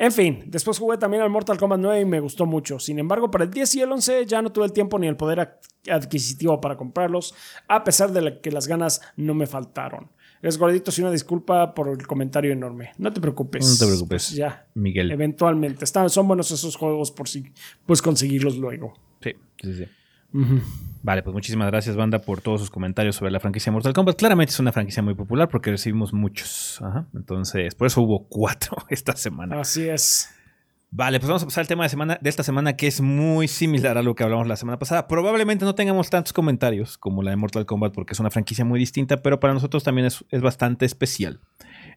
[0.00, 2.78] En fin, después jugué también al Mortal Kombat 9 y me gustó mucho.
[2.78, 5.16] Sin embargo, para el 10 y el 11 ya no tuve el tiempo ni el
[5.16, 5.58] poder
[5.90, 7.34] adquisitivo para comprarlos,
[7.66, 10.12] a pesar de que las ganas no me faltaron.
[10.42, 12.92] Es gordito, sí, una disculpa por el comentario enorme.
[12.98, 13.66] No te preocupes.
[13.66, 14.30] No te preocupes.
[14.30, 14.66] Ya.
[14.74, 15.10] Miguel.
[15.10, 15.84] Eventualmente.
[15.84, 17.52] Están, son buenos esos juegos por si
[17.86, 18.94] puedes conseguirlos luego.
[19.20, 19.32] Sí,
[19.62, 19.84] sí, sí.
[21.02, 24.16] Vale, pues muchísimas gracias, banda, por todos sus comentarios sobre la franquicia Mortal Kombat.
[24.16, 26.80] Claramente es una franquicia muy popular porque recibimos muchos.
[27.14, 29.60] Entonces, por eso hubo cuatro esta semana.
[29.60, 30.30] Así es.
[30.90, 33.46] Vale, pues vamos a pasar al tema de, semana, de esta semana que es muy
[33.46, 35.06] similar a lo que hablamos la semana pasada.
[35.06, 38.78] Probablemente no tengamos tantos comentarios como la de Mortal Kombat porque es una franquicia muy
[38.80, 41.40] distinta, pero para nosotros también es, es bastante especial.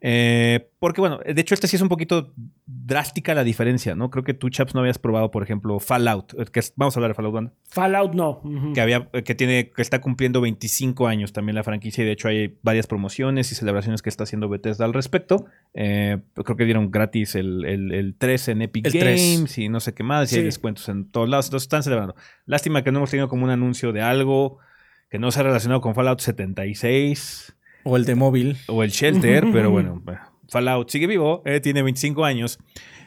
[0.03, 2.33] Eh, porque bueno, de hecho este sí es un poquito
[2.65, 4.09] drástica la diferencia, ¿no?
[4.09, 6.33] Creo que tú, Chaps, no habías probado, por ejemplo, Fallout.
[6.51, 7.53] Que vamos a hablar de Fallout, ¿no?
[7.69, 8.41] Fallout no.
[8.73, 12.29] Que había, que tiene, que está cumpliendo 25 años también la franquicia y de hecho
[12.29, 15.45] hay varias promociones y celebraciones que está haciendo Bethesda al respecto.
[15.75, 20.03] Eh, creo que dieron gratis el, el, 3 en Epic Games y no sé qué
[20.03, 21.45] más, y hay descuentos en todos lados.
[21.45, 22.15] Entonces están celebrando.
[22.45, 24.57] Lástima que no hemos tenido como un anuncio de algo
[25.11, 27.55] que no se ha relacionado con Fallout 76.
[27.83, 28.57] O el de móvil.
[28.67, 30.01] O el Shelter, pero bueno,
[30.49, 32.59] Fallout sigue vivo, eh, tiene 25 años.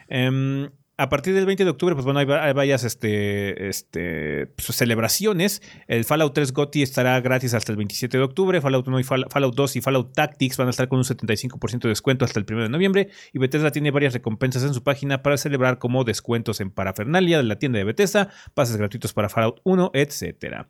[0.07, 5.61] Em, a partir del 20 de octubre, pues bueno, hay, varias este, este, pues, celebraciones.
[5.87, 8.61] El Fallout 3 GOTY estará gratis hasta el 27 de octubre.
[8.61, 11.89] Fallout 1 y Fallout 2 y Fallout Tactics van a estar con un 75% de
[11.89, 13.09] descuento hasta el 1 de noviembre.
[13.33, 17.43] Y Bethesda tiene varias recompensas en su página para celebrar como descuentos en parafernalia de
[17.43, 20.69] la tienda de Bethesda, pases gratuitos para Fallout 1, etcétera.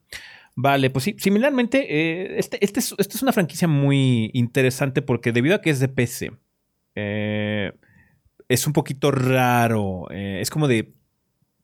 [0.56, 5.56] Vale, pues sí, similarmente, eh, este, este esta es una franquicia muy interesante porque debido
[5.56, 6.32] a que es de PC,
[6.96, 7.74] eh,
[8.48, 10.08] es un poquito raro.
[10.12, 10.94] Eh, es como de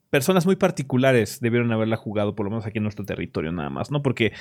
[0.10, 3.92] personas muy particulares debieron haberla jugado, por lo menos aquí en nuestro territorio nada más,
[3.92, 4.04] ¿no?
[4.04, 4.34] Porque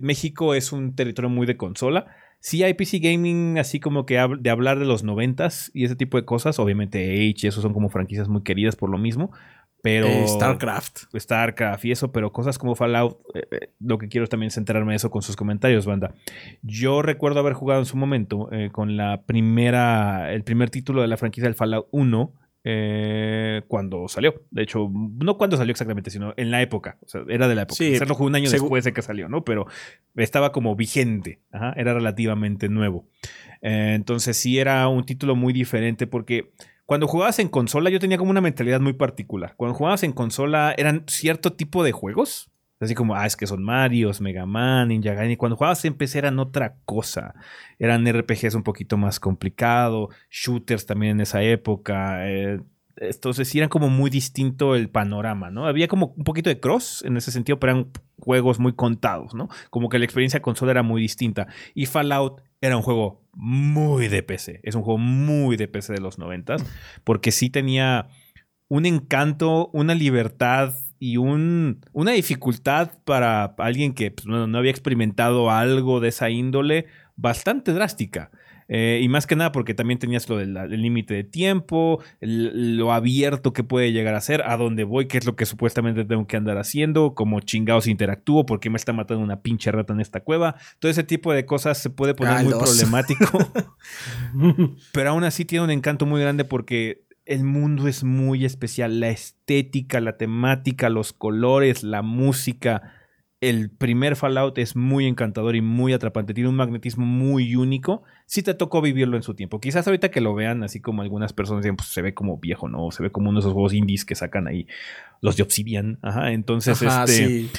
[0.00, 2.06] México es un territorio muy de consola.
[2.38, 6.16] Sí hay PC Gaming así como que de hablar de los noventas y ese tipo
[6.16, 6.60] de cosas.
[6.60, 9.32] Obviamente Age y eso son como franquicias muy queridas por lo mismo.
[9.82, 10.06] Pero.
[10.06, 11.04] Eh, StarCraft.
[11.16, 13.18] StarCraft y eso, pero cosas como Fallout.
[13.34, 16.14] Eh, eh, lo que quiero es también centrarme en eso con sus comentarios, banda.
[16.62, 20.32] Yo recuerdo haber jugado en su momento con la primera.
[20.32, 22.32] El primer título de la franquicia del Fallout 1.
[23.68, 24.42] cuando salió.
[24.50, 26.98] De hecho, no cuando salió exactamente, sino en la época.
[27.04, 27.76] O sea, era de la época.
[27.76, 29.44] Sí, lo jugué un año después de que salió, ¿no?
[29.44, 29.66] Pero
[30.16, 31.40] estaba como vigente.
[31.52, 33.06] Era relativamente nuevo.
[33.62, 36.52] entonces sí era un título muy diferente porque
[36.90, 39.54] cuando jugabas en consola, yo tenía como una mentalidad muy particular.
[39.56, 42.50] Cuando jugabas en consola, eran cierto tipo de juegos.
[42.80, 45.30] Así como, ah, es que son Marios, Mega Man, Ninja Gaiden.
[45.30, 47.36] Y cuando jugabas en PC eran otra cosa.
[47.78, 52.28] Eran RPGs un poquito más complicado, shooters también en esa época.
[52.28, 52.58] Eh,
[52.96, 55.66] entonces sí era como muy distinto el panorama, ¿no?
[55.66, 59.48] Había como un poquito de cross en ese sentido, pero eran juegos muy contados, ¿no?
[59.70, 61.46] Como que la experiencia consola era muy distinta.
[61.72, 64.60] Y Fallout era un juego muy de PC.
[64.62, 66.64] Es un juego muy de PC de los noventas.
[67.04, 68.08] Porque sí tenía
[68.68, 75.50] un encanto, una libertad y un, una dificultad para alguien que pues, no, había experimentado
[75.50, 78.30] algo de esa índole bastante drástica.
[78.72, 83.52] Eh, y más que nada porque también tenías lo del límite de tiempo, lo abierto
[83.52, 86.36] que puede llegar a ser, a dónde voy, qué es lo que supuestamente tengo que
[86.36, 90.20] andar haciendo, cómo chingados interactúo, por qué me está matando una pinche rata en esta
[90.20, 90.54] cueva.
[90.78, 93.52] Todo ese tipo de cosas se puede poner muy problemático.
[94.92, 99.00] Pero aún así tiene un encanto muy grande porque el mundo es muy especial.
[99.00, 102.99] La estética, la temática, los colores, la música
[103.40, 106.34] el primer Fallout es muy encantador y muy atrapante.
[106.34, 108.02] Tiene un magnetismo muy único.
[108.26, 109.60] Si te tocó vivirlo en su tiempo.
[109.60, 112.68] Quizás ahorita que lo vean, así como algunas personas dicen, pues se ve como viejo,
[112.68, 112.90] ¿no?
[112.90, 114.66] Se ve como uno de esos juegos indies que sacan ahí
[115.22, 115.98] los de Obsidian.
[116.02, 117.06] Ajá, entonces este.
[117.06, 117.50] Sí.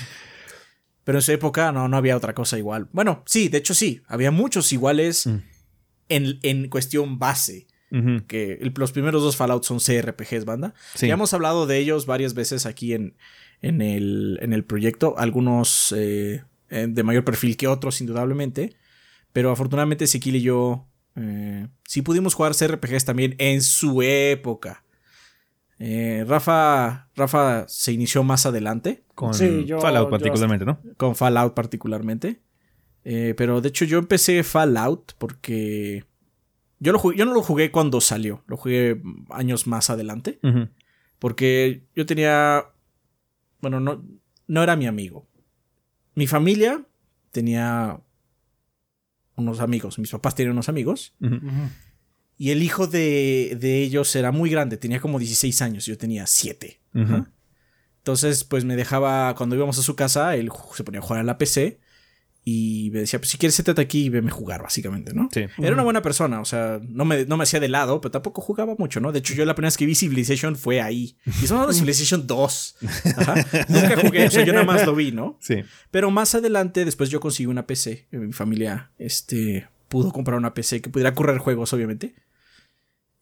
[1.03, 2.87] Pero en su época no, no había otra cosa igual.
[2.91, 4.03] Bueno, sí, de hecho sí.
[4.07, 5.39] Había muchos iguales mm.
[6.09, 7.67] en, cuestión base.
[8.27, 10.73] Que los primeros dos Fallout son CRPGs, banda.
[10.95, 13.17] Ya hemos hablado de ellos varias veces aquí en,
[13.61, 18.75] en el, en el proyecto, algunos eh, eh, de mayor perfil que otros, indudablemente,
[19.33, 24.83] pero afortunadamente Sequil y yo eh, sí pudimos jugar CRPGs también en su época.
[26.27, 29.03] Rafa, Rafa se inició más adelante.
[29.15, 30.79] Con Fallout particularmente, ¿no?
[30.95, 32.39] Con Fallout particularmente.
[33.03, 36.05] pero de hecho yo empecé Fallout porque...
[36.77, 39.01] Yo, lo yo no lo jugué cuando salió, lo jugué
[39.31, 40.39] años más adelante.
[41.17, 42.65] Porque yo tenía
[43.61, 44.03] bueno, no,
[44.47, 45.27] no era mi amigo.
[46.15, 46.85] Mi familia
[47.31, 48.01] tenía
[49.35, 49.97] unos amigos.
[49.99, 51.15] Mis papás tenían unos amigos.
[52.38, 56.25] Y el hijo de, de, ellos era muy grande, tenía como 16 años, yo tenía
[56.25, 56.81] 7.
[57.97, 61.23] Entonces, pues me dejaba, cuando íbamos a su casa, él se ponía a jugar a
[61.23, 61.79] la PC
[62.43, 65.30] y me decía, pues si quieres, siéntate aquí y veme jugar, básicamente, ¿no?
[65.31, 65.45] Sí.
[65.59, 68.41] Era una buena persona, o sea, no me, no me hacía de lado, pero tampoco
[68.41, 69.11] jugaba mucho, ¿no?
[69.11, 71.15] De hecho, yo la primera vez que vi Civilization fue ahí.
[71.43, 72.77] Y son de Civilization 2.
[73.69, 75.38] Nunca jugué, o sea, yo nada más lo vi, ¿no?
[75.39, 75.63] Sí.
[75.91, 78.07] Pero más adelante, después yo conseguí una PC.
[78.11, 82.15] Mi familia, este, pudo comprar una PC que pudiera correr juegos, obviamente.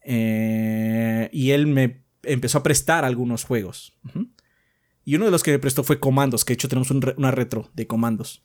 [0.02, 3.98] Eh, y él me empezó a prestar algunos juegos.
[5.04, 7.70] Y uno de los que me prestó fue Comandos, que de hecho tenemos una retro
[7.74, 8.44] de Comandos.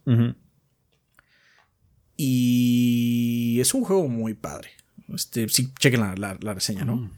[2.16, 4.70] Y es un juego muy padre.
[5.12, 6.96] Este, sí, chequen la, reseña, ¿no?
[6.96, 7.12] Mm.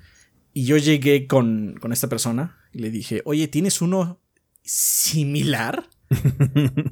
[0.53, 4.21] Y yo llegué con, con, esta persona y le dije, oye, ¿tienes uno
[4.63, 5.89] similar?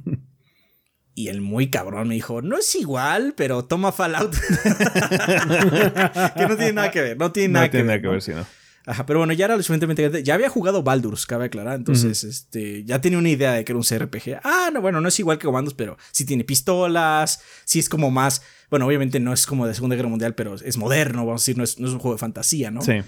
[1.15, 4.35] y el muy cabrón me dijo, no es igual, pero toma Fallout.
[6.37, 8.37] que no tiene nada que ver, no tiene nada, que, ver, nada que ver.
[8.37, 8.47] No.
[8.87, 10.23] Ajá, pero bueno, ya era lo suficientemente grande.
[10.23, 11.77] Ya había jugado Baldur's, cabe aclarar.
[11.77, 14.41] Entonces, este, ya tenía una idea de que era un CRPG.
[14.45, 17.41] Ah, no, bueno, no es igual que Comandos, pero sí tiene pistolas.
[17.65, 18.43] Sí es como más.
[18.69, 21.57] Bueno, obviamente no es como de Segunda Guerra Mundial, pero es moderno, vamos a decir,
[21.57, 22.83] no es, no es un juego de fantasía, ¿no?
[22.83, 23.01] Sí.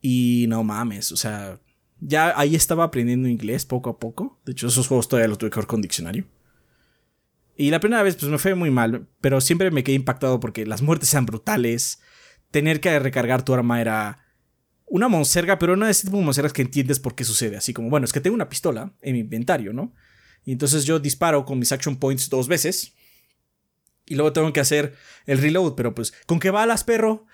[0.00, 1.60] Y no mames, o sea,
[2.00, 4.40] ya ahí estaba aprendiendo inglés poco a poco.
[4.44, 6.26] De hecho, esos juegos todavía los tuve que ver con diccionario.
[7.56, 10.66] Y la primera vez, pues me fue muy mal, pero siempre me quedé impactado porque
[10.66, 12.00] las muertes eran brutales.
[12.50, 14.23] Tener que recargar tu arma era
[14.86, 17.56] una monserga, pero no es ese tipo de monsergas que entiendes por qué sucede.
[17.56, 19.94] Así como, bueno, es que tengo una pistola en mi inventario, ¿no?
[20.44, 22.94] Y entonces yo disparo con mis action points dos veces.
[24.06, 24.94] Y luego tengo que hacer
[25.26, 27.26] el reload, pero pues, ¿con qué balas, perro?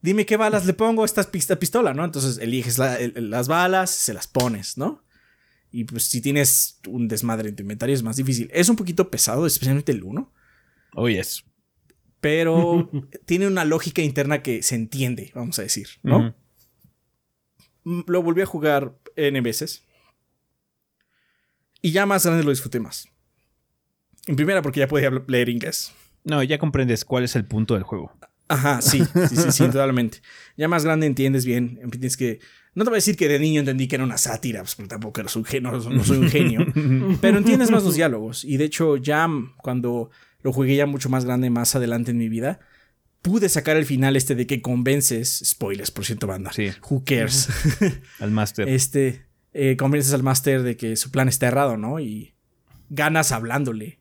[0.00, 2.04] Dime qué balas le pongo a esta pistola, ¿no?
[2.04, 5.04] Entonces eliges las balas, se las pones, ¿no?
[5.70, 8.48] Y pues si tienes un desmadre en tu inventario es más difícil.
[8.52, 10.32] Es un poquito pesado, especialmente el 1.
[10.94, 11.44] Oh, yes.
[12.20, 12.90] Pero
[13.26, 16.20] tiene una lógica interna que se entiende, vamos a decir, ¿no?
[16.20, 16.34] Mm,
[17.86, 19.84] lo volví a jugar N veces.
[21.80, 23.08] Y ya más grande lo disfruté más.
[24.26, 25.92] En primera, porque ya podía leer inglés.
[26.24, 28.12] No, ya comprendes cuál es el punto del juego.
[28.48, 30.18] Ajá, sí, sí, sí, sí, totalmente.
[30.56, 32.40] Ya más grande entiendes bien, entiendes que...
[32.74, 34.88] No te voy a decir que de niño entendí que era una sátira, pues, porque
[34.88, 36.66] tampoco eres un genio, no, soy un genio,
[37.22, 38.44] pero entiendes más los diálogos.
[38.44, 39.28] Y de hecho, ya
[39.62, 40.10] cuando
[40.42, 42.60] lo jugué ya mucho más grande, más adelante en mi vida,
[43.26, 46.70] pude sacar el final este de que convences, spoilers por cierto banda, sí.
[46.88, 47.48] who cares,
[48.20, 48.68] al máster.
[48.68, 51.98] Este, eh, convences al máster de que su plan está errado, ¿no?
[51.98, 52.36] Y
[52.88, 53.98] ganas hablándole.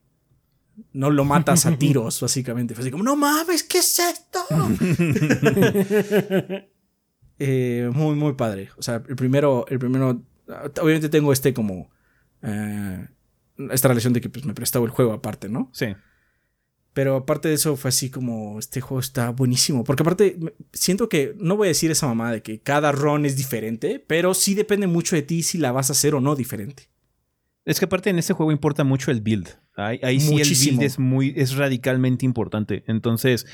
[0.93, 2.75] No lo matas a tiros, básicamente.
[2.75, 4.45] Fue así como, no mames, ¿qué es esto?
[7.37, 8.69] Eh, muy, muy padre.
[8.77, 10.23] O sea, el primero, el primero,
[10.81, 11.89] obviamente tengo este como,
[12.41, 13.09] eh,
[13.71, 15.69] esta relación de que pues, me prestaba el juego aparte, ¿no?
[15.73, 15.87] Sí.
[16.95, 19.83] Pero aparte de eso fue así como, este juego está buenísimo.
[19.83, 20.37] Porque aparte,
[20.71, 24.33] siento que, no voy a decir esa mamá de que cada run es diferente, pero
[24.33, 26.83] sí depende mucho de ti si la vas a hacer o no diferente.
[27.65, 29.49] Es que aparte en este juego importa mucho el build.
[29.75, 32.85] Ahí, sí el build es, muy, es radicalmente importante.
[32.87, 33.45] Entonces,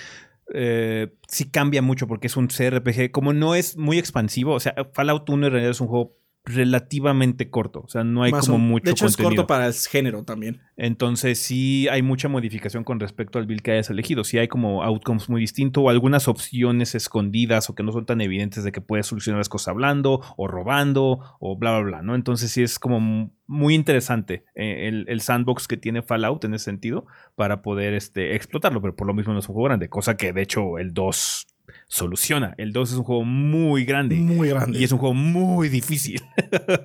[0.54, 3.10] eh, sí cambia mucho porque es un CRPG.
[3.10, 7.50] Como no es muy expansivo, o sea, Fallout 1 en realidad es un juego relativamente
[7.50, 7.82] corto.
[7.82, 8.86] O sea, no hay como mucho.
[8.86, 10.62] De hecho, es corto para el género también.
[10.76, 14.24] Entonces, sí hay mucha modificación con respecto al build que hayas elegido.
[14.24, 18.22] Sí hay como outcomes muy distintos o algunas opciones escondidas o que no son tan
[18.22, 22.16] evidentes de que puedes solucionar las cosas hablando o robando o bla, bla, bla, ¿no?
[22.16, 27.06] Entonces, sí es como muy interesante eh, el, sandbox que tiene Fallout en ese sentido
[27.36, 30.32] para poder este, explotarlo, pero por lo mismo no es un juego grande, cosa que
[30.32, 31.48] de hecho el 2
[31.92, 32.56] soluciona.
[32.58, 34.16] El 2 es un juego muy grande.
[34.16, 34.80] Muy grande.
[34.80, 36.22] Y es un juego muy difícil.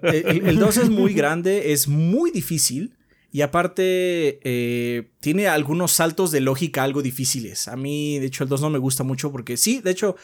[0.02, 2.96] El, 2 es muy grande, es muy difícil.
[3.30, 7.68] Y aparte, eh, tiene algunos saltos de lógica algo difíciles.
[7.68, 10.16] A mí, de hecho, el 2 no me gusta mucho porque sí, de hecho,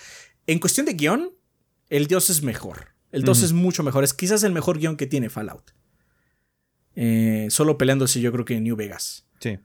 [0.49, 1.31] en cuestión de guion,
[1.89, 2.89] el 2 es mejor.
[3.13, 4.03] El 2 es mucho mejor.
[4.03, 5.71] Es quizás el mejor guion que tiene Fallout.
[6.97, 9.27] Eh, solo peleándose, yo creo que en New Vegas.
[9.39, 9.59] Sí.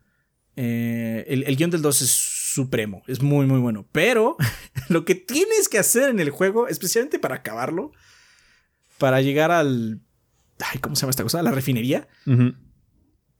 [0.54, 2.10] Eh, el, el guion del 2 es
[2.52, 3.02] supremo.
[3.06, 3.86] Es muy, muy bueno.
[3.92, 4.36] Pero
[4.88, 7.92] lo que tienes que hacer en el juego, especialmente para acabarlo,
[8.98, 10.00] para llegar al.
[10.60, 11.42] Ay, ¿Cómo se llama esta cosa?
[11.42, 12.08] La refinería.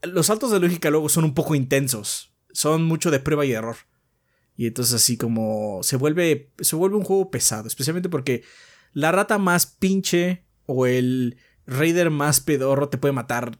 [0.03, 2.33] Los saltos de lógica luego son un poco intensos.
[2.53, 3.77] Son mucho de prueba y error.
[4.57, 8.43] Y entonces así como se vuelve, se vuelve un juego pesado, especialmente porque
[8.93, 13.59] la rata más pinche o el raider más pedorro te puede matar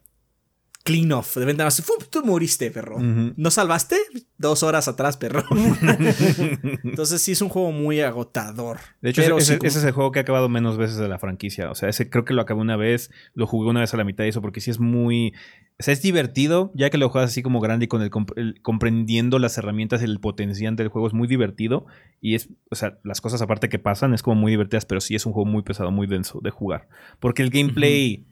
[0.89, 1.35] clean off.
[1.35, 2.99] De repente, más, tú moriste, perro.
[2.99, 3.97] ¿No salvaste?
[4.39, 5.45] Dos horas atrás, perro.
[6.83, 8.79] Entonces sí es un juego muy agotador.
[9.03, 11.71] De hecho, ese, es el juego que ha acabado menos veces de la franquicia.
[11.71, 14.05] O sea, ese creo que lo acabé una vez, lo jugué una vez a la
[14.05, 15.35] mitad de eso, porque sí es muy...
[15.79, 19.39] O sea, es divertido, ya que lo juegas así como grande y con el, comprendiendo
[19.39, 21.85] las herramientas y el potencial del juego es muy divertido.
[22.23, 25.15] Y es, o sea, las cosas aparte que pasan es como muy divertidas, pero sí
[25.15, 26.89] es un juego muy pesado, muy denso de jugar.
[27.21, 28.25] Porque el gameplay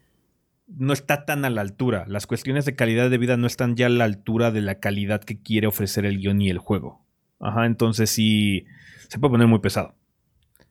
[0.66, 2.04] no está tan a la altura.
[2.08, 5.22] Las cuestiones de calidad de vida no están ya a la altura de la calidad
[5.22, 7.04] que quiere ofrecer el guion y el juego.
[7.38, 8.64] Ajá, entonces sí
[9.08, 9.94] se puede poner muy pesado.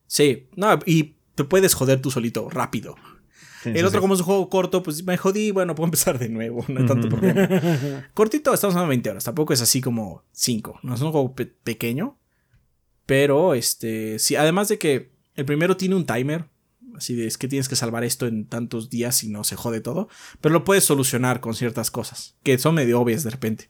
[0.07, 2.95] Sí, no, y te puedes joder tú solito, rápido.
[3.65, 6.63] el otro, como es un juego corto, pues me jodí, bueno, puedo empezar de nuevo,
[6.67, 8.09] no hay tanto problema.
[8.13, 11.34] Cortito, estamos hablando de 20 horas, tampoco es así como 5, no es un juego
[11.35, 12.17] pequeño,
[13.05, 16.45] pero este, sí, además de que el primero tiene un timer,
[16.97, 19.81] Así de es que tienes que salvar esto en tantos días y no se jode
[19.81, 20.09] todo.
[20.41, 23.69] Pero lo puedes solucionar con ciertas cosas que son medio obvias de repente.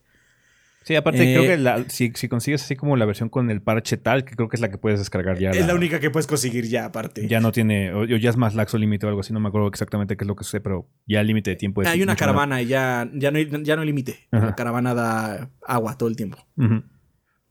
[0.85, 4.23] Sí, aparte creo eh, que si, consigues así como la versión con el parche tal,
[4.23, 5.49] que creo que es la que puedes descargar ya.
[5.49, 7.27] Es la, única que puedes conseguir ya, aparte.
[7.27, 9.68] Ya no tiene, o, ya es más laxo límite o algo así, no me acuerdo
[9.68, 12.15] exactamente qué es lo que sucede, pero ya el límite de tiempo es Hay una
[12.15, 14.27] caravana y ya, ya no hay, ya no hay límite.
[14.30, 16.38] La caravana da agua todo el tiempo.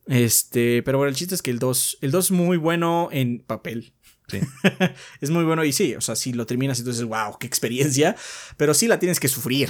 [0.07, 3.41] Este, pero bueno, el chiste es que el 2, el 2 es muy bueno en
[3.41, 3.95] papel.
[5.21, 7.47] es muy bueno y sí, o sea, si lo terminas y tú dices, wow, qué
[7.47, 8.17] experiencia,
[8.57, 9.69] pero sí la tienes que sufrir.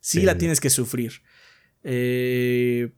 [0.00, 1.22] Sí, la tienes que sufrir.
[1.82, 2.90] Eh,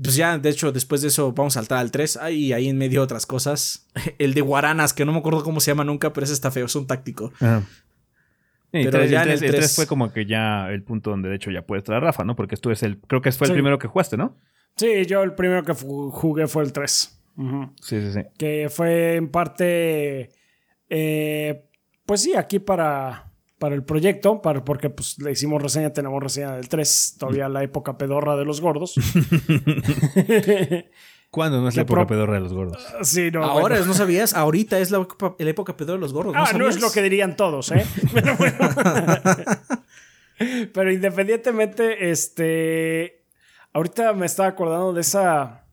[0.00, 2.18] pues ya, de hecho, después de eso vamos a saltar al 3.
[2.18, 3.88] Hay ahí en medio otras cosas.
[4.18, 6.66] El de Guaranas, que no me acuerdo cómo se llama nunca, pero ese está feo,
[6.66, 7.32] es un táctico.
[8.70, 11.82] pero ya el 3, fue como que ya el punto donde de hecho ya puedes
[11.82, 12.36] traer Rafa, ¿no?
[12.36, 14.36] Porque esto es el, creo que fue el primero que jugaste, ¿no?
[14.76, 17.15] Sí, yo el primero que jugué fue el 3.
[17.80, 18.20] Sí, sí, sí.
[18.38, 20.30] Que fue en parte,
[20.88, 21.68] eh,
[22.06, 26.56] pues sí, aquí para, para el proyecto, para, porque pues le hicimos reseña, tenemos reseña
[26.56, 28.94] del 3, todavía la época pedorra de los gordos.
[31.30, 32.86] ¿Cuándo no es la época pedorra de los gordos?
[32.98, 33.44] Ah, sí, no.
[33.44, 34.32] Ahora, ¿no sabías?
[34.34, 35.06] Ahorita es la,
[35.38, 36.34] época pedorra de los gordos.
[36.34, 37.84] ah, no es lo que dirían todos, ¿eh?
[38.14, 38.58] Pero bueno.
[40.72, 43.24] Pero independientemente, este.
[43.74, 45.65] Ahorita me estaba acordando de esa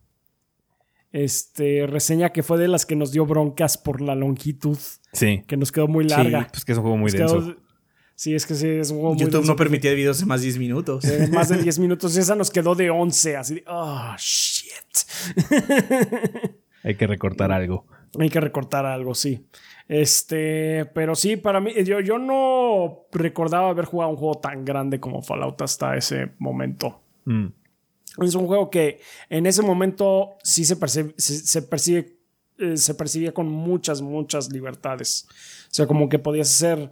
[1.14, 4.78] este, reseña que fue de las que nos dio broncas por la longitud.
[5.14, 5.44] Sí.
[5.48, 6.42] Que nos quedó muy larga.
[6.42, 7.56] Sí, pues que es un juego muy denso.
[8.16, 10.48] sí, es que sí, es un juego YouTube muy no permitía videos de más de
[10.48, 11.06] 10 minutos.
[11.32, 12.18] más de 10 minutos.
[12.18, 13.38] Y esa nos quedó de 11.
[13.38, 14.74] Así de, oh, shit.
[16.84, 17.86] Hay que recortar algo.
[18.20, 19.46] Hay que recortar algo, sí.
[19.88, 25.00] Este, pero sí, para mí, yo, yo no recordaba haber jugado un juego tan grande
[25.00, 27.02] como Fallout hasta ese momento.
[27.26, 27.48] Mm.
[28.22, 29.00] Es un juego que
[29.30, 32.18] en ese momento sí se percibe, se, percibe,
[32.60, 35.28] eh, se percibía con muchas, muchas libertades.
[35.30, 36.92] O sea, como que podías hacer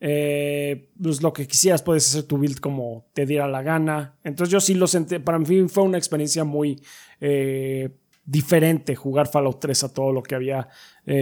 [0.00, 4.16] eh, pues lo que quisieras, puedes hacer tu build como te diera la gana.
[4.24, 6.82] Entonces yo sí lo sentí, para mí fue una experiencia muy
[7.20, 7.90] eh,
[8.24, 10.68] diferente jugar Fallout 3 a todo lo que había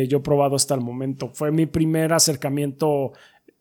[0.08, 1.30] yo probado hasta el momento.
[1.32, 3.12] Fue mi primer acercamiento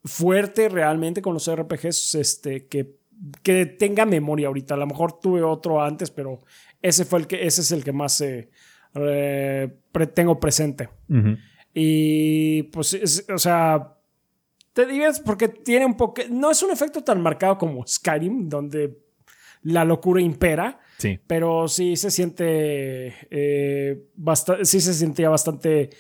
[0.03, 2.99] fuerte realmente con los RPGs este, que
[3.44, 4.74] que tenga memoria ahorita.
[4.74, 6.44] A lo mejor tuve otro antes, pero
[6.82, 8.50] ese fue el que, ese es el que más eh,
[10.14, 10.90] tengo presente.
[11.74, 13.96] Y pues, o sea,
[14.74, 18.98] te diviertes porque tiene un poco, no es un efecto tan marcado como Skyrim, donde
[19.64, 20.80] la locura impera.
[20.98, 21.20] Sí.
[21.28, 24.10] Pero sí se siente, eh,
[24.64, 25.91] sí se sentía bastante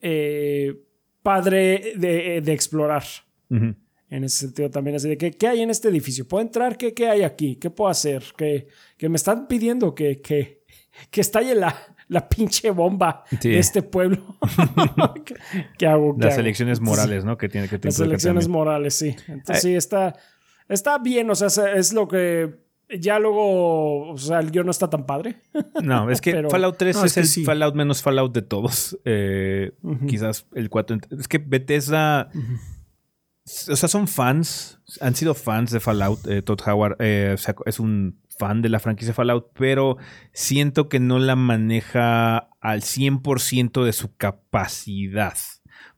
[0.00, 0.74] eh,
[1.22, 3.04] padre de, de explorar
[4.12, 6.28] en ese sentido también, así de que, ¿qué hay en este edificio?
[6.28, 6.76] ¿Puedo entrar?
[6.76, 7.56] ¿Qué, qué hay aquí?
[7.56, 8.22] ¿Qué puedo hacer?
[8.36, 8.68] Que,
[8.98, 10.60] que me están pidiendo que, que,
[11.10, 11.74] que estalle la,
[12.08, 14.36] la pinche bomba de este pueblo.
[15.78, 16.14] ¿Qué, hago?
[16.18, 17.38] Las elecciones morales, ¿no?
[17.38, 19.16] Que tiene que Las elecciones morales, sí.
[19.28, 20.14] Entonces, sí, está,
[20.68, 22.60] está bien, o sea, es lo que
[23.00, 25.36] ya luego, o sea, el guion no está tan padre.
[25.82, 28.98] No, es que Fallout 3 es, el Fallout menos Fallout de todos.
[29.06, 29.72] Eh,
[30.06, 30.98] quizás el 4.
[31.18, 32.30] Es que Bethesda
[33.44, 36.26] o sea, son fans, han sido fans de Fallout.
[36.28, 37.36] Eh, Todd Howard eh,
[37.66, 39.96] es un fan de la franquicia Fallout, pero
[40.32, 45.36] siento que no la maneja al 100% de su capacidad.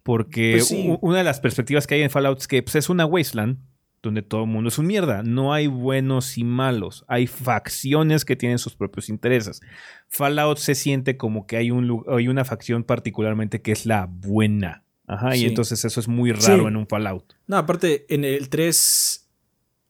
[0.02, 3.06] Porque pues una de las perspectivas que hay en Fallout es que pues, es una
[3.06, 3.58] wasteland
[4.02, 5.22] donde todo el mundo es un mierda.
[5.22, 7.04] No hay buenos y malos.
[7.08, 9.60] Hay facciones que tienen sus propios intereses.
[10.08, 14.83] Fallout se siente como que hay, un, hay una facción particularmente que es la buena
[15.06, 17.34] Ajá, y entonces eso es muy raro en un Fallout.
[17.46, 19.28] No, aparte, en el 3,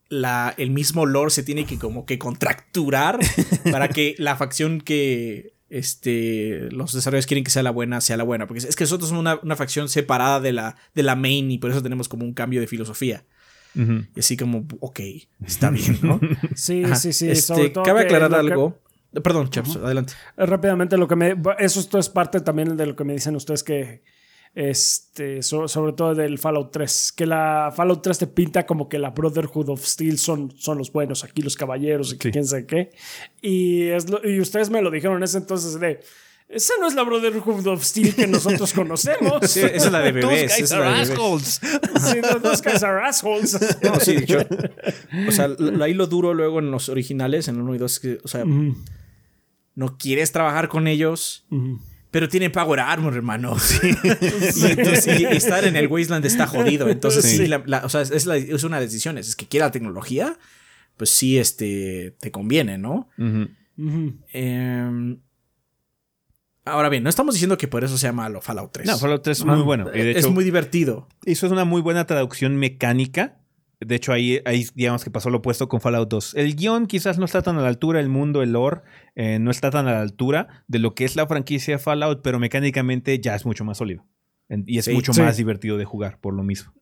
[0.08, 3.18] la, el mismo lore se tiene que como que contracturar
[3.70, 8.24] para que la facción que este, los desarrolladores quieren que sea la buena, sea la
[8.24, 8.46] buena.
[8.46, 11.70] Porque es que nosotros somos una, facción separada de la, de la main y por
[11.70, 13.24] eso tenemos como un cambio de filosofía.
[13.74, 15.00] Y así como, ok,
[15.44, 16.20] está bien, ¿no?
[16.54, 17.28] sí, sí, sí.
[17.28, 18.78] Este, cabe aclarar algo.
[19.20, 20.14] Perdón, Chaps, adelante.
[20.36, 21.34] Rápidamente, lo que me.
[21.58, 24.02] Eso esto es parte también de lo que me dicen ustedes que.
[24.54, 27.12] Este, sobre todo del Fallout 3.
[27.16, 30.92] Que la Fallout 3 te pinta como que la Brotherhood of Steel son, son los
[30.92, 32.90] buenos, aquí los caballeros y quién sabe qué.
[33.42, 36.00] Y, es y ustedes me lo dijeron en ese entonces de.
[36.46, 39.50] Esa no es la Brotherhood of Steel que nosotros conocemos.
[39.50, 40.56] Sí, esa es la de bebés.
[40.56, 41.60] Those guys are assholes.
[42.00, 43.58] Sí, those guys are assholes.
[43.82, 44.38] No, sí, dicho.
[45.26, 45.48] O sea,
[45.82, 48.44] ahí lo duro luego en los originales, en el 1 y 2, que, o sea,
[48.44, 51.46] no quieres trabajar con ellos.
[52.14, 53.56] Pero tienen Power Armor, hermano.
[53.82, 56.88] y, estar en el Wasteland está jodido.
[56.88, 59.18] Entonces, sí, o sea, es, es, una decisión.
[59.18, 60.38] Es que quiera la tecnología,
[60.96, 63.08] pues sí, este, te conviene, ¿no?
[64.32, 65.16] Eh,
[66.64, 68.86] Ahora bien, no estamos diciendo que por eso sea malo Fallout 3.
[68.86, 69.90] No, Fallout 3 es muy bueno.
[69.90, 71.08] es muy divertido.
[71.24, 73.40] Eso es una muy buena traducción mecánica.
[73.86, 76.34] De hecho, ahí, ahí digamos que pasó lo opuesto con Fallout 2.
[76.34, 78.82] El guion quizás no está tan a la altura, el mundo, el lore,
[79.14, 82.38] eh, no está tan a la altura de lo que es la franquicia Fallout, pero
[82.38, 84.04] mecánicamente ya es mucho más sólido.
[84.66, 86.72] Y es mucho más divertido de jugar, por lo mismo.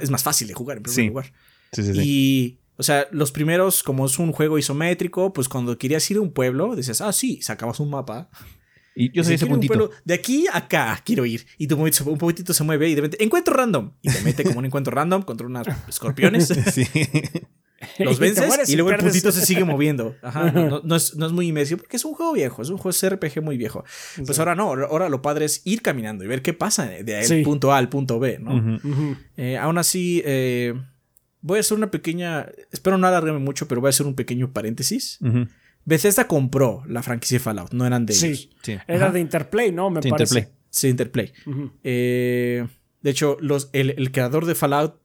[0.00, 1.32] es más fácil de jugar en primer lugar.
[1.72, 2.00] Sí, sí, sí.
[2.02, 6.20] Y, o sea, los primeros, como es un juego isométrico, pues cuando querías ir a
[6.20, 8.28] un pueblo, dices, ah, sí, sacabas un mapa
[8.98, 9.90] y yo soy ese puntito.
[10.04, 11.46] de aquí a acá quiero ir.
[11.56, 13.92] Y tu un poquitito se mueve y de repente, encuentro random.
[14.02, 16.48] Y te mete como un encuentro random contra unos escorpiones.
[16.72, 16.84] Sí.
[18.00, 20.16] Los vences y, luego el puntito se sigue moviendo.
[20.22, 23.56] Ajá, no, es, muy inmersivo porque es un juego viejo, es un juego RPG muy
[23.56, 23.84] viejo.
[24.26, 27.72] Pues ahora no, ahora lo padre es ir caminando y ver qué pasa de punto
[27.72, 28.80] A al punto B, ¿no?
[29.36, 30.74] Eh, aún así, eh,
[31.40, 34.52] voy a hacer una pequeña, espero no alargarme mucho, pero voy a hacer un pequeño
[34.52, 35.18] paréntesis.
[35.88, 38.50] Bethesda compró la franquicia Fallout, no eran de ellos.
[38.62, 39.88] Sí, era de Interplay, ¿no?
[39.88, 40.40] Me parece.
[40.40, 40.58] Interplay.
[40.68, 41.32] Sí, Interplay.
[41.82, 42.66] Eh,
[43.00, 45.00] de hecho, los, el, creador de Fallout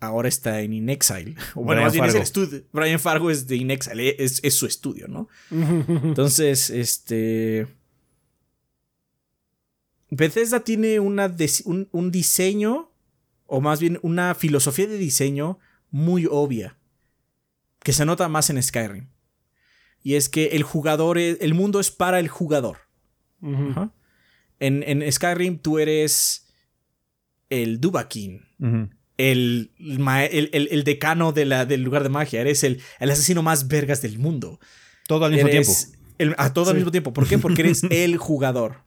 [0.00, 1.36] ahora está en InExile.
[1.54, 2.64] O bueno, más bien es el estudio.
[2.72, 5.28] Brian Fargo es de InExile, es, es su estudio, ¿no?
[5.50, 7.68] Entonces, este.
[10.10, 11.32] Bethesda tiene una
[11.64, 12.90] un, un diseño,
[13.46, 15.60] o más bien una filosofía de diseño
[15.92, 16.76] muy obvia,
[17.84, 19.06] que se nota más en Skyrim.
[20.08, 22.78] Y es que el jugador, el mundo es para el jugador.
[24.58, 26.46] en, Skyrim tú eres
[27.50, 28.40] el Dubakin.
[29.18, 32.40] el, el, decano de la, del lugar de magia.
[32.40, 34.58] Eres el, el asesino más vergas del mundo.
[35.06, 35.72] Todo al mismo tiempo.
[36.38, 37.12] a todo al mismo tiempo.
[37.12, 37.36] ¿Por qué?
[37.36, 38.84] Porque eres el jugador.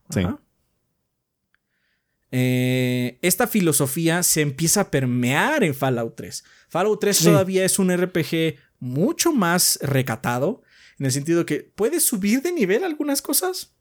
[2.31, 6.43] Eh, esta filosofía se empieza a permear en Fallout 3.
[6.67, 10.63] Fallout 3 todavía es un RPG mucho más recatado
[11.01, 13.73] en el sentido que puedes subir de nivel algunas cosas,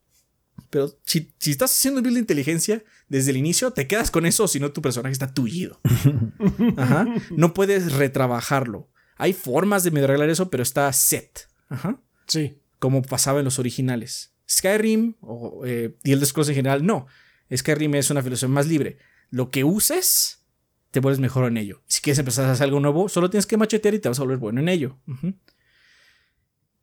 [0.71, 4.49] pero si, estás haciendo un build de inteligencia desde el inicio, te quedas con eso,
[4.49, 5.79] si no tu personaje está tullido.
[6.79, 7.07] Ajá.
[7.37, 8.89] No puedes retrabajarlo.
[9.19, 11.47] Hay formas de arreglar eso, pero está set.
[11.69, 12.01] Ajá.
[12.27, 12.59] Sí.
[12.79, 14.33] Como pasaba en los originales.
[14.49, 17.07] Skyrim o, eh, y el Scrolls en general, no.
[17.55, 18.97] Skyrim es una filosofía más libre.
[19.29, 20.47] Lo que uses,
[20.91, 21.83] te vuelves mejor en ello.
[21.87, 24.23] Si quieres empezar a hacer algo nuevo, solo tienes que machetear y te vas a
[24.23, 24.97] volver bueno en ello.
[25.07, 25.35] Ajá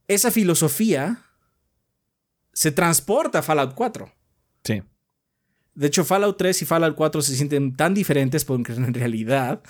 [0.08, 1.24] esa filosofía
[2.54, 4.12] se transporta a Fallout 4.
[4.64, 4.82] Sí.
[5.76, 9.62] De hecho, Fallout 3 y Fallout 4 se sienten tan diferentes porque en realidad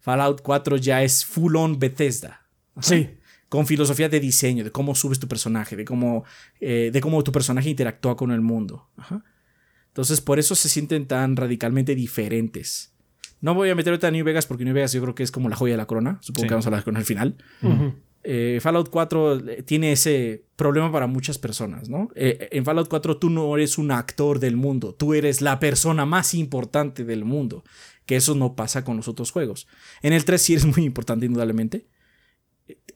[0.00, 2.46] Fallout 4 ya es full on Bethesda.
[2.80, 3.18] Sí.
[3.48, 6.24] Con filosofía de diseño, de cómo subes tu personaje, de cómo,
[6.60, 8.90] eh, de cómo tu personaje interactúa con el mundo.
[9.88, 12.94] Entonces, por eso se sienten tan radicalmente diferentes.
[13.40, 15.30] No voy a meter ahorita a New Vegas porque New Vegas yo creo que es
[15.30, 16.18] como la joya de la corona.
[16.20, 17.36] Supongo que vamos a hablar con el final.
[18.26, 22.08] Eh, Fallout 4 eh, tiene ese problema para muchas personas, ¿no?
[22.14, 26.06] Eh, en Fallout 4 tú no eres un actor del mundo, tú eres la persona
[26.06, 27.64] más importante del mundo,
[28.06, 29.68] que eso no pasa con los otros juegos.
[30.00, 31.86] En el 3 sí eres muy importante, indudablemente.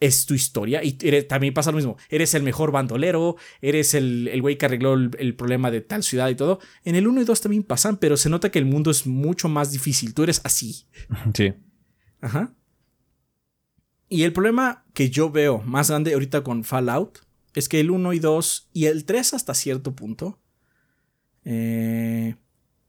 [0.00, 0.92] Es tu historia y
[1.24, 1.98] también pasa lo mismo.
[2.08, 6.30] Eres el mejor bandolero, eres el, güey que arregló el, el, problema de tal ciudad
[6.30, 6.60] y todo.
[6.84, 9.48] En el 1 y 2 también pasan, pero se nota que el mundo es mucho
[9.48, 10.14] más difícil.
[10.14, 10.86] Tú eres así.
[11.34, 11.52] Sí.
[12.22, 12.54] Ajá.
[14.08, 17.18] Y el problema que yo veo más grande ahorita con Fallout
[17.54, 20.40] es que el 1 y 2 y el 3 hasta cierto punto
[21.44, 22.36] eh,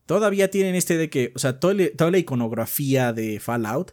[0.06, 3.92] todavía tienen este de que, o sea, toda, la iconografía de Fallout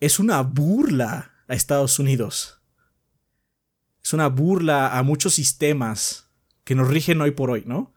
[0.00, 2.60] es una burla a Estados Unidos.
[4.02, 6.28] Es una burla a muchos sistemas
[6.64, 7.94] que nos rigen hoy por hoy, ¿no?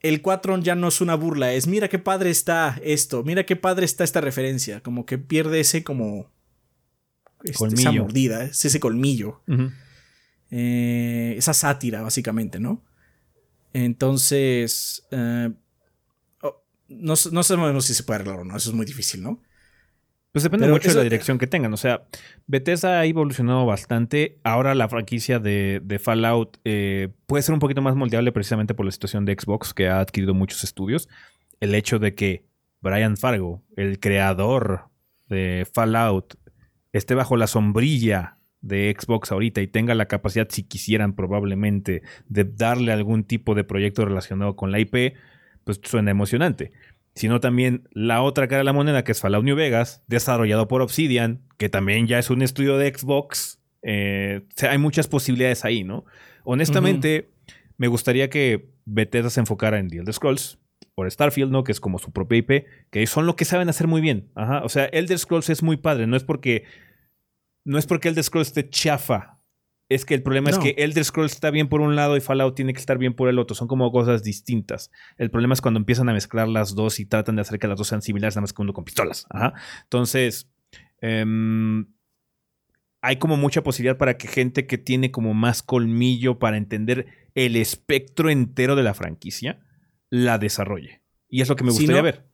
[0.00, 3.54] El 4 ya no es una burla, es mira qué padre está esto, mira qué
[3.54, 6.30] padre está esta referencia, como que pierde ese como
[7.44, 9.40] este, esa mordida, ese colmillo.
[10.50, 12.82] Eh, esa sátira, básicamente, ¿no?
[13.72, 15.50] Entonces, eh,
[16.42, 19.40] oh, no, sabemos si se puede arreglar o no, eso es muy difícil, ¿no?
[20.30, 21.72] Pues depende mucho de la dirección que tengan.
[21.74, 22.06] O sea,
[22.46, 24.40] Bethesda ha evolucionado bastante.
[24.44, 28.92] Ahora la franquicia de, Fallout eh, puede ser un poquito más moldeable precisamente por la
[28.92, 31.08] situación de Xbox, que ha adquirido muchos estudios.
[31.60, 32.46] El hecho de que
[32.80, 34.88] Brian Fargo, el creador
[35.28, 36.34] de Fallout,
[36.92, 42.44] esté bajo la sombrilla de Xbox ahorita y tenga la capacidad, si quisieran probablemente, de
[42.44, 45.14] darle algún tipo de proyecto relacionado con la IP,
[45.64, 46.72] pues suena emocionante.
[47.14, 50.80] Sino también la otra cara de la moneda, que es Fallout New Vegas, desarrollado por
[50.80, 53.60] Obsidian, que también ya es un estudio de Xbox.
[53.82, 56.06] Eh, hay muchas posibilidades ahí, ¿no?
[56.44, 57.30] Honestamente,
[57.76, 60.58] me gustaría que Bethesda se enfocara en The Elder Scrolls,
[60.94, 61.64] por Starfield, ¿no?
[61.64, 64.30] Que es como su propia IP, que son lo que saben hacer muy bien.
[64.34, 64.62] Ajá.
[64.64, 66.64] O sea, Elder Scrolls es muy padre, no es porque
[67.64, 69.38] no es porque Elder Scrolls esté chafa.
[69.88, 72.54] Es que el problema es que Elder Scrolls está bien por un lado y Fallout
[72.54, 73.54] tiene que estar bien por el otro.
[73.54, 74.90] Son como cosas distintas.
[75.18, 77.76] El problema es cuando empiezan a mezclar las dos y tratan de hacer que las
[77.76, 79.26] dos sean similares, nada más que uno con pistolas.
[79.28, 79.52] Ajá.
[79.82, 80.50] Entonces,
[81.02, 81.88] em,
[83.02, 87.56] hay como mucha posibilidad para que gente que tiene como más colmillo para entender el
[87.56, 89.60] espectro entero de la franquicia
[90.12, 91.00] la desarrolle.
[91.30, 92.26] Y es lo que me gustaría ver.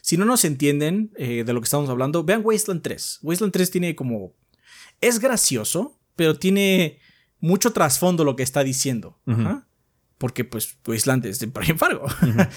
[0.00, 3.20] Si no nos entienden eh, de lo que estamos hablando, vean Wasteland 3.
[3.22, 4.34] Wasteland 3 tiene como...
[5.00, 6.98] Es gracioso, pero tiene
[7.38, 9.20] mucho trasfondo lo que está diciendo.
[10.18, 12.06] Porque pues Wasteland es de Brian Fargo.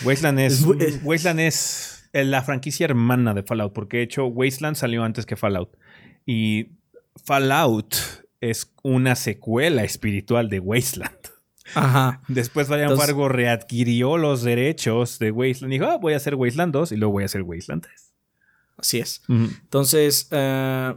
[0.03, 0.65] Wasteland es,
[1.03, 5.77] Wasteland es la franquicia hermana de Fallout, porque de hecho Wasteland salió antes que Fallout.
[6.26, 6.69] Y
[7.23, 7.95] Fallout
[8.41, 11.32] es una secuela espiritual de Wasteland.
[11.76, 12.22] Ajá.
[12.27, 16.73] Después Brian Fargo readquirió los derechos de Wasteland y dijo, ah, voy a hacer Wasteland
[16.73, 18.14] 2 y luego voy a hacer Wasteland 3.
[18.77, 19.22] Así es.
[19.30, 20.95] Entonces, eh,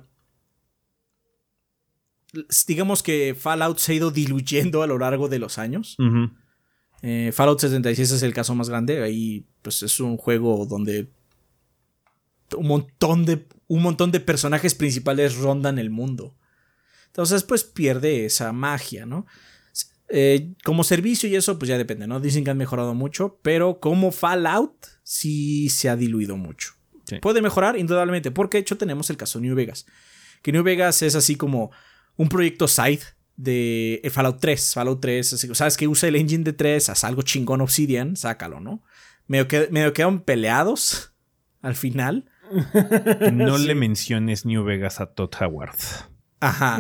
[2.67, 5.97] digamos que Fallout se ha ido diluyendo a lo largo de los años.
[7.03, 9.03] Eh, Fallout 76 es el caso más grande.
[9.03, 11.11] Ahí, pues, es un juego donde
[12.57, 16.35] un montón de, un montón de personajes principales rondan el mundo.
[17.07, 19.27] Entonces, pues pierde esa magia, ¿no?
[20.09, 22.21] Eh, como servicio y eso, pues ya depende, ¿no?
[22.21, 26.75] Dicen que han mejorado mucho, pero como Fallout sí se ha diluido mucho.
[27.21, 29.87] Puede mejorar, indudablemente, porque de hecho tenemos el caso New Vegas.
[30.43, 31.71] Que New Vegas es así como
[32.17, 33.01] un proyecto side
[33.37, 34.75] de eh, Fallout 3.
[34.75, 38.83] Fallout 3, sabes que usa el engine de 3, haz algo chingón Obsidian, sácalo, ¿no?
[39.29, 41.15] Medio, que, medio quedan peleados
[41.63, 42.31] al final.
[43.33, 45.77] No le menciones New Vegas a Todd Howard.
[46.47, 46.79] Ajá.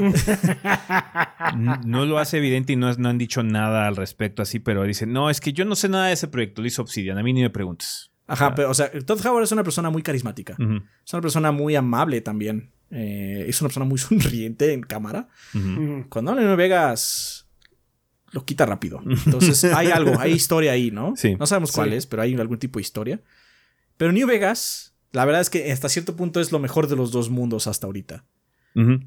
[1.84, 5.12] no lo hace evidente y no, no, han dicho nada al respecto así, pero dicen,
[5.12, 7.32] no, es que yo no sé nada de ese proyecto, lo hizo Obsidian, a mí
[7.32, 8.10] ni me preguntes.
[8.26, 10.56] Ajá, pero o sea, Todd Howard es una persona muy carismática.
[11.04, 12.72] Es una persona muy amable también.
[12.90, 15.28] Eh, es una persona muy sonriente en cámara.
[16.08, 17.46] Cuando habla en Vegas,
[18.32, 19.00] lo quita rápido.
[19.04, 21.14] Entonces hay algo, hay historia ahí, ¿no?
[21.16, 21.36] Sí.
[21.38, 23.20] No sabemos cuál es, pero hay algún tipo de historia.
[23.96, 27.12] Pero New Vegas, la verdad es que hasta cierto punto es lo mejor de los
[27.12, 28.24] dos mundos hasta ahorita.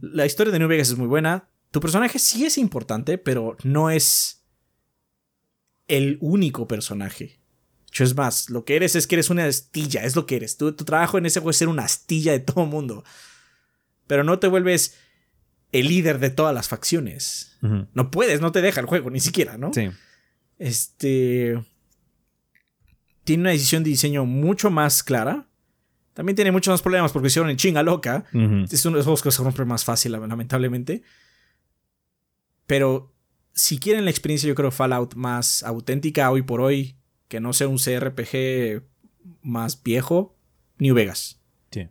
[0.02, 1.48] La historia de New Vegas es muy buena.
[1.70, 4.44] Tu personaje sí es importante, pero no es
[5.88, 7.40] el único personaje.
[8.00, 10.58] es más, lo que eres es que eres una astilla, es lo que eres.
[10.58, 13.04] Tu, trabajo en ese juego es ser una astilla de todo mundo.
[14.08, 14.96] Pero no te vuelves
[15.72, 17.58] el líder de todas las facciones.
[17.62, 19.72] No puedes, no te deja el juego, ni siquiera, ¿no?
[19.74, 19.90] Sí.
[20.58, 21.62] Este.
[23.24, 25.49] Tiene una decisión de diseño mucho más clara.
[26.20, 28.26] También tiene muchos más problemas porque hicieron en chinga loca.
[28.70, 31.02] Es uno de los juegos que se rompe más fácil, lamentablemente.
[32.68, 33.16] Pero
[33.54, 36.98] si quieren la experiencia, yo creo Fallout más auténtica hoy por hoy,
[37.30, 38.84] que no sea un CRPG
[39.44, 40.36] más viejo,
[40.78, 41.40] New Vegas.
[41.72, 41.88] Sí.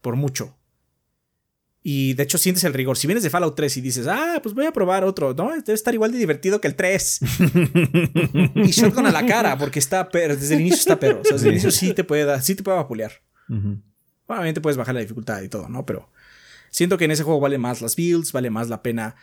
[0.00, 0.56] Por mucho.
[1.88, 2.98] Y de hecho sientes el rigor.
[2.98, 5.72] Si vienes de Fallout 3 y dices, ah, pues voy a probar otro, no, debe
[5.72, 7.20] estar igual de divertido que el 3.
[8.56, 11.20] y shotgun a la cara, porque está desde el inicio está pero.
[11.20, 13.12] O sea, desde el inicio sí te puede dar, sí te puede vapulear.
[14.26, 15.86] Obviamente puedes bajar la dificultad y todo, ¿no?
[15.86, 16.10] Pero
[16.70, 19.14] siento que en ese juego vale más las builds, vale más la pena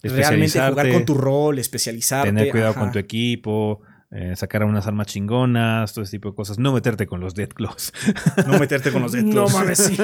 [0.00, 2.28] realmente jugar con tu rol, especializarte.
[2.28, 3.80] Tener cuidado con tu equipo.
[4.16, 6.56] Eh, sacar unas armas chingonas, todo ese tipo de cosas.
[6.56, 7.92] No meterte con los Deathclaws.
[8.46, 9.52] no meterte con los Deathclaws.
[9.52, 9.96] No mames, sí.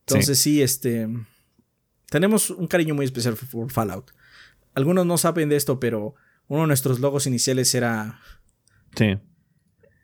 [0.00, 0.60] Entonces sí.
[0.60, 1.08] este...
[2.10, 4.10] Tenemos un cariño muy especial por Fallout.
[4.74, 6.14] Algunos no saben de esto, pero
[6.48, 8.20] uno de nuestros logos iniciales era...
[8.94, 9.16] Sí.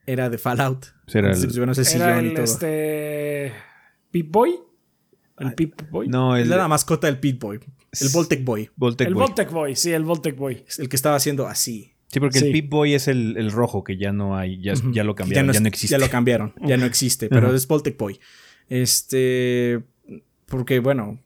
[0.07, 0.87] Era de Fallout.
[1.13, 3.53] era el, no sé si era el, este...
[4.11, 4.59] Pip Boy.
[5.39, 6.09] El Pip Boy.
[6.09, 7.61] No, el, era la mascota del Pip Boy.
[8.01, 8.71] El Voltec Boy.
[8.99, 10.65] el Voltec Boy, sí, el Voltec Boy.
[10.79, 11.93] El que estaba haciendo así.
[12.09, 15.15] Sí, porque el Pip Boy es el, rojo que ya no hay, ya, ya lo
[15.15, 15.95] cambiaron, ya no, existe.
[15.95, 18.21] Ya lo cambiaron, ya no existe, pero es Voltec Boy.
[18.69, 19.83] Este,
[20.47, 21.21] porque bueno,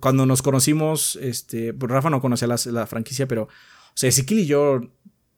[0.00, 3.48] cuando nos conocimos, este, pues Rafa no conocía la, franquicia, pero, o
[3.94, 4.80] sea, Ezequiel y yo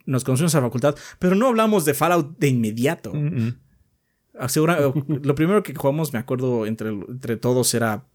[0.07, 3.13] nos conocimos a la facultad, pero no hablamos de Fallout de inmediato.
[4.39, 8.07] Asegura, lo primero que jugamos, me acuerdo, entre, entre todos era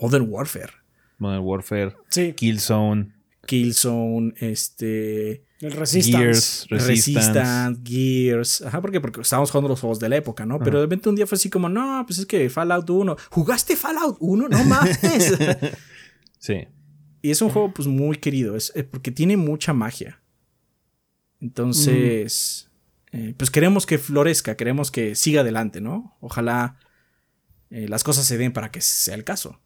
[0.00, 0.72] Modern Warfare.
[1.18, 2.32] Modern Warfare, Sí.
[2.34, 3.12] Killzone,
[3.46, 5.44] Killzone, este.
[5.60, 6.18] El Resistance.
[6.18, 7.28] Gears, Resistance.
[7.32, 8.62] Resistance, Gears.
[8.62, 10.58] Ajá, porque, porque estábamos jugando los juegos de la época, ¿no?
[10.58, 13.16] Pero de repente un día fue así como, no, pues es que Fallout 1.
[13.30, 14.48] ¿Jugaste Fallout 1?
[14.48, 14.98] No mames.
[16.38, 16.66] Sí.
[17.22, 18.54] y es un juego, pues, muy querido.
[18.56, 20.20] Es, eh, porque tiene mucha magia.
[21.40, 22.70] Entonces.
[23.12, 26.16] eh, pues queremos que florezca, queremos que siga adelante, ¿no?
[26.20, 26.78] Ojalá
[27.70, 29.60] eh, las cosas se den para que sea el caso.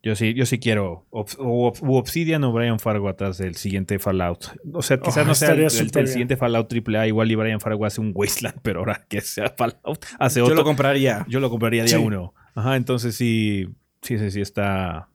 [0.00, 3.98] Yo sí, yo sí quiero o Ob- u Obsidian o Brian Fargo atrás del siguiente
[3.98, 4.44] Fallout.
[4.72, 8.00] O sea, quizás Oh, no sea el, siguiente Fallout AAA, igual y Brian Fargo hace
[8.00, 10.54] un Wasteland, pero ahora que sea Fallout, hace Yo otro.
[10.56, 11.26] lo compraría.
[11.28, 12.02] Yo lo compraría día Sí.
[12.02, 12.32] uno.
[12.54, 13.68] Ajá, entonces sí,
[14.02, 15.08] sí, sí, sí está.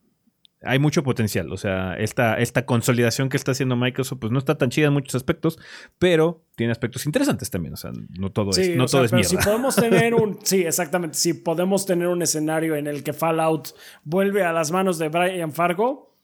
[0.65, 1.51] Hay mucho potencial.
[1.51, 4.93] O sea, esta, esta consolidación que está haciendo Microsoft, pues no está tan chida en
[4.93, 5.59] muchos aspectos,
[5.99, 7.73] pero tiene aspectos interesantes también.
[7.73, 9.29] O sea, no todo Sí, es, no sea, todo es pero mierda.
[9.41, 10.39] si podemos tener un.
[10.43, 11.17] Sí, exactamente.
[11.17, 13.69] Si podemos tener un escenario en el que Fallout
[14.03, 16.15] vuelve a las manos de Brian Fargo,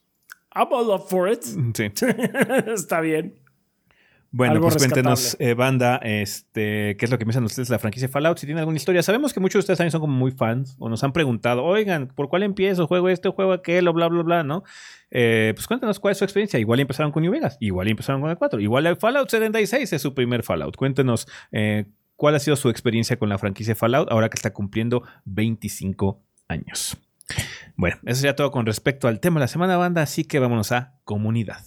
[0.54, 1.42] I'm all up for it.
[1.42, 1.90] Sí.
[2.74, 3.39] Está bien.
[4.32, 5.50] Bueno, Algo pues cuéntenos, rescatable.
[5.50, 8.60] eh, banda, este, qué es lo que piensan ustedes de la franquicia Fallout, si tienen
[8.60, 9.02] alguna historia.
[9.02, 12.06] Sabemos que muchos de ustedes también son como muy fans o nos han preguntado, oigan,
[12.08, 12.86] ¿por cuál empiezo?
[12.86, 14.62] ¿Juego este o juego aquel o bla, bla, bla, no?
[15.10, 16.60] Eh, pues cuéntanos cuál es su experiencia.
[16.60, 20.00] Igual empezaron con New Vegas, igual empezaron con el 4, igual el Fallout 76 es
[20.00, 20.76] su primer Fallout.
[20.76, 25.02] Cuéntenos eh, cuál ha sido su experiencia con la franquicia Fallout ahora que está cumpliendo
[25.24, 26.96] 25 años.
[27.76, 30.70] Bueno, eso sería todo con respecto al tema de la semana, banda, así que vámonos
[30.70, 31.64] a comunidad.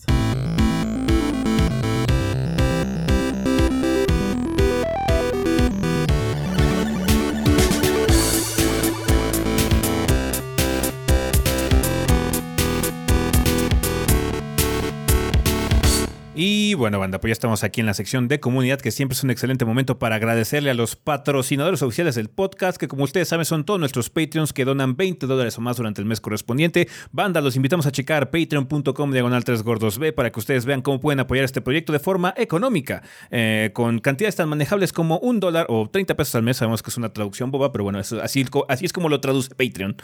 [16.73, 19.23] Y bueno, banda, pues ya estamos aquí en la sección de comunidad, que siempre es
[19.23, 23.45] un excelente momento para agradecerle a los patrocinadores oficiales del podcast, que como ustedes saben
[23.45, 26.87] son todos nuestros Patreons que donan 20 dólares o más durante el mes correspondiente.
[27.11, 30.99] Banda, los invitamos a checar patreon.com diagonal 3 gordos B para que ustedes vean cómo
[30.99, 35.67] pueden apoyar este proyecto de forma económica, eh, con cantidades tan manejables como un dólar
[35.69, 36.57] o 30 pesos al mes.
[36.57, 38.45] Sabemos que es una traducción boba, pero bueno, así
[38.81, 39.95] es como lo traduce Patreon.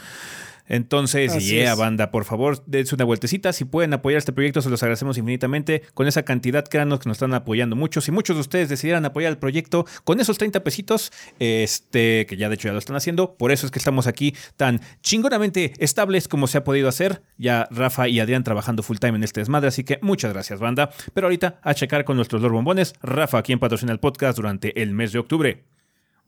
[0.70, 1.78] Entonces, Así yeah, es.
[1.78, 3.52] banda, por favor, dense una vueltecita.
[3.52, 5.82] Si pueden apoyar este proyecto, se los agradecemos infinitamente.
[5.94, 8.00] Con esa cantidad, créanos que nos están apoyando mucho.
[8.00, 12.48] Si muchos de ustedes decidieran apoyar el proyecto con esos 30 pesitos, este, que ya
[12.48, 16.28] de hecho ya lo están haciendo, por eso es que estamos aquí tan chingonamente estables
[16.28, 17.22] como se ha podido hacer.
[17.36, 20.90] Ya Rafa y Adrián trabajando full time en este desmadre, así que muchas gracias, banda.
[21.12, 22.94] Pero ahorita a checar con nuestros Lord Bombones.
[23.02, 25.64] Rafa, quien patrocina el podcast durante el mes de octubre.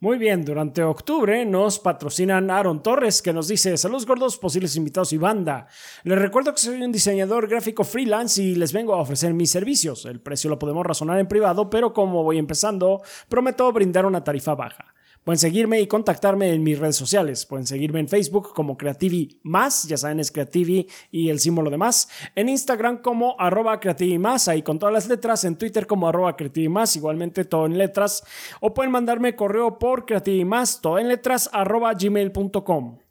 [0.03, 5.13] Muy bien, durante octubre nos patrocinan Aaron Torres, que nos dice: Saludos gordos, posibles invitados
[5.13, 5.69] y banda.
[6.03, 10.05] Les recuerdo que soy un diseñador gráfico freelance y les vengo a ofrecer mis servicios.
[10.05, 14.57] El precio lo podemos razonar en privado, pero como voy empezando, prometo brindar una tarifa
[14.57, 14.93] baja.
[15.25, 17.47] Pueden seguirme y contactarme en mis redes sociales.
[17.47, 21.77] Pueden seguirme en Facebook como Creativi Más, ya saben, es Creativi y el símbolo de
[21.77, 22.09] más.
[22.35, 25.45] En Instagram como arroba Creativi Más, ahí con todas las letras.
[25.45, 28.25] En Twitter como arroba Creativi Más, igualmente todo en letras.
[28.61, 33.02] O pueden mandarme correo por Creativi Más, todo en letras, arroba gmail.com.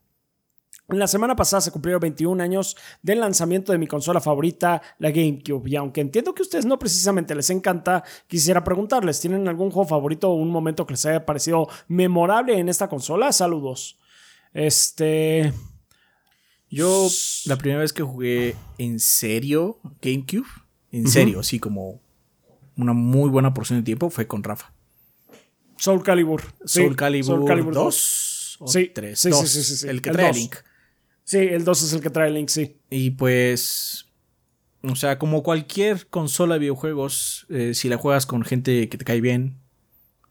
[0.91, 5.69] La semana pasada se cumplieron 21 años del lanzamiento de mi consola favorita, la GameCube.
[5.69, 9.87] Y aunque entiendo que a ustedes no precisamente les encanta, quisiera preguntarles, ¿tienen algún juego
[9.87, 13.31] favorito o un momento que les haya parecido memorable en esta consola?
[13.31, 13.97] Saludos.
[14.53, 15.53] Este...
[16.69, 17.07] Yo,
[17.47, 20.47] la primera vez que jugué en serio GameCube,
[20.93, 21.99] en serio, así como
[22.77, 24.73] una muy buena porción de tiempo, fue con Rafa.
[25.75, 26.41] Soul Calibur.
[26.63, 29.19] Sí, Soul Calibur, Soul Calibur 2 o Sí, 3.
[29.19, 29.87] sí, sí, sí, sí, sí.
[29.89, 30.31] El que El trae.
[30.33, 30.55] Link.
[31.31, 32.75] Sí, el 2 es el que trae el link, sí.
[32.89, 34.09] Y pues,
[34.83, 39.05] o sea, como cualquier consola de videojuegos, eh, si la juegas con gente que te
[39.05, 39.55] cae bien,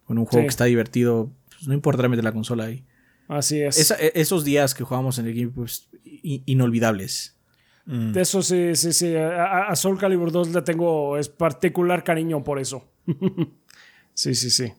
[0.04, 0.46] con un juego Sí.
[0.46, 2.84] que está divertido, pues no importa meter la consola ahí.
[3.28, 3.78] Así es.
[3.78, 5.88] Esa- e- esos días que jugamos en el GameCube, pues,
[6.44, 7.36] inolvidables.
[7.86, 9.16] De eso sí, sí, sí.
[9.16, 12.84] A, a Soul Calibur 2 le tengo es particular cariño por eso.
[14.14, 14.72] sí, sí, sí.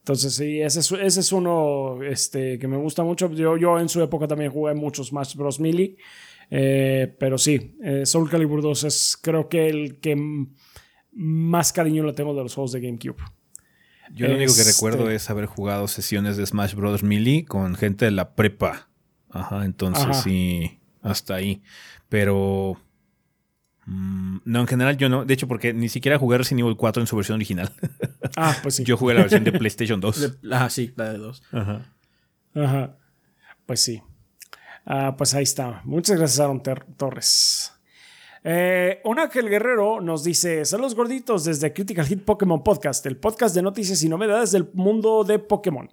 [0.00, 3.30] Entonces, sí, ese es, ese es uno este, que me gusta mucho.
[3.32, 5.60] Yo, yo en su época también jugué muchos Smash Bros.
[5.60, 5.96] Melee.
[6.50, 10.16] Eh, pero sí, eh, Soul Calibur 2 es creo que el que
[11.12, 13.22] más cariño le tengo de los juegos de GameCube.
[14.12, 17.02] Yo lo único que Este- recuerdo es haber jugado sesiones de Smash Bros.
[17.04, 18.88] Melee con gente de la prepa.
[19.30, 20.14] Ajá, entonces Ajá.
[20.14, 21.62] sí, hasta ahí.
[22.08, 22.76] Pero...
[23.90, 25.24] mm, no, en general yo no.
[25.24, 27.70] De hecho, porque ni siquiera jugué Resident Evil 4 en su versión original.
[28.36, 28.84] Ah, pues sí.
[28.84, 30.20] Yo jugué la versión de PlayStation 2.
[30.20, 31.42] De- ah, sí, la de dos.
[31.50, 31.92] Ajá.
[32.54, 32.96] Ajá.
[33.66, 34.00] Pues sí.
[34.86, 35.82] Ah, pues ahí está.
[35.84, 37.72] Muchas gracias, Aaron Ter- Torres.
[38.44, 43.54] Eh, un Ángel Guerrero nos dice: Saludos gorditos desde Critical Hit Pokémon Podcast, el podcast
[43.54, 45.90] de noticias y novedades del mundo de Pokémon.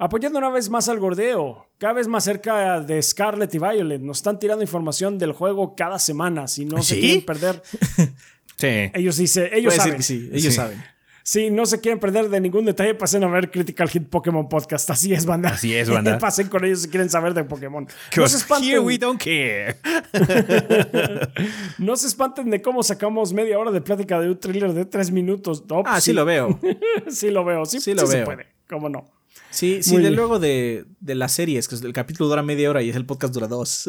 [0.00, 4.00] Apoyando una vez más al gordeo, cada vez más cerca de Scarlet y Violet.
[4.00, 6.46] Nos están tirando información del juego cada semana.
[6.46, 7.60] Si no se quieren perder,
[8.56, 8.90] Sí.
[8.94, 10.02] ellos dicen, ellos Puede saben.
[10.02, 10.52] sí, ellos Sí.
[10.52, 10.82] saben.
[11.24, 14.88] Si no se quieren perder de ningún detalle, pasen a ver Critical Hit Pokémon Podcast.
[14.88, 15.50] Así es, banda.
[15.50, 16.16] Así es, banda.
[16.20, 17.86] pasen con ellos si quieren saber de Pokémon.
[18.16, 19.76] No se, espanten, Here we don't care.
[21.78, 25.10] no se espanten de cómo sacamos media hora de plática de un thriller de tres
[25.10, 25.64] minutos.
[25.68, 26.58] No, Ah, sí lo veo.
[27.10, 27.66] sí lo veo.
[27.66, 28.24] Sí, Sí lo sí se veo.
[28.24, 28.46] puede.
[28.68, 29.10] ¿Cómo no?
[29.50, 30.16] Sí, sí, Muy de bien.
[30.16, 33.46] luego de, de las series, que el capítulo dura media hora y el podcast dura
[33.48, 33.84] dos.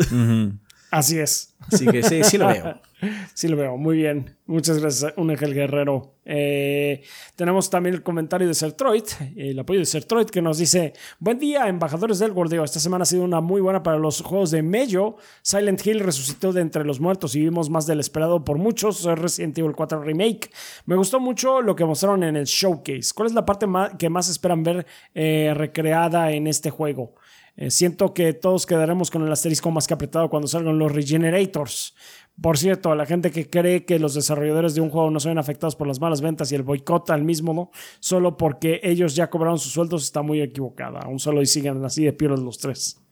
[0.92, 1.54] Así es.
[1.60, 2.80] Así que sí, sí lo veo.
[3.34, 4.36] Sí lo veo, muy bien.
[4.46, 6.16] Muchas gracias, un Ángel Guerrero.
[6.26, 7.02] Eh,
[7.36, 9.04] tenemos también el comentario de Sertroid,
[9.36, 12.64] el apoyo de Sertroid, que nos dice: Buen día, embajadores del gordeo.
[12.64, 15.16] Esta semana ha sido una muy buena para los juegos de Mello.
[15.42, 19.04] Silent Hill resucitó de entre los muertos y vimos más del esperado por muchos.
[19.06, 20.52] Resident Evil 4 Remake.
[20.86, 23.12] Me gustó mucho lo que mostraron en el showcase.
[23.16, 23.66] ¿Cuál es la parte
[23.98, 27.16] que más esperan ver eh, recreada en este juego?
[27.62, 31.94] Eh, siento que todos quedaremos con el asterisco más que apretado cuando salgan los Regenerators.
[32.42, 35.28] Por cierto, a la gente que cree que los desarrolladores de un juego no se
[35.28, 37.70] ven afectados por las malas ventas y el boicot al mismo ¿no?
[38.00, 41.02] solo porque ellos ya cobraron sus sueldos está muy equivocada.
[41.02, 43.04] Aún solo y siguen así de pierdes los tres.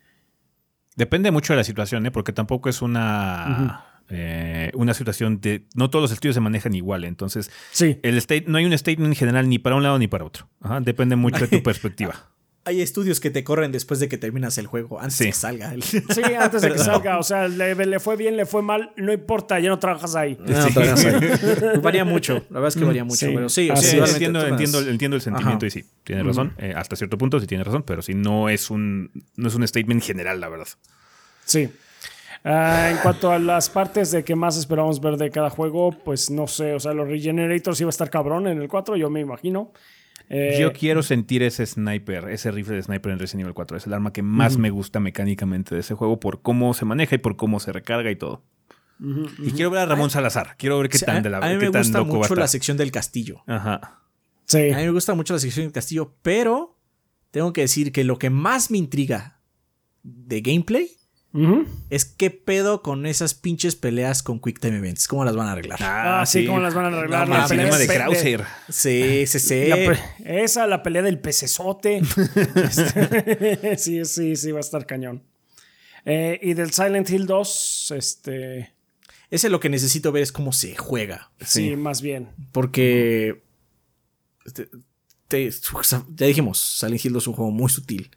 [0.95, 2.11] Depende mucho de la situación, ¿eh?
[2.11, 5.65] porque tampoco es una, eh, una situación de...
[5.75, 9.13] No todos los estudios se manejan igual, entonces Sí, el state, no hay un statement
[9.13, 10.47] general ni para un lado ni para otro.
[10.61, 12.36] Ajá, depende mucho de tu perspectiva.
[12.67, 15.23] Hay estudios que te corren después de que terminas el juego, antes Sí.
[15.23, 15.73] de que salga.
[15.73, 16.01] el- sí,
[16.39, 17.17] antes de que salga.
[17.17, 20.37] O sea, le, le fue bien, le fue mal, no importa, ya no trabajas ahí.
[20.39, 21.19] No, no tragas ahí.
[21.81, 23.25] varía mucho, la verdad es que varía mucho.
[23.25, 23.31] Sí.
[23.33, 25.67] Pero sí, o sea, entiendo, entiendo, entiendo el sentimiento Ajá.
[25.67, 26.53] y sí, tiene razón.
[26.57, 29.67] Eh, hasta cierto punto sí tiene razón, pero sí no es un, no es un
[29.67, 30.67] statement general, la verdad.
[31.45, 31.69] Sí.
[32.43, 36.29] Ah, en cuanto a las partes de que más esperamos ver de cada juego, pues
[36.29, 39.19] no sé, o sea, los Regenerators iba a estar cabrón en el 4, yo me
[39.21, 39.71] imagino.
[40.29, 43.77] Eh, Yo quiero sentir ese sniper, ese rifle de sniper en Resident Evil 4.
[43.77, 47.15] Es el arma que más me gusta mecánicamente de ese juego por cómo se maneja
[47.15, 48.43] y por cómo se recarga y todo.
[48.99, 50.55] Y quiero ver a Ramón Salazar.
[50.57, 52.91] Quiero ver qué Sí, tan de la a mí me gusta mucho la sección del
[52.91, 53.43] castillo.
[53.45, 54.01] Ajá.
[54.45, 54.71] sí.
[54.71, 56.77] A mí me gusta mucho la sección del castillo, pero
[57.31, 59.39] tengo que decir que lo que más me intriga
[60.03, 60.89] de gameplay
[61.89, 65.07] Es qué pedo con esas pinches peleas con Quick Time Events.
[65.07, 65.77] ¿Cómo las van a arreglar?
[65.81, 67.27] Ah, sí, ¿cómo las van a arreglar?
[67.27, 68.43] No, La el pelea cinema de Krauser.
[68.69, 69.65] Sí, sí, sí.
[69.67, 72.01] la esa, la pelea del pecesote.
[72.55, 75.23] Este, sí, sí, sí, va a estar cañón.
[76.05, 78.73] Eh, y del Silent Hill 2, este.
[79.29, 81.31] Ese lo que necesito ver es cómo se juega.
[81.45, 82.29] Sí, más bien.
[82.51, 83.43] Porque.
[84.53, 84.69] te-
[85.29, 88.09] ya dijimos, Silent Hill 2 es un juego muy sutil.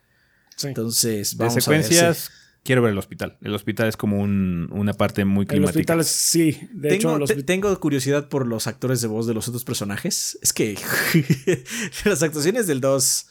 [0.56, 0.68] Sí.
[0.68, 2.16] Entonces, De vamos a ver.
[2.64, 3.38] Quiero ver el hospital.
[3.42, 5.78] El hospital es como un- una parte muy El climática.
[5.78, 9.26] hospital es, sí, de si- hecho, Tengo, los tengo curiosidad por los actores de voz
[9.26, 10.38] de los otros personajes.
[10.42, 10.76] Es que
[12.04, 13.28] las actuaciones del 2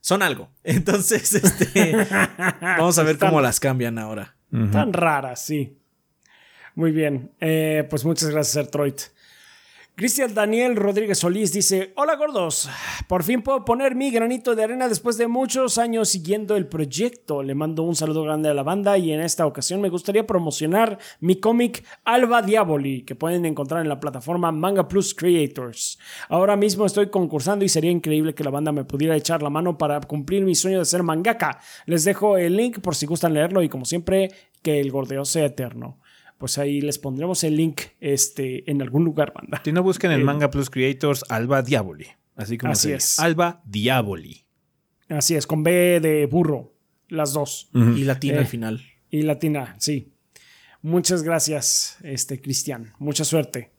[0.00, 0.50] son algo.
[0.64, 1.96] Entonces, este,
[2.60, 4.36] vamos a ver Están- cómo las cambian ahora.
[4.72, 5.76] Tan raras, sí.
[6.74, 7.32] Muy bien.
[7.40, 8.94] Eh, pues muchas gracias, Ertroid.
[9.98, 12.68] Cristian Daniel Rodríguez Solís dice: Hola gordos,
[13.08, 17.42] por fin puedo poner mi granito de arena después de muchos años siguiendo el proyecto.
[17.42, 20.98] Le mando un saludo grande a la banda y en esta ocasión me gustaría promocionar
[21.20, 25.98] mi cómic Alba Diaboli, que pueden encontrar en la plataforma Manga Plus Creators.
[26.28, 29.78] Ahora mismo estoy concursando y sería increíble que la banda me pudiera echar la mano
[29.78, 31.58] para cumplir mi sueño de ser mangaka.
[31.86, 35.46] Les dejo el link por si gustan leerlo y como siempre, que el gordeo sea
[35.46, 36.00] eterno.
[36.38, 39.62] Pues ahí les pondremos el link este, en algún lugar, banda.
[39.64, 42.06] Si no busquen en Eh, Manga Plus Creators Alba Diaboli.
[42.34, 43.18] Así como Así es.
[43.18, 44.44] Alba Diaboli.
[45.08, 46.74] Así es, con B de burro,
[47.08, 47.70] las dos.
[47.72, 48.38] Y latina Eh.
[48.40, 48.82] al final.
[49.08, 50.12] Y latina, sí.
[50.82, 52.92] Muchas gracias, este Cristian.
[52.98, 53.72] Mucha suerte.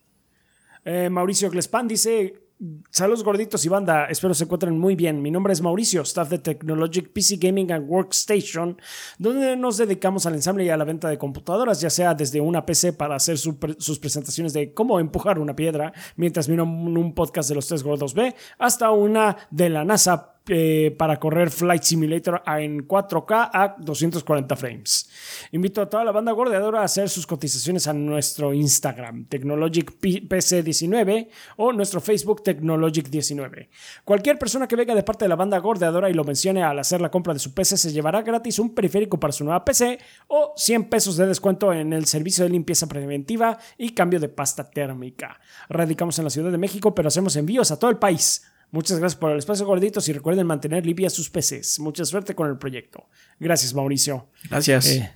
[0.84, 2.42] Eh, Mauricio Glespan dice:
[2.90, 5.22] Saludos gorditos y banda, espero se encuentren muy bien.
[5.22, 8.82] Mi nombre es Mauricio, staff de Technologic PC Gaming and Workstation,
[9.20, 12.66] donde nos dedicamos al ensamble y a la venta de computadoras, ya sea desde una
[12.66, 17.48] PC para hacer sus presentaciones de cómo empujar una piedra mientras miro un, un podcast
[17.48, 22.42] de los tres gordos B, hasta una de la NASA eh, para correr Flight Simulator
[22.46, 25.10] en 4K a 240 frames.
[25.52, 30.28] Invito a toda la banda gordeadora a hacer sus cotizaciones a nuestro Instagram, Technologic P-
[30.28, 33.68] PC19 o nuestro Facebook Technologic19.
[34.04, 37.02] Cualquier persona que venga de parte de la banda gordeadora y lo mencione al hacer
[37.02, 40.54] la compra de su PC se llevará gratis un periférico para su nueva PC o
[40.56, 45.40] 100 pesos de descuento en el servicio de limpieza preventiva y cambio de pasta térmica.
[45.70, 48.44] Radicamos en la Ciudad de México, pero hacemos envíos a todo el país.
[48.72, 51.80] Muchas gracias por el espacio gorditos y recuerden mantener limpias sus PCs.
[51.80, 53.08] Mucha suerte con el proyecto.
[53.40, 54.28] Gracias, Mauricio.
[54.50, 54.88] Gracias.
[54.88, 55.10] Eh,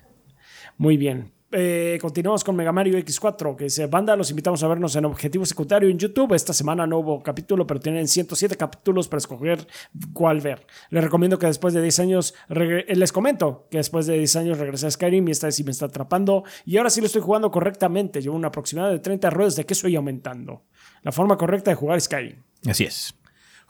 [0.77, 1.33] muy bien.
[1.53, 5.45] eh, continuamos con Mega Mario X4, que dice, banda, los invitamos a vernos en Objetivo
[5.45, 6.33] Secundario en YouTube.
[6.33, 9.67] Esta semana no hubo capítulo, pero tienen 107 capítulos para escoger
[10.13, 10.65] cuál ver.
[10.89, 14.59] Les recomiendo que después de 10 años, eh, les comento que después de 10 años
[14.59, 16.45] regresé a Skyrim y esta vez sí me está atrapando.
[16.65, 18.21] Y ahora sí lo estoy jugando correctamente.
[18.21, 20.63] Llevo una aproximada de 30 ruedas de que estoy aumentando.
[21.03, 22.41] La forma correcta de jugar Skyrim.
[22.65, 23.13] Así es.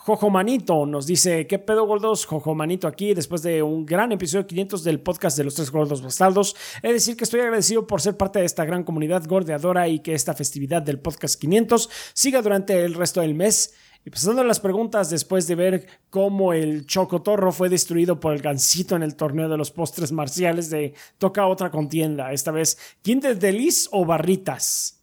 [0.04, 2.26] Jojo Manito nos dice, ¿qué pedo gordos?
[2.26, 6.02] Jojo Manito aquí, después de un gran episodio 500 del podcast de los tres gordos
[6.02, 6.56] bastardos.
[6.82, 10.16] Es decir, que estoy agradecido por ser parte de esta gran comunidad gordeadora y que
[10.16, 13.76] esta festividad del podcast 500 siga durante el resto del mes.
[14.04, 18.42] Y pasando a las preguntas, después de ver cómo el Chocotorro fue destruido por el
[18.42, 23.38] Gansito en el torneo de los postres marciales de Toca otra contienda, esta vez Kinder
[23.38, 25.00] Delis o Barritas.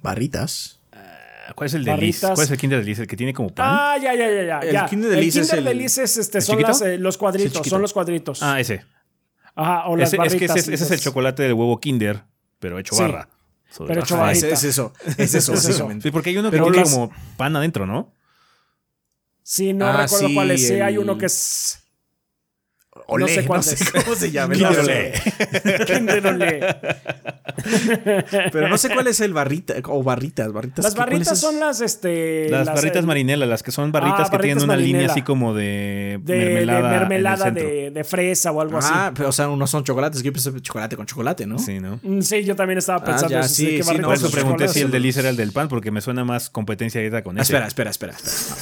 [0.00, 0.75] Barritas.
[1.54, 2.20] ¿Cuál es el Delis?
[2.20, 2.98] ¿Cuál es el Kinder Delis?
[2.98, 3.66] ¿El que tiene como pan?
[3.70, 4.84] Ah, ya, ya, ya, ya.
[4.84, 6.68] El Kinder Delis es el- este, son chiquito?
[6.68, 8.42] las, eh, los cuadritos, son los cuadritos.
[8.42, 8.84] Ah, ese.
[9.54, 12.22] Ajá, o las Ese, es que barritas ese, ese es el chocolate del huevo Kinder,
[12.58, 13.28] pero hecho Sí, barra.
[13.70, 14.32] Sobre pero hecho barra.
[14.32, 14.92] es, es eso.
[15.16, 15.88] Es eso, Es eso.
[16.02, 18.12] Sí, porque hay uno que Pero tiene las- como pan adentro, ¿no?
[19.42, 20.66] Sí, no Ah, recuerdo sí, cuál es.
[20.66, 21.78] Sí, hay uno que es.
[23.08, 23.90] Olé, no sé cuál no sé es.
[24.04, 24.54] cómo se llama.
[24.54, 25.12] Kinder no Olé.
[25.16, 25.84] sé.
[25.86, 26.60] Kinder Olé.
[28.52, 30.84] Pero no sé cuál es el barrita o barritas, barritas.
[30.84, 31.38] Las ¿qué- cuál barritas es?
[31.40, 32.48] son las, este.
[32.50, 35.54] Las, barritas eh, marinela, las que son barritas Ah, que tienen una línea así como
[35.54, 36.80] de, de mermelada.
[36.80, 37.64] de, en el mermelada centro.
[37.68, 39.14] de, de fresa o algo Ah, así.
[39.16, 41.58] pero o sea, no son chocolates, que yo pensé chocolate con chocolate, ¿no?
[41.58, 41.98] Sí, ¿no?
[42.02, 44.32] Mm, Sí, yo también estaba Ah, pensando ya, eso, sí, sí, no, Por eso pues,
[44.32, 47.38] pregunté si el delice era el del pan, porque me suena más competencia directa con
[47.38, 47.52] Ah, ese.
[47.52, 48.56] espera, espera, espera, espera.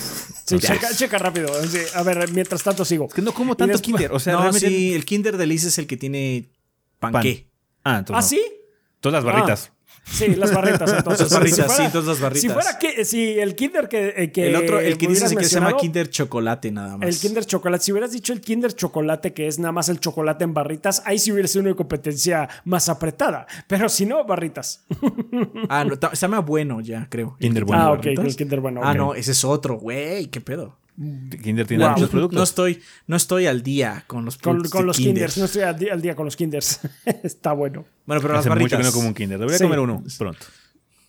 [0.47, 1.48] Sí, checa, checa rápido.
[1.94, 3.06] A ver, mientras tanto sigo.
[3.06, 4.12] Es que no como tanto Kinder.
[4.12, 6.51] O sea, no, sí, el Kinder Delice es el que tiene
[6.99, 7.47] panqué.
[7.85, 8.39] Ah, ¿Ah, entonces.
[8.39, 8.45] no.
[8.45, 8.53] sí?
[9.01, 9.71] Todas las barritas.
[10.07, 10.93] Sí, las barritas.
[10.99, 12.43] Entonces, Las barritas, si fuera- sí, todas las barritas.
[12.43, 15.45] Si fuera que, si el Kinder que, eh, que el otro, el que dices que
[15.45, 17.09] se llama Kinder Chocolate nada más.
[17.09, 17.85] El Kinder Chocolate.
[17.85, 21.19] Si hubieras dicho el Kinder Chocolate, que es nada más el chocolate en barritas, ahí
[21.19, 23.47] sí hubiera sido una competencia más apretada.
[23.67, 24.85] Pero si no, barritas.
[25.71, 27.37] Ah, no, se llama Bueno ya, creo.
[27.41, 27.83] Kinder El que Bueno.
[27.83, 28.25] ah, ok, barritas.
[28.27, 28.81] el Kinder bueno.
[28.85, 30.77] Ah, no, ese es otro, güey, qué pedo.
[30.97, 31.93] Kinder tiene Wow.
[31.93, 32.37] muchos No, productos.
[32.39, 35.15] no estoy, no estoy al día con los Con, productos con de los Kinder.
[35.15, 35.39] Kinders.
[35.39, 36.81] No estoy al día, al día con los Kinders.
[37.23, 37.85] Está bueno.
[38.07, 38.79] Bueno, pero las Hace mucho barritas.
[38.79, 39.39] que no como un Kinder.
[39.39, 39.65] Debería Sí.
[39.65, 40.47] comer uno pronto.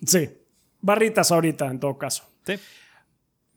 [0.06, 0.30] Sí.
[0.82, 2.24] Barritas ahorita, en todo caso.
[2.45, 2.53] Sí.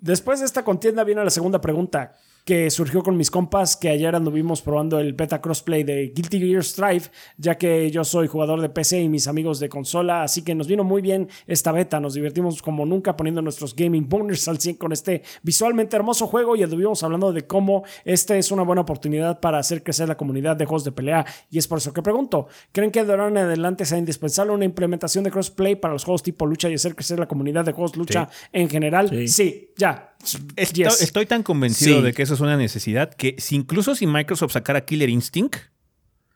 [0.01, 2.15] Después de esta contienda viene la segunda pregunta
[2.49, 6.65] que surgió con mis compas que ayer anduvimos probando el beta crossplay de Guilty Gear
[6.65, 7.03] Strive,
[7.37, 10.67] ya que yo soy jugador de PC y mis amigos de consola, así que nos
[10.67, 14.77] vino muy bien esta beta, nos divertimos como nunca poniendo nuestros gaming boners al 100
[14.77, 19.41] con este visualmente hermoso juego y anduvimos hablando de cómo este es una buena oportunidad
[19.41, 22.49] para hacer crecer la comunidad de juegos de pelea y es por eso que pregunto,
[22.73, 26.23] ¿creen que de ahora en adelante sea indispensable una implementación de crossplay para los juegos
[26.23, 29.11] tipo lucha y hacer crecer la comunidad de juegos lucha en general?
[29.11, 29.29] Sí.
[29.29, 30.15] Sí, ya.
[30.57, 31.01] Estoy, Yes.
[31.03, 32.03] estoy tan convencido Sí.
[32.05, 35.57] de que eso es una necesidad que si incluso si Microsoft sacara Killer Instinct,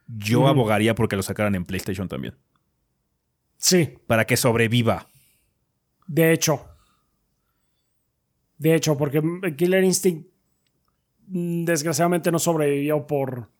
[0.07, 2.37] yo abogaría porque lo sacaran en PlayStation también.
[3.57, 5.07] Sí, Para que sobreviva.
[6.07, 6.65] de hecho.
[8.59, 9.21] De hecho, porque
[9.57, 10.29] Killer Instinct
[11.27, 13.51] mm, desgraciadamente no sobrevivió por.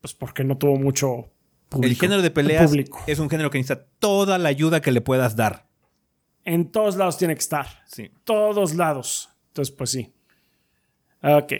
[0.00, 1.30] Pues porque no tuvo mucho.
[1.80, 3.02] El género de peleas Público.
[3.06, 5.63] es un género que necesita toda la ayuda que le puedas dar.
[6.44, 7.66] En todos lados tiene que estar.
[7.86, 8.10] Sí.
[8.24, 9.30] Todos lados.
[9.48, 10.12] Entonces, pues sí.
[11.22, 11.52] Ok.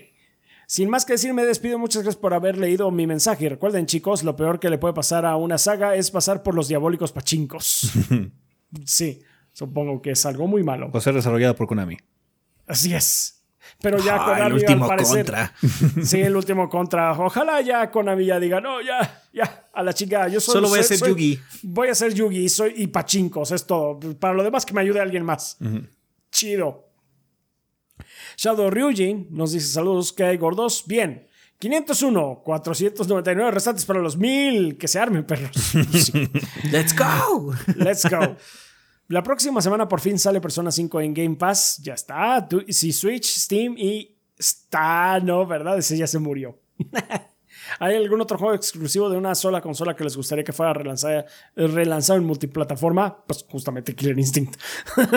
[0.67, 1.79] Sin más que decir, me despido.
[1.79, 3.47] Muchas gracias por haber leído mi mensaje.
[3.47, 6.55] Y recuerden, chicos, lo peor que le puede pasar a una saga es pasar por
[6.55, 7.93] los diabólicos pachincos.
[8.85, 10.91] sí, supongo que es algo muy malo.
[10.93, 11.97] O ser desarrollada por Konami.
[12.67, 13.34] Así es.
[13.81, 15.17] Pero ya Ah, Konami el último al parecer.
[15.27, 15.53] contra.
[16.05, 17.13] Sí, el último contra.
[17.13, 20.29] Ojalá ya Konami ya diga, no, ya, ya, a la chica.
[20.29, 21.41] Yo solo, Solo voy a ser Yugi.
[21.63, 23.99] Voy a ser Yugi soy, y pachincos, es todo.
[24.19, 25.57] Para lo demás que me ayude alguien más.
[26.31, 26.89] Chido.
[28.37, 30.85] Shadow Ryujin nos dice saludos, que hay gordos?
[30.87, 31.29] Bien.
[31.61, 34.77] 501, 499 restantes para los 1000.
[34.77, 35.53] Que se armen, perros.
[36.73, 37.55] Let's go.
[37.77, 38.37] Let's go.
[39.09, 41.79] La próxima semana por fin sale Persona 5 en Game Pass.
[41.83, 42.47] Ya está.
[42.69, 45.21] Sí, Switch, Steam y está.
[45.21, 45.79] No, ¿verdad?
[45.79, 46.59] Ese ya se murió.
[47.79, 51.25] ¿Hay algún otro juego exclusivo de una sola consola que les gustaría que fuera relanzado,
[51.57, 53.25] relanzado en multiplataforma?
[53.27, 54.57] Pues justamente Killer Instinct.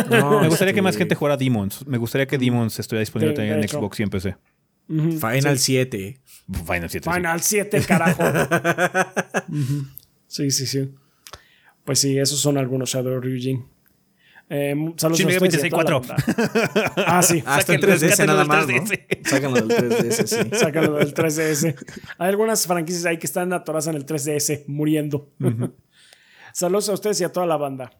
[0.10, 1.86] No, Me gustaría que este, más gente jugara Demons.
[1.88, 3.68] Me gustaría que Demons estuviera disponible también en.
[3.68, 4.36] Xbox y en PC.
[4.88, 6.22] Final 7.
[6.66, 6.90] Final 7.
[6.90, 7.12] sí.
[7.12, 8.24] Final 7, carajo.
[10.30, 10.94] Sí, sí, sí.
[11.86, 13.66] Pues sí, esos son algunos Shadow Ryujin.
[14.50, 16.16] Eh, saludos Shin a Megami ustedes y a toda la Tensei banda.
[17.06, 17.44] Ah, sí.
[17.46, 18.74] Hasta el Sáquenlo, 3DS sáquenlo nada más, ¿no?
[18.74, 19.28] 3DS.
[19.28, 20.50] Sácanlo del 3DS, sí.
[20.54, 21.86] Sácalo del 3DS.
[22.18, 25.34] Hay algunas franquicias ahí que están atoradas en el 3DS, muriendo.
[26.54, 27.92] Saludos a ustedes y a toda la banda.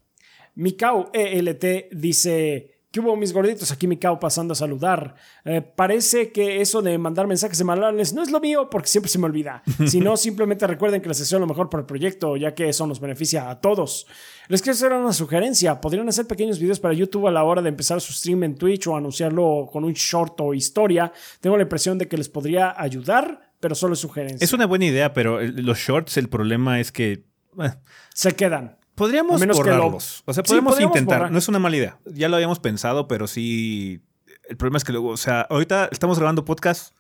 [0.56, 3.72] Mikau ELT dice: ¿Qué hubo, mis gorditos?
[3.72, 5.14] Aquí mi cao pasando a saludar.
[5.46, 9.20] Eh, parece que eso de mandar mensajes semanales no es lo mío porque siempre se
[9.20, 9.62] me olvida.
[9.86, 12.70] si no, simplemente recuerden que la sesión es lo mejor para el proyecto, ya que
[12.70, 14.08] eso nos beneficia a todos.
[14.48, 15.80] Les quiero hacer una sugerencia.
[15.80, 18.88] Podrían hacer pequeños videos para YouTube a la hora de empezar su stream en Twitch
[18.88, 21.14] o anunciarlo con un short o historia.
[21.40, 24.44] Tengo la impresión de que les podría ayudar, pero solo es sugerencia.
[24.44, 27.26] Es una buena idea, pero los shorts, el problema es que...
[27.62, 27.74] Eh,
[28.16, 28.77] se quedan.
[28.98, 30.24] Podríamos borrarlos.
[30.26, 31.32] O sea, podemos intentar.
[31.32, 32.00] No es una mala idea.
[32.06, 34.02] Ya lo habíamos pensado, pero sí.
[34.50, 36.96] El problema es que luego, o sea, ahorita estamos grabando podcast.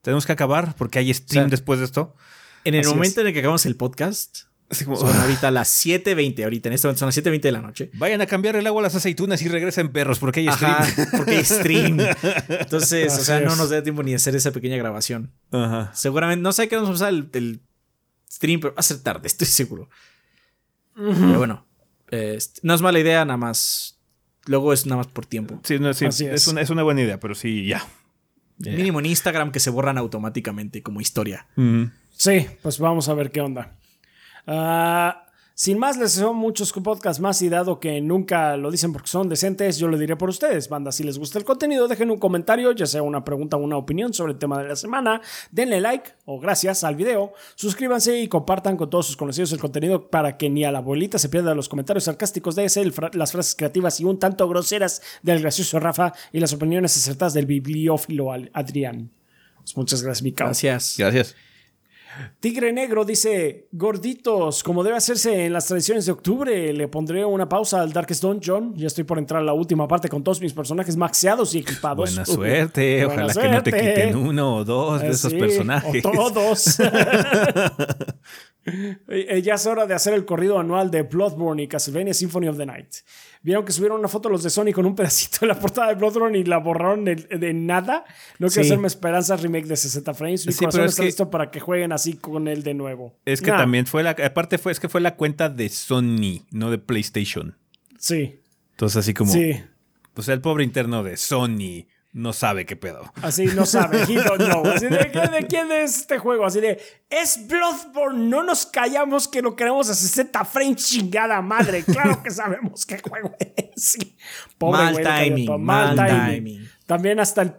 [0.00, 2.14] Tenemos que acabar porque hay stream después de esto.
[2.64, 6.74] En el momento en el que acabamos el podcast, son ahorita las 7.20, ahorita en
[6.74, 7.90] este momento son las 7.20 de la noche.
[7.94, 10.76] Vayan a cambiar el agua a las aceitunas y regresen perros porque hay stream.
[11.16, 11.98] porque hay stream.
[12.48, 15.32] Entonces, o sea, no nos da tiempo ni hacer esa pequeña grabación.
[15.50, 15.90] Ajá.
[15.94, 17.60] Seguramente, no sé qué vamos a usar el, el
[18.30, 19.88] stream, pero va a ser tarde, estoy seguro.
[20.94, 21.66] Pero bueno,
[22.62, 23.98] no es mala idea, nada más.
[24.46, 25.60] Luego es nada más por tiempo.
[25.64, 26.70] Sí, es.
[26.70, 27.86] una, buena idea, pero sí, ya.
[28.58, 31.46] Mínimo en Instagram que se borran automáticamente como historia.
[32.10, 33.78] Sí, pues vamos a ver qué onda.
[34.46, 35.26] Ah,
[35.60, 39.28] sin más, les deseo muchos podcasts más y dado que nunca lo dicen porque son
[39.28, 40.70] decentes, yo lo diré por ustedes.
[40.70, 43.76] Banda, si les gusta el contenido, dejen un comentario, ya sea una pregunta o una
[43.76, 45.20] opinión sobre el tema de la semana.
[45.50, 47.34] Denle like o gracias al video.
[47.56, 51.18] Suscríbanse y compartan con todos sus conocidos el contenido para que ni a la abuelita
[51.18, 52.82] se pierda los comentarios sarcásticos de ese,
[53.12, 57.44] las frases creativas y un tanto groseras del gracioso Rafa y las opiniones acertadas del
[57.44, 59.10] bibliófilo Adrián.
[59.58, 60.44] Pues muchas gracias, Mika.
[60.46, 60.94] Gracias.
[60.96, 61.36] Gracias.
[62.40, 67.48] Tigre Negro dice, gorditos, como debe hacerse en las tradiciones de octubre, le pondré una
[67.48, 68.74] pausa al Darkest Dungeon.
[68.76, 72.10] Ya estoy por entrar a la última parte con todos mis personajes maxeados y equipados.
[72.10, 76.04] Buena suerte, ojalá que no te quiten uno o dos de esos personajes.
[76.04, 76.76] O todos.
[78.64, 82.58] Eh, ya es hora de hacer el corrido anual de Bloodborne y Castlevania Symphony of
[82.58, 82.94] the Night.
[83.42, 85.94] Vieron que subieron una foto los de Sony con un pedacito de la portada de
[85.94, 88.04] Bloodborne y la borraron de, nada.
[88.38, 90.46] No quiero hacerme esperanzas remake de 60 frames.
[90.46, 93.16] Mi corazón está listo para que jueguen así con él de nuevo.
[93.24, 94.10] Es que también fue la.
[94.10, 97.56] Aparte, fue, es que fue la cuenta de Sony, no de PlayStation.
[97.98, 98.40] Sí.
[98.72, 99.32] Entonces, así como.
[99.32, 99.60] Sí.
[100.14, 103.12] O sea, el pobre interno de Sony no sabe qué pedo.
[103.22, 104.66] Así no sabe, he don't know.
[104.66, 106.44] Así de, ¿de quién es este juego?
[106.44, 111.84] Así de, es Bloodborne, no nos callamos que lo queremos a 60 frames, chingada madre.
[111.84, 113.96] Claro que sabemos qué juego es.
[114.58, 117.54] mal, timing, mal, timing, También hasta el,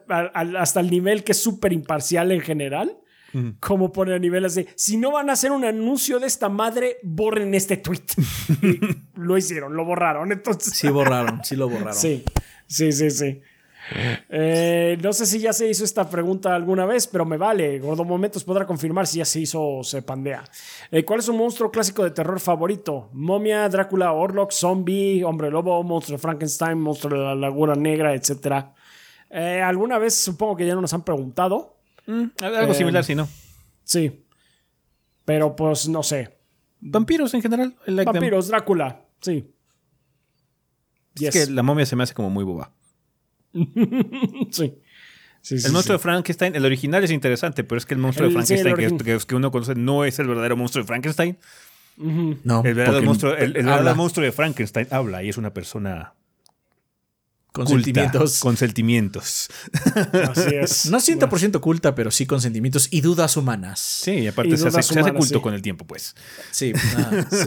[0.57, 2.97] hasta el nivel que es súper imparcial en general.
[3.61, 6.97] Como pone a nivel así, si no van a hacer un anuncio de esta madre,
[7.01, 8.03] borren este tweet.
[9.15, 10.33] lo hicieron, lo borraron.
[10.33, 11.95] Entonces, sí borraron, sí lo borraron.
[11.95, 12.25] Sí,
[12.67, 13.41] sí, sí, sí.
[14.33, 17.79] Eh, no sé si ya se hizo esta pregunta alguna vez, pero me vale.
[17.79, 20.43] Gordo Momentos podrá confirmar si ya se hizo o se pandea.
[20.89, 23.09] Eh, ¿Cuál es un monstruo clásico de terror favorito?
[23.13, 28.67] Momia, Drácula, Orlok, Zombie, Hombre Lobo, Monstruo de Frankenstein, Monstruo de la Laguna Negra, etc.
[29.29, 31.77] Eh, alguna vez supongo que ya no nos han preguntado.
[32.07, 33.27] Mm, algo similar, si no.
[33.83, 34.25] Sí.
[35.25, 36.37] Pero pues no sé.
[36.79, 37.75] Vampiros en general.
[37.87, 39.53] Vampiros, Drácula, sí.
[41.19, 42.71] Es que la momia se me hace como muy boba.
[44.51, 44.73] Sí.
[45.49, 48.97] el monstruo de Frankenstein, el original es interesante, pero es que el monstruo de Frankenstein
[49.25, 51.37] que, uno conoce no es el verdadero monstruo de Frankenstein.
[51.97, 52.63] No.
[52.63, 53.63] El verdadero, monstruo, el,
[53.95, 56.13] monstruo de Frankenstein habla y es una persona
[57.51, 58.39] con sentimientos.
[58.39, 59.49] Con sentimientos.
[60.29, 60.85] Así es.
[60.85, 63.79] No 100% culta, pero sí con sentimientos y dudas humanas.
[63.79, 66.15] Sí, y aparte se, hace, culto con el tiempo, pues.
[66.51, 66.71] Sí.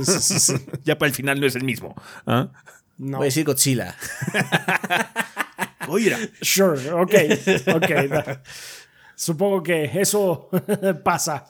[0.85, 1.95] ya para el final no es el mismo.
[2.27, 2.51] ¿ah?
[2.99, 3.19] No.
[3.19, 3.97] Voy a decir Godzilla.
[5.89, 6.17] Oye.
[6.41, 7.15] Sure, ok,
[7.75, 8.39] ok.
[9.15, 10.49] Supongo que eso
[11.05, 11.47] pasa.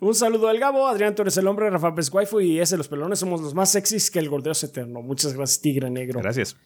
[0.00, 3.18] Un saludo al Gabo, Adrián, tú eres el hombre, Rafa Pesguaifu y ese los pelones
[3.18, 5.02] somos los más sexys que el gordeo eterno.
[5.02, 6.20] Muchas gracias, Tigre Negro.
[6.20, 6.56] Gracias.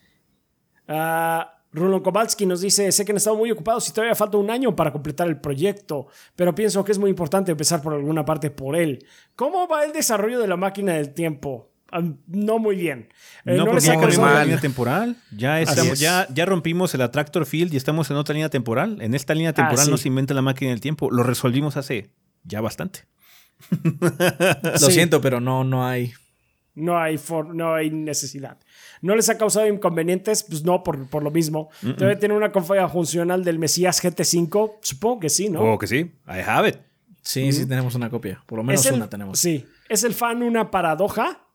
[0.88, 1.42] Uh,
[1.72, 4.74] Rulon Kowalski nos dice, sé que han estado muy ocupados y todavía falta un año
[4.74, 8.74] para completar el proyecto, pero pienso que es muy importante empezar por alguna parte por
[8.74, 9.04] él.
[9.36, 11.70] ¿Cómo va el desarrollo de la máquina del tiempo?
[12.26, 13.08] No muy bien.
[13.44, 15.16] Eh, no, porque ya cambiamos la línea temporal.
[15.36, 19.00] Ya, estamos, ya, ya rompimos el Attractor Field y estamos en otra línea temporal.
[19.00, 21.10] En esta línea temporal ah, no se inventa la máquina del tiempo.
[21.10, 22.10] Lo resolvimos hace
[22.44, 23.00] ya bastante.
[24.80, 26.12] Lo siento, pero no, no hay.
[26.74, 27.18] No hay,
[27.54, 28.56] no hay necesidad.
[29.02, 30.44] ¿No les ha causado inconvenientes?
[30.44, 31.70] Pues no, por, por lo mismo.
[31.82, 34.74] Debe tener una configuración funcional del Mesías GT5.
[34.80, 35.58] Supongo que sí, ¿no?
[35.58, 35.98] Supongo que sí.
[36.28, 36.76] I have it.
[37.20, 38.42] Sí, sí tenemos una copia.
[38.46, 39.40] Por lo menos una tenemos.
[39.40, 39.66] Sí.
[39.88, 41.47] ¿Es el fan una paradoja?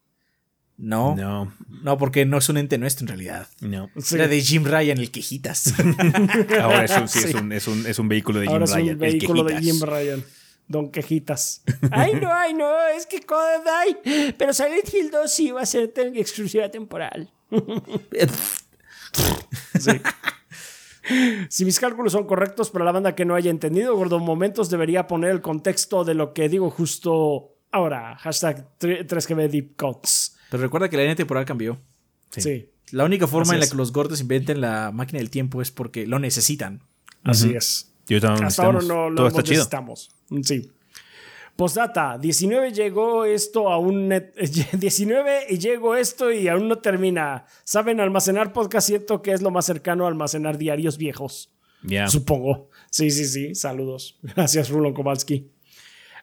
[0.84, 1.16] No.
[1.16, 1.54] No.
[1.82, 3.48] No, porque no es un ente nuestro en realidad.
[3.62, 3.90] No.
[4.12, 5.74] Era de Jim Ryan, el quejitas.
[6.62, 8.88] Ahora es un, sí, Es, un, es, un, es un vehículo de Jim Ahora Ryan.
[8.88, 10.24] Es un vehículo de Jim Ryan.
[10.68, 11.64] Don Quejitas.
[11.92, 15.92] ay, no, ay, no, es que ay, pero Silent Hill 2 sí va a ser
[16.16, 17.32] exclusiva temporal.
[19.80, 19.92] Sí.
[21.50, 25.06] si mis cálculos son correctos para la banda que no haya entendido, Gordo Momentos debería
[25.06, 28.16] poner el contexto de lo que digo justo ahora.
[28.18, 30.33] Hashtag 3GB Deep Cuts.
[30.54, 31.80] Pero recuerda que la línea temporal cambió.
[32.30, 32.70] Sí.
[32.92, 36.06] La única forma en la que los gordos inventen la máquina del tiempo es porque
[36.06, 36.84] lo necesitan.
[37.24, 37.92] Así es.
[38.22, 40.12] Hasta ahora no lo necesitamos.
[40.44, 40.70] Sí.
[41.56, 44.14] Postdata, 19 llegó esto a un
[44.74, 47.48] 19 y llegó esto y aún no termina.
[47.64, 48.86] ¿Saben almacenar podcast?
[48.86, 51.52] Siento que es lo más cercano a almacenar diarios viejos.
[51.82, 52.08] Ya.
[52.08, 52.70] Supongo.
[52.92, 53.56] Sí, sí, sí.
[53.56, 54.20] Saludos.
[54.36, 55.50] Gracias, Rulon Kowalski.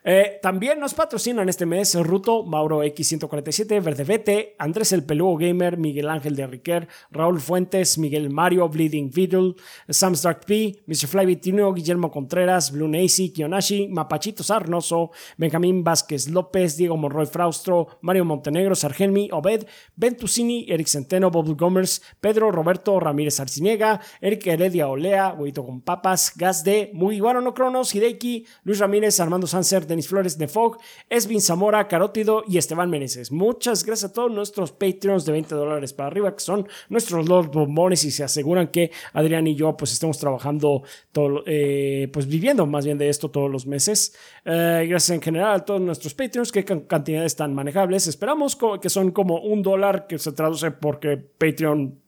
[0.02, 6.08] Eh, también nos patrocinan este mes Ruto, Mauro X147, Verdevete, Andrés el Peludo Gamer, Miguel
[6.08, 9.56] Ángel de Riquer, Raúl Fuentes, Miguel Mario, Bleeding Vidal,
[9.88, 11.06] Sam Stark P, Mr.
[11.06, 11.38] Fly
[11.74, 18.74] Guillermo Contreras, Blue Nacy, Kionashi, Mapachito Sarnoso, Benjamín Vázquez López, Diego Monroy Fraustro, Mario Montenegro,
[18.74, 19.66] Sargelmi, Obed,
[19.96, 26.32] Ventusini, Eric Centeno, Bob Gomers, Pedro Roberto Ramírez Arciniega, Eric Heredia Olea, Huito con Papas,
[26.36, 31.40] Gas de Muy No Cronos, Hideki, Luis Ramírez, Armando Sanser, Denis Flores de Fog, Esvin
[31.40, 33.30] Zamora, Carótido y Esteban Meneses.
[33.30, 37.50] Muchas gracias a todos nuestros Patreons de 20 dólares para arriba, que son nuestros Lord
[37.50, 40.82] Bombones y se aseguran que Adrián y yo pues estemos trabajando,
[41.46, 44.16] eh, pues viviendo más bien de esto todos los meses.
[44.44, 48.06] Eh, gracias en general a todos nuestros Patreons, que cantidades tan manejables.
[48.06, 51.99] Esperamos que son como un dólar que se traduce porque Patreon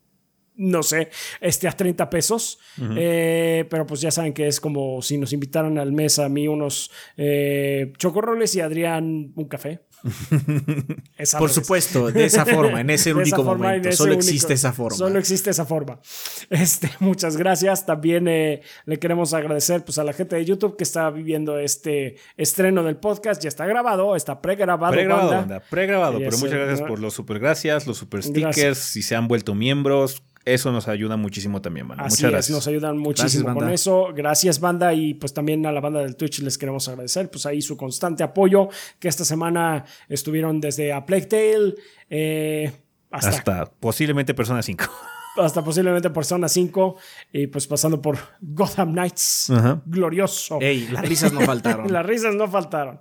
[0.56, 1.10] no sé,
[1.40, 2.58] este a 30 pesos.
[2.96, 6.48] Eh, pero pues ya saben que es como si nos invitaran al mes a mí
[6.48, 9.80] unos eh, chocorroles y Adrián un café.
[11.38, 13.92] Por supuesto, de esa forma, en ese único momento.
[13.92, 14.96] Solo existe esa forma.
[14.96, 16.00] Solo existe esa forma.
[16.50, 17.86] Este, muchas gracias.
[17.86, 22.16] También eh, le queremos agradecer pues, a la gente de YouTube que está viviendo este
[22.36, 23.42] estreno del podcast.
[23.42, 24.92] Ya está grabado, está pregrabado.
[24.92, 26.18] Pregrabado, pregrabado.
[26.18, 30.22] Pero muchas gracias por los super gracias, los super stickers, si se han vuelto miembros
[30.44, 32.04] eso nos ayuda muchísimo también, banda.
[32.04, 32.50] Muchas gracias.
[32.50, 34.08] nos ayudan muchísimo con eso.
[34.14, 34.92] Gracias, banda.
[34.92, 38.22] Y pues también a la banda del Twitch les queremos agradecer, pues ahí su constante
[38.22, 41.74] apoyo, que esta semana estuvieron desde a Plague Tale
[42.10, 42.72] eh,
[43.10, 44.84] hasta, hasta posiblemente Persona 5
[45.36, 46.96] hasta posiblemente Persona 5
[47.32, 49.52] y pues pasando por Gotham Knights.
[49.86, 50.58] Glorioso.
[50.60, 51.90] Ey, las risas no faltaron.
[51.92, 53.00] las risas no faltaron.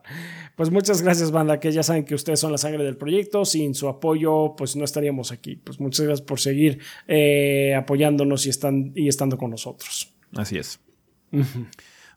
[0.55, 3.45] Pues muchas gracias, banda, que ya saben que ustedes son la sangre del proyecto.
[3.45, 5.55] Sin su apoyo, pues no estaríamos aquí.
[5.55, 10.13] Pues muchas gracias por seguir eh, apoyándonos y, están, y estando con nosotros.
[10.35, 10.79] Así es.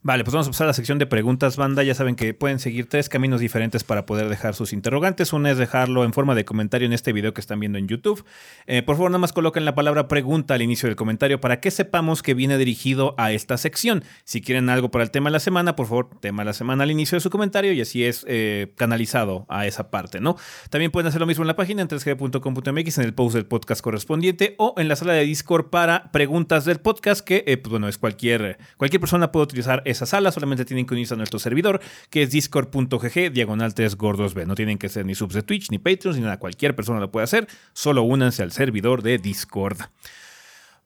[0.07, 1.83] Vale, pues vamos a pasar a la sección de preguntas, banda.
[1.83, 5.33] Ya saben que pueden seguir tres caminos diferentes para poder dejar sus interrogantes.
[5.33, 8.23] Uno es dejarlo en forma de comentario en este video que están viendo en YouTube.
[8.67, 11.71] Eh, por favor, nada más coloquen la palabra pregunta al inicio del comentario para que
[11.71, 14.05] sepamos que viene dirigido a esta sección.
[14.25, 16.85] Si quieren algo para el tema de la semana, por favor, tema de la semana
[16.85, 20.37] al inicio de su comentario y así es eh, canalizado a esa parte, ¿no?
[20.69, 23.81] También pueden hacer lo mismo en la página en 3g.com.mx en el post del podcast
[23.81, 27.89] correspondiente o en la sala de Discord para preguntas del podcast que, eh, pues bueno,
[27.89, 31.81] es cualquier, cualquier persona puede utilizar esa sala, solamente tienen que unirse a nuestro servidor,
[32.11, 34.47] que es discord.gg, diagonal 3 gordos B.
[34.47, 36.39] No tienen que ser ni subs de Twitch, ni Patreons, ni nada.
[36.39, 37.49] Cualquier persona lo puede hacer.
[37.73, 39.79] Solo únanse al servidor de Discord.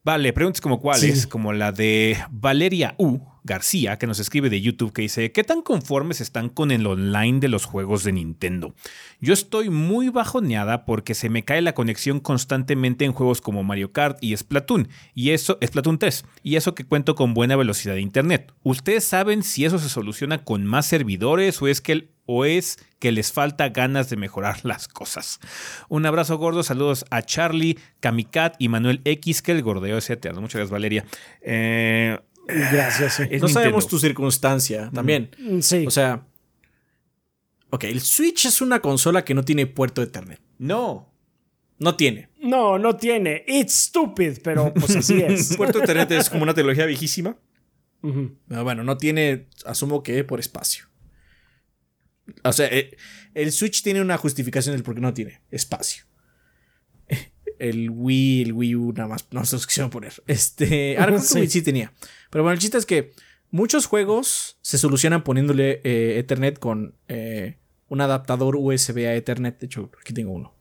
[0.09, 3.19] Vale, preguntas como cuáles, como la de Valeria U.
[3.45, 7.41] García, que nos escribe de YouTube, que dice, ¿qué tan conformes están con el online
[7.41, 8.75] de los juegos de Nintendo?
[9.21, 13.93] Yo estoy muy bajoneada porque se me cae la conexión constantemente en juegos como Mario
[13.93, 18.01] Kart y Splatoon, y eso, Splatoon 3, y eso que cuento con buena velocidad de
[18.01, 18.55] internet.
[18.63, 23.11] ¿Ustedes saben si eso se soluciona con más servidores o es que o es que
[23.11, 25.41] les falta ganas de mejorar las cosas.
[25.89, 30.43] Un abrazo gordo, saludos a Charlie, Kamikat y Manuel X, que el gordeo es eterno.
[30.43, 31.07] Muchas gracias, Valeria.
[31.41, 33.21] Eh, Gracias.
[33.41, 35.31] no sabemos tu circunstancia también.
[35.39, 35.85] Mm, sí.
[35.87, 36.27] O sea.
[37.71, 40.41] Ok, el Switch es una consola que no tiene puerto de Ethernet.
[40.59, 41.13] No.
[41.79, 42.31] No tiene.
[42.41, 43.45] No, no tiene.
[43.47, 45.57] It's stupid, pero pues así es.
[45.57, 47.37] puerto de Ethernet es como una tecnología viejísima.
[48.01, 50.87] bueno, no tiene, asumo que por espacio.
[52.45, 52.97] O sea, eh,
[53.35, 56.05] el Switch tiene una justificación del por qué no tiene espacio
[57.59, 60.15] el Wii, el Wii U, nada más, no se los quisieron poner.
[60.27, 61.47] Este, ahora sí.
[61.49, 61.93] sí tenía.
[62.31, 63.13] Pero bueno, el chiste es que
[63.51, 69.59] muchos juegos se solucionan poniéndole eh, Ethernet con eh, un adaptador USB a Ethernet.
[69.59, 70.55] De hecho, aquí tengo uno.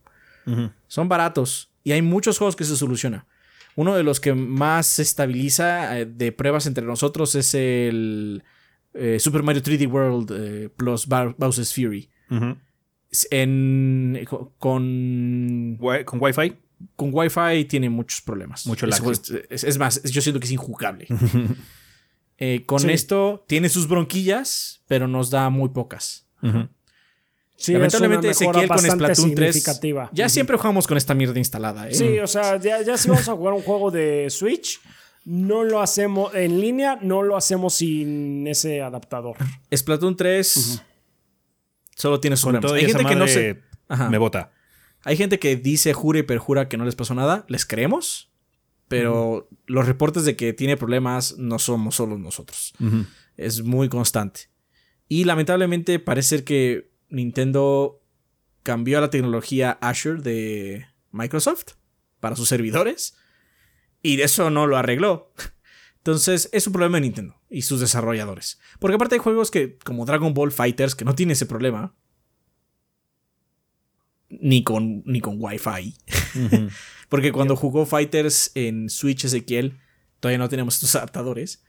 [0.88, 3.28] Son baratos y hay muchos juegos que se soluciona.
[3.76, 8.46] Uno de los que más se estabiliza de pruebas entre nosotros es el
[9.20, 12.10] Super Mario 3D World plus Bowser's Fury.
[13.32, 16.56] En, con, con Wi-Fi
[16.96, 18.66] con Wi-Fi tiene muchos problemas.
[18.68, 19.02] Mucho lag.
[19.50, 21.08] Es, más, yo siento que es injugable.
[22.40, 26.28] Eh, con esto tiene sus bronquillas, pero nos da muy pocas.
[27.56, 29.56] Sí, Lamentablemente es una mejora Ezequiel con Splatoon 3.
[29.56, 30.10] significativa.
[30.14, 31.96] Ya siempre jugamos con esta mierda instalada, ¿eh?
[31.96, 34.80] Sí, o sea, ya, ya si vamos a jugar un juego de Switch,
[35.28, 39.36] no lo hacemos en línea, no lo hacemos sin ese adaptador.
[39.76, 40.82] Splatoon 3
[41.96, 42.72] solo tiene sus problemas.
[42.72, 43.62] Hay gente que no se.
[43.90, 44.10] Ajá.
[44.10, 44.54] me bota.
[45.04, 47.46] Hay gente que dice, jura y perjura que no les pasó nada.
[47.50, 48.32] Les creemos.
[48.88, 52.74] Pero los reportes de que tiene problemas no somos solo nosotros.
[53.36, 54.50] Es muy constante.
[55.10, 58.02] Y lamentablemente parece ser que Nintendo
[58.64, 61.74] cambió a la tecnología Azure de Microsoft
[62.22, 63.18] para sus servidores.
[64.02, 65.34] Y de eso no lo arregló.
[65.98, 68.60] Entonces es un problema de Nintendo y sus desarrolladores.
[68.80, 71.96] Porque aparte hay juegos que, como Dragon Ball Fighters, que no tiene ese problema.
[74.30, 75.98] Ni con, ni con Wi-Fi.
[77.10, 79.80] Porque cuando jugó Fighters en Switch Ezequiel,
[80.20, 81.64] todavía no teníamos estos adaptadores.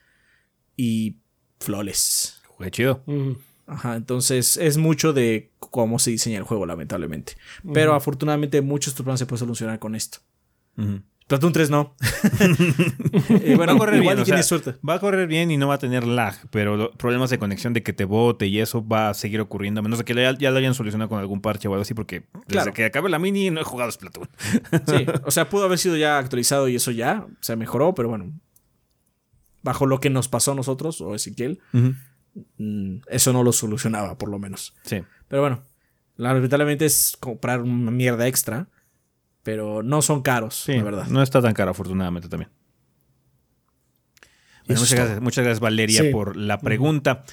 [0.77, 1.19] Y
[1.59, 2.41] flawless.
[2.47, 3.05] Jugué chido.
[3.67, 7.37] Ajá, entonces es mucho de cómo se diseña el juego, lamentablemente.
[7.75, 10.19] Pero afortunadamente muchos problemas se pueden solucionar con esto.
[10.77, 11.03] Ujú.
[11.29, 11.95] Splatoon 3 no.
[13.29, 14.75] Eh, bueno, va a correr igual bien, o sea, suerte.
[14.87, 17.83] Va a correr bien y no va a tener lag, pero problemas de conexión de
[17.83, 20.51] que te bote y eso va a seguir ocurriendo, a menos de que ya, ya
[20.51, 22.73] lo hayan solucionado con algún parche o algo así, porque desde Claro.
[22.73, 24.29] que acabe la mini no he jugado Splatoon.
[24.87, 28.33] Sí, o sea, pudo haber sido ya actualizado y eso ya se mejoró, pero bueno.
[29.63, 34.31] Bajo lo que nos pasó a nosotros, o Ezequiel, mm, eso no lo solucionaba, por
[34.31, 34.75] lo menos.
[34.85, 35.03] Sí.
[35.29, 35.65] Pero bueno,
[36.17, 38.69] lamentablemente es comprar una mierda extra,
[39.49, 41.07] pero no son caros, Sí, la verdad.
[41.07, 42.51] no está tan caro, afortunadamente también.
[44.67, 46.11] Bueno, muchas, gracias, muchas gracias, Valeria, Sí.
[46.11, 47.25] por la pregunta.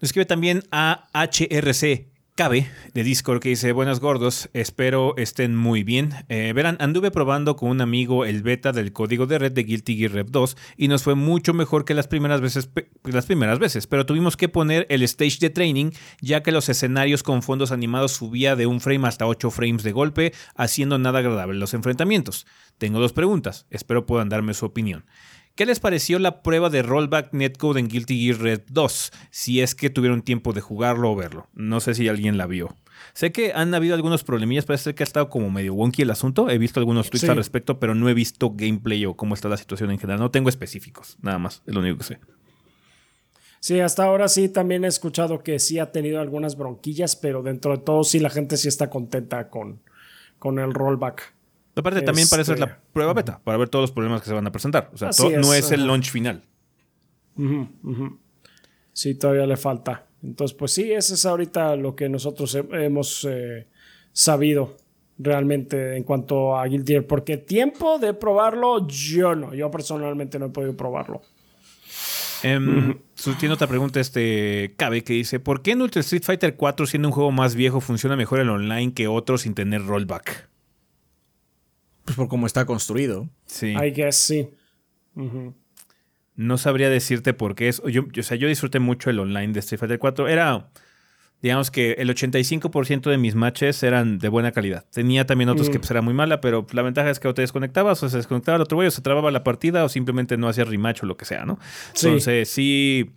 [0.00, 6.12] Escribe también a HRC Cabe de Discord que dice: Buenas gordos, espero estén muy bien.
[6.28, 9.96] Eh, verán, anduve probando con un amigo el beta del código de red de Guilty
[9.96, 12.68] Gear Rev 2 y nos fue mucho mejor que las primeras veces,
[13.04, 17.22] las primeras veces, pero tuvimos que poner el stage de training ya que los escenarios
[17.22, 21.56] con fondos animados subía de un frame hasta 8 frames de golpe, haciendo nada agradable
[21.56, 22.48] los enfrentamientos.
[22.78, 25.04] Tengo dos preguntas, espero puedan darme su opinión.
[25.54, 29.12] ¿Qué les pareció la prueba de rollback netcode en Guilty Gear Red 2?
[29.30, 31.46] Si es que tuvieron tiempo de jugarlo o verlo.
[31.54, 32.76] No sé si alguien la vio.
[33.12, 36.50] Sé que han habido algunos problemillas, parece que ha estado como medio wonky el asunto.
[36.50, 37.28] He visto algunos tweets Sí.
[37.30, 40.18] al respecto, pero no he visto gameplay o cómo está la situación en general.
[40.18, 42.18] No tengo específicos, nada más, es lo único que sé.
[43.60, 47.76] Sí, hasta ahora sí también he escuchado que sí ha tenido algunas bronquillas, pero dentro
[47.76, 49.80] de todo sí la gente sí está contenta con,
[50.40, 51.32] con el rollback.
[51.76, 54.34] Aparte, también parece ser Este- la prueba beta, para ver todos los problemas que se
[54.34, 54.90] van a presentar.
[54.94, 56.42] O sea, es, no es el launch final.
[58.92, 60.06] Sí, todavía le falta.
[60.22, 63.66] Entonces, pues sí, eso es ahorita lo que nosotros he- hemos eh,
[64.12, 64.76] sabido
[65.18, 67.04] realmente en cuanto a Guilty Gear.
[67.06, 69.52] Porque tiempo de probarlo, yo no.
[69.52, 71.22] Yo personalmente no he podido probarlo.
[72.42, 76.54] Em, su- tiene otra pregunta, este Cabe, que dice: ¿Por qué en Ultra Street Fighter
[76.56, 80.48] 4, siendo un juego más viejo, funciona mejor el online que otros sin tener rollback?
[82.14, 83.28] Pues por cómo está construido.
[83.46, 83.68] Sí.
[83.72, 84.48] I guess sí.
[86.36, 87.80] No sabría decirte por qué es.
[87.84, 90.28] Yo, yo- o sea, yo disfruté mucho el online de Street Fighter 4.
[90.28, 90.70] Era,
[91.42, 94.84] digamos que el 85% de mis matches eran de buena calidad.
[94.92, 97.42] Tenía también otros que pues, era muy mala, pero la ventaja es que o te
[97.42, 100.48] desconectabas o se desconectaba el otro güey o se trababa la partida o simplemente no
[100.48, 101.58] hacía rematch o lo que sea, ¿no?
[101.92, 102.06] Sí.
[102.08, 103.12] Entonces, sí.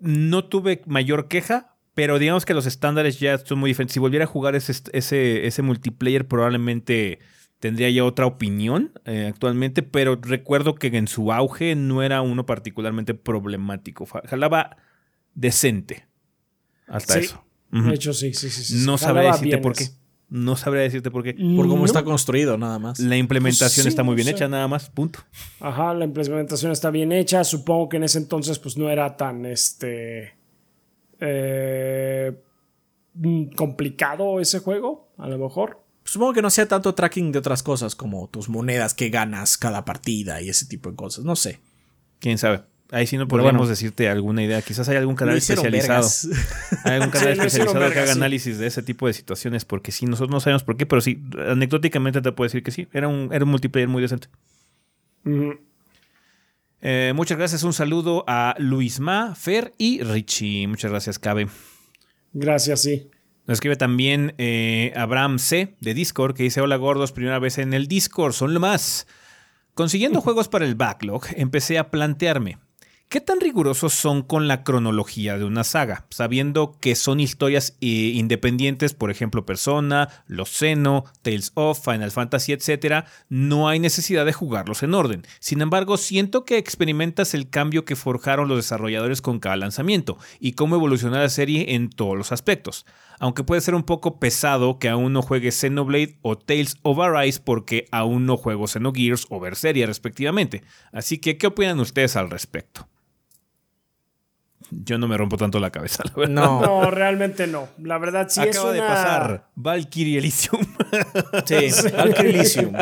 [0.00, 3.94] No tuve mayor queja, pero digamos que los estándares ya son muy diferentes.
[3.94, 7.20] Si volviera a jugar ese, ese, ese multiplayer, probablemente
[7.60, 12.44] tendría ya otra opinión eh, actualmente, pero recuerdo que en su auge no era uno
[12.46, 14.06] particularmente problemático.
[14.06, 14.76] Jalaba
[15.34, 16.06] decente.
[16.86, 17.20] Hasta Sí.
[17.20, 17.44] eso.
[17.70, 18.62] De hecho, sí, sí, sí.
[18.62, 18.86] sí.
[18.86, 19.86] No sabría decirte por qué.
[20.28, 21.34] No sabría decirte por qué.
[21.34, 21.84] Por cómo No.
[21.86, 22.98] está construido, nada más.
[23.00, 24.90] La implementación Pues sí, está muy bien hecha, nada más.
[24.90, 25.20] Punto.
[25.60, 27.42] Ajá, la implementación está bien hecha.
[27.44, 30.34] Supongo que en ese entonces, pues no era tan este.
[31.20, 32.32] Eh,
[33.14, 35.80] mm, complicado ese juego, a lo mejor.
[36.04, 39.84] Supongo que no sea tanto tracking de otras cosas como tus monedas que ganas cada
[39.84, 41.24] partida y ese tipo de cosas.
[41.24, 41.60] No sé.
[42.20, 42.62] Quién sabe.
[42.90, 43.70] Ahí sí no podríamos bueno.
[43.70, 44.60] decirade alguna idea.
[44.60, 46.06] Quizás hay algún canal especializado.
[46.84, 48.18] Hay algún canal Sí, especializado que haga sí.
[48.18, 51.22] análisis de ese tipo de situaciones, porque sí, nosotros no sabemos por qué, pero sí,
[51.48, 54.28] anecdóticamente te puedo decir que sí, era un, era un multiplayer muy decente.
[56.86, 60.66] Eh, muchas gracias, un saludo a Luisma, Fer y Richie.
[60.66, 61.48] Muchas gracias, Cabe.
[62.34, 63.08] Gracias, sí.
[63.46, 65.76] Nos escribe también eh, Abraham C.
[65.80, 69.06] de Discord, que dice: Hola gordos, primera vez en el Discord, son lo más.
[69.72, 72.58] Consiguiendo juegos para el backlog, empecé a plantearme.
[73.08, 76.04] ¿Qué tan rigurosos son con la cronología de una saga?
[76.10, 82.52] Sabiendo que son historias eh, independientes, por ejemplo, Persona, Los Xeno, Tales of, Final Fantasy,
[82.52, 85.24] etc., no hay necesidad de jugarlos en orden.
[85.38, 90.52] Sin embargo, siento que experimentas el cambio que forjaron los desarrolladores con cada lanzamiento y
[90.52, 92.84] cómo evolucionó la serie en todos los aspectos.
[93.20, 97.40] Aunque puede ser un poco pesado que aún no juegue Xenoblade o Tales of Arise
[97.44, 100.64] porque aún no juego Xenogears o Berseria respectivamente.
[100.90, 102.88] Así que, ¿qué opinan ustedes al respecto?
[104.82, 106.34] Yo no me rompo tanto la cabeza, la verdad.
[106.34, 107.68] No, realmente no.
[107.82, 108.88] La verdad sí Acaba es de una...
[108.88, 110.64] pasar Valkyrie Elysium.
[111.44, 112.72] Sí, Valkyrie Elysium.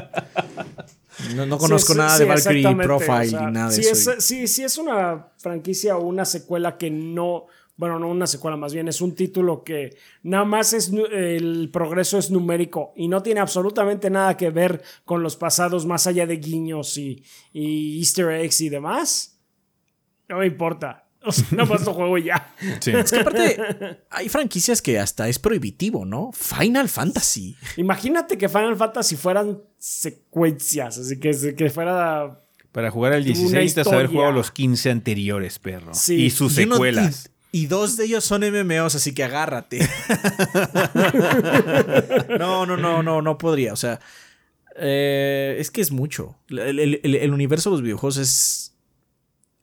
[1.35, 3.83] No, no conozco Sí, nada sí, de Valkyrie Profile o sea, ni nada de sí
[3.83, 4.13] eso.
[4.13, 7.47] Es, sí, sí es una franquicia o una secuela que no...
[7.75, 12.19] Bueno, no una secuela, más bien es un título que nada más es el progreso
[12.19, 16.37] es numérico y no tiene absolutamente nada que ver con los pasados más allá de
[16.37, 19.41] guiños y, y easter eggs y demás.
[20.29, 21.02] No me importa.
[21.27, 22.53] O sea, nada más lo juego ya.
[22.81, 22.91] Sí.
[22.91, 23.57] Es que aparte,
[24.11, 26.33] hay franquicias que hasta es prohibitivo, ¿no?
[26.33, 27.57] Final Fantasy.
[27.77, 32.41] Imagínate que Final Fantasy fueran secuencias, así que, que fuera
[32.73, 35.95] Para jugar una 16 necesitas haber jugado los 15 anteriores, perro.
[35.95, 36.25] Sí.
[36.25, 37.31] Y sus secuelas.
[37.53, 39.79] y, y dos de ellos son MMOs, así que agárrate.
[42.39, 43.73] no, no, no, no, no podría.
[43.73, 44.01] O sea,
[44.77, 46.37] eh, es que es mucho.
[46.49, 48.72] El, el- el- el universo de los videojuegos es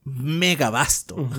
[0.03, 1.29] mega vasto.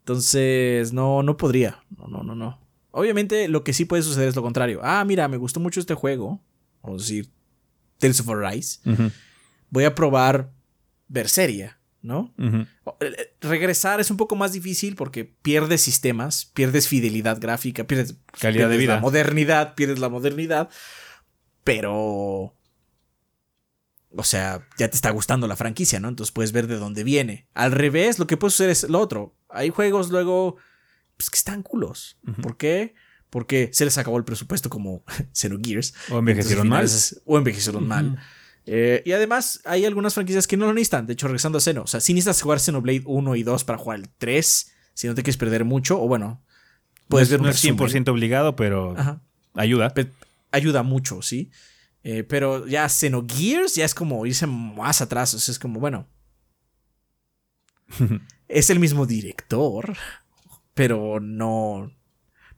[0.00, 1.82] Entonces, no, no podría.
[1.96, 2.60] No, no, no, no.
[2.92, 4.80] Obviamente, lo que sí puede suceder es lo contrario.
[4.82, 6.40] Ah, mira, me gustó mucho este juego.
[6.82, 7.30] Vamos a decir,
[7.98, 8.80] Tales of Arise.
[8.90, 9.10] Ujú,
[9.70, 10.50] Voy a probar
[11.06, 12.32] Berseria, ¿no?
[12.38, 12.66] ujú.
[13.00, 18.68] Eh, Regresar es un poco más difícil porque pierdes sistemas, pierdes fidelidad gráfica, pierdes Calidad
[18.68, 18.94] de vida.
[18.96, 20.70] la modernidad, pierdes la modernidad,
[21.62, 22.54] pero
[24.16, 26.08] o sea, ya te está gustando la franquicia, ¿no?
[26.08, 27.46] Entonces puedes ver de dónde viene.
[27.54, 29.36] Al revés, lo que puede suceder es lo otro.
[29.48, 30.56] Hay juegos luego
[31.16, 32.18] pues, que están culos.
[32.42, 32.94] ¿Por qué?
[33.30, 35.94] Porque se les acabó el presupuesto como Xenogears.
[36.10, 36.86] O envejecieron mal.
[37.24, 38.18] O envejecieron mal.
[38.66, 41.06] Eh, y además hay algunas franquicias que no lo necesitan.
[41.06, 41.82] De hecho, regresando a Xeno.
[41.82, 45.14] O sea, si necesitas jugar Xenoblade 1 y 2 para jugar el 3, si no
[45.14, 46.42] te quieres perder mucho, o bueno,
[47.08, 48.04] puedes no, ver un no es resumen.
[48.04, 49.22] 100% obligado, pero Ajá.
[49.54, 49.90] ayuda.
[49.90, 50.10] Pe-
[50.52, 51.50] ayuda mucho, ¿sí?
[52.02, 55.34] Eh, pero ya Xenogears ya es como irse más atrás.
[55.34, 56.06] O sea, es como, bueno.
[58.48, 59.96] es el mismo director,
[60.74, 61.92] pero no.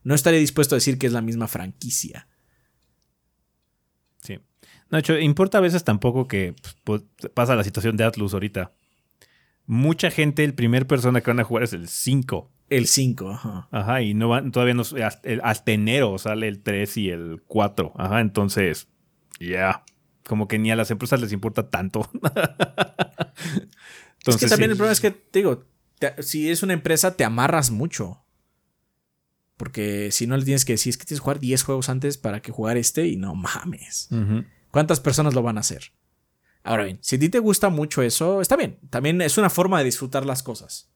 [0.05, 2.29] No estaría dispuesto a decir que es la misma franquicia.
[4.21, 4.39] Sí.
[4.91, 6.55] No, de hecho, importa a veces tampoco que
[6.85, 7.03] pues,
[7.35, 8.73] pasa la situación de Atlus ahorita.
[9.65, 12.51] Mucha gente, el primer persona que van a jugar es el 5.
[12.69, 13.69] El 5, ajá.
[13.71, 17.93] Ajá, y no van, todavía no, hasta, hasta enero sale el 3 y el 4.
[17.97, 18.89] Ajá, entonces,
[19.49, 19.85] ya.
[20.27, 22.09] Como que ni a las empresas les importa tanto.
[24.27, 24.73] es que también sí.
[24.73, 25.65] el problema es que, te digo,
[25.99, 28.19] te- si es una empresa, te amarras mucho.
[29.57, 32.19] Porque si no le tienes que decir, es que tienes que jugar 10 juegos antes
[32.19, 34.09] para que jugar este y no mames.
[34.71, 35.93] ¿Cuántas personas lo van a hacer?
[36.65, 38.79] Ahora bien, si a ti te gusta mucho eso, está bien.
[38.91, 40.89] También es una forma de disfrutar las cosas.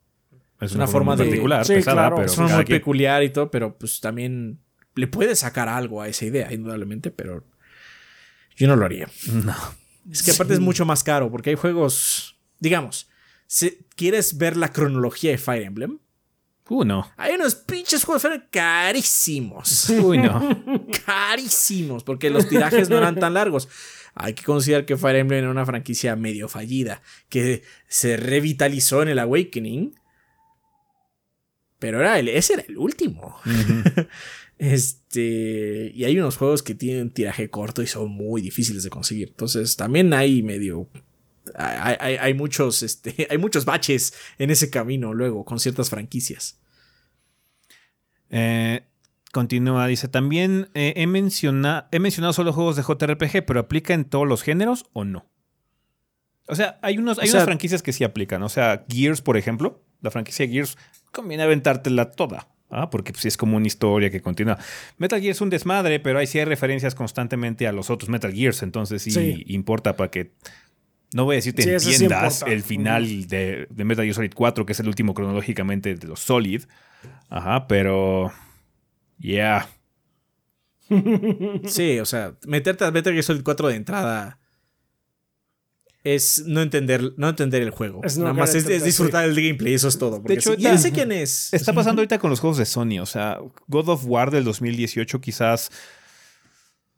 [0.60, 2.78] Es una forma muy de- particular, Sí, pesada, claro, pero es una muy quien.
[2.78, 4.60] peculiar y todo, pero pues también
[4.94, 7.44] le puedes sacar algo a esa idea, indudablemente, pero
[8.56, 9.08] yo no lo haría.
[9.32, 9.54] No.
[10.10, 13.08] Es que aparte es mucho más caro porque hay juegos, digamos,
[13.46, 15.98] si quieres ver la cronología de Fire Emblem,
[16.68, 17.08] Uh, no.
[17.16, 19.88] hay unos pinches juegos de Fire Emblem carísimos.
[19.90, 20.64] Uy, no.
[21.06, 23.68] carísimos, porque los tirajes no eran tan largos.
[24.14, 29.08] Hay que considerar que Fire Emblem era una franquicia medio fallida, que se revitalizó en
[29.10, 29.94] el Awakening,
[31.78, 33.38] pero era el, ese era el último.
[34.58, 39.28] Este, y hay unos juegos que tienen tiraje corto y son muy difíciles de conseguir.
[39.28, 40.88] Entonces, también hay medio
[41.54, 46.58] hay, hay- hay muchos este, hay muchos baches en ese camino luego con ciertas franquicias.
[48.30, 48.84] Eh,
[49.32, 54.04] continúa, dice, también eh, he, menciona- he mencionado solo juegos de JRPG, pero ¿aplica en
[54.04, 55.30] todos los géneros o no?
[56.48, 58.42] O sea, hay, unos, hay O sea- unas franquicias que sí aplican.
[58.42, 60.78] O sea, Gears, por ejemplo, la franquicia Gears,
[61.12, 62.48] conviene aventártela toda.
[62.70, 62.90] ¿Ah?
[62.90, 64.58] Porque pues, sí es como una historia que continúa.
[64.98, 68.32] Metal Gear es un desmadre, pero ahí sí hay referencias constantemente a los otros Metal
[68.32, 68.62] Gears.
[68.62, 69.44] Entonces sí, Sí.
[69.48, 70.32] importa para que...
[71.14, 74.66] No voy a decir te Sí, entiendas el final de, de Metal Gear Solid 4,
[74.66, 76.62] que es el último cronológicamente de los Solid.
[77.28, 78.32] Ajá, pero...
[79.18, 79.68] Yeah.
[81.66, 84.38] Sí, o sea, meterte a Metal Gear Solid 4 de entrada
[86.06, 88.00] es no entender, no entender el juego.
[88.04, 90.22] Es no Nada más es, es disfrutar el gameplay, eso es todo.
[90.22, 91.48] Porque hecho, sí, ya sé quién es.
[91.52, 93.00] Está pasando ahorita con los juegos de Sony.
[93.00, 95.72] O sea, God of War del 2018 quizás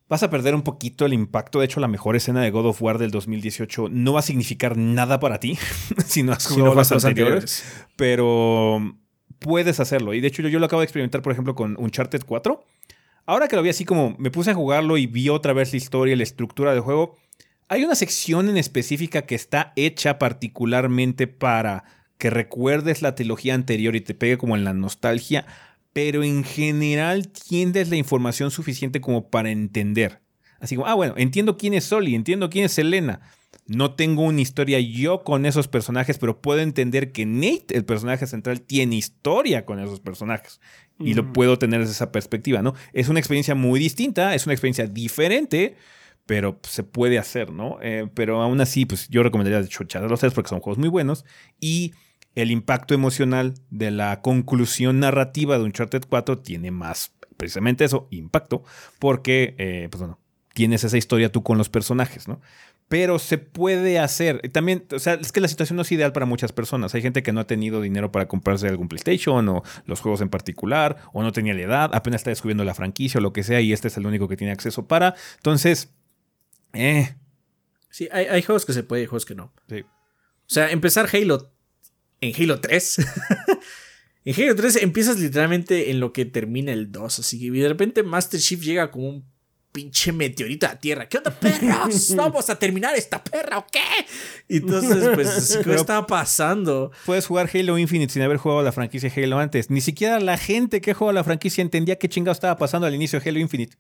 [0.09, 1.61] vas a perder un poquito el impacto.
[1.61, 4.77] De hecho, la mejor escena de God of War del 2018 no va a significar
[4.77, 5.57] nada para ti
[6.07, 7.65] si no has jugado las anteriores,
[7.97, 8.95] Pero
[9.39, 10.13] puedes hacerlo.
[10.13, 12.63] Y de hecho, yo, yo, lo acabo de experimentar, por ejemplo, con Uncharted 4.
[13.25, 15.79] Ahora que lo vi así como me puse a jugarlo y vi otra vez la
[15.79, 17.17] historia y la estructura del juego,
[17.69, 21.85] hay una sección en específica que está hecha particularmente para
[22.19, 25.47] que recuerdes la trilogía anterior y te pegue como en la nostalgia
[25.99, 30.20] pero en general tienes la información suficiente como para entender.
[30.61, 33.20] Así como, ah, bueno, entiendo quién es Soli, entiendo quién es Elena.
[33.66, 38.28] No tengo una historia yo con esos personajes, pero puedo entender que Nate, el personaje
[38.28, 40.61] central, tiene historia con esos personajes.
[41.01, 42.74] Y lo puedo tener desde esa perspectiva, ¿no?
[42.93, 45.77] Es una experiencia muy distinta, es una experiencia diferente,
[46.29, 47.79] pero se puede hacer, ¿no?
[47.81, 51.25] Eh, pero aún así, pues yo recomendaría echar los tres porque son juegos muy buenos.
[51.59, 51.95] Y
[52.35, 58.63] el impacto emocional de la conclusión narrativa de Uncharted 4 tiene más, precisamente eso, impacto,
[58.99, 60.19] porque, eh, pues bueno,
[60.53, 62.43] tienes esa historia tú con los personajes, ¿no?
[62.89, 64.51] Pero se puede hacer.
[64.53, 66.95] También, o sea, es que la situación no es ideal para muchas personas.
[66.95, 70.29] Hay gente que no ha tenido dinero para comprarse algún PlayStation o los juegos en
[70.29, 73.63] particular, o no tenía la edad, apenas está descubriendo la franquicia o lo que sea,
[73.63, 75.15] y este es el único que tiene acceso para.
[75.37, 75.95] Entonces,
[76.79, 77.17] eh.
[77.91, 79.53] Sí, hay, hay juegos que se puede y juegos que no.
[79.69, 79.81] Sí.
[79.81, 81.53] O sea, empezar Halo
[82.21, 82.99] en Halo 3.
[84.25, 87.19] en Halo 3 empiezas literalmente en lo que termina el 2.
[87.19, 89.25] Así que de repente Master Chief llega como un
[89.73, 91.09] pinche meteorito a tierra.
[91.09, 92.15] ¿Qué onda, perros?
[92.17, 93.81] ¿Vamos a terminar esta perra o qué?
[94.49, 96.91] Y entonces, pues, ¿qué está pasando?
[97.05, 99.71] Puedes jugar Halo Infinite sin haber jugado la franquicia Halo antes.
[99.71, 103.21] Ni siquiera la gente que juega la franquicia entendía qué chingado estaba pasando al inicio
[103.21, 103.77] de Halo Infinite.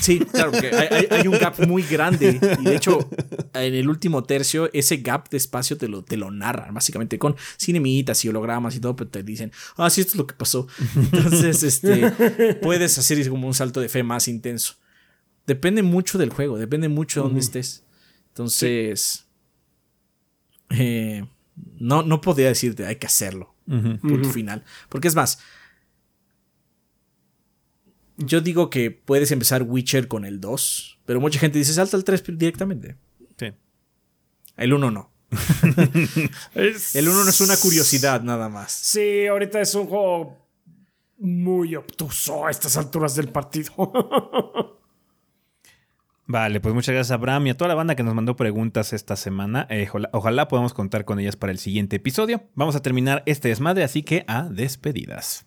[0.00, 0.70] Sí, claro, porque
[1.10, 2.38] hay, un gap muy grande.
[2.60, 3.08] Y de hecho,
[3.54, 7.34] en el último tercio, ese gap de espacio te lo, te lo narran, básicamente con
[7.58, 10.68] cinemitas y hologramas y todo, pero te dicen, ah, sí, esto es lo que pasó.
[10.94, 14.74] Entonces, este, puedes hacer como un salto de fe más intenso.
[15.46, 17.84] Depende mucho del juego, depende mucho de dónde estés.
[18.28, 19.26] Entonces,
[20.70, 21.26] eh,
[21.78, 23.54] no, no podría decirte, hay que hacerlo.
[23.66, 24.64] Punto final.
[24.88, 25.38] Porque es más,
[28.16, 32.04] yo digo que puedes empezar Witcher con el 2, pero mucha gente dice salta al
[32.04, 32.96] 3 directamente.
[33.38, 33.52] Sí.
[34.56, 35.10] El 1 no.
[36.54, 38.72] el 1 no es una curiosidad nada más.
[38.72, 40.44] Sí, ahorita es un juego
[41.18, 43.72] muy obtuso a estas alturas del partido.
[46.26, 48.94] Vale, pues muchas gracias a Abraham y a toda la banda que nos mandó preguntas
[48.94, 49.66] esta semana.
[49.68, 52.44] Eh, ojalá, ojalá podamos contar con ellas para el siguiente episodio.
[52.54, 55.46] Vamos a terminar este desmadre, así que a despedidas.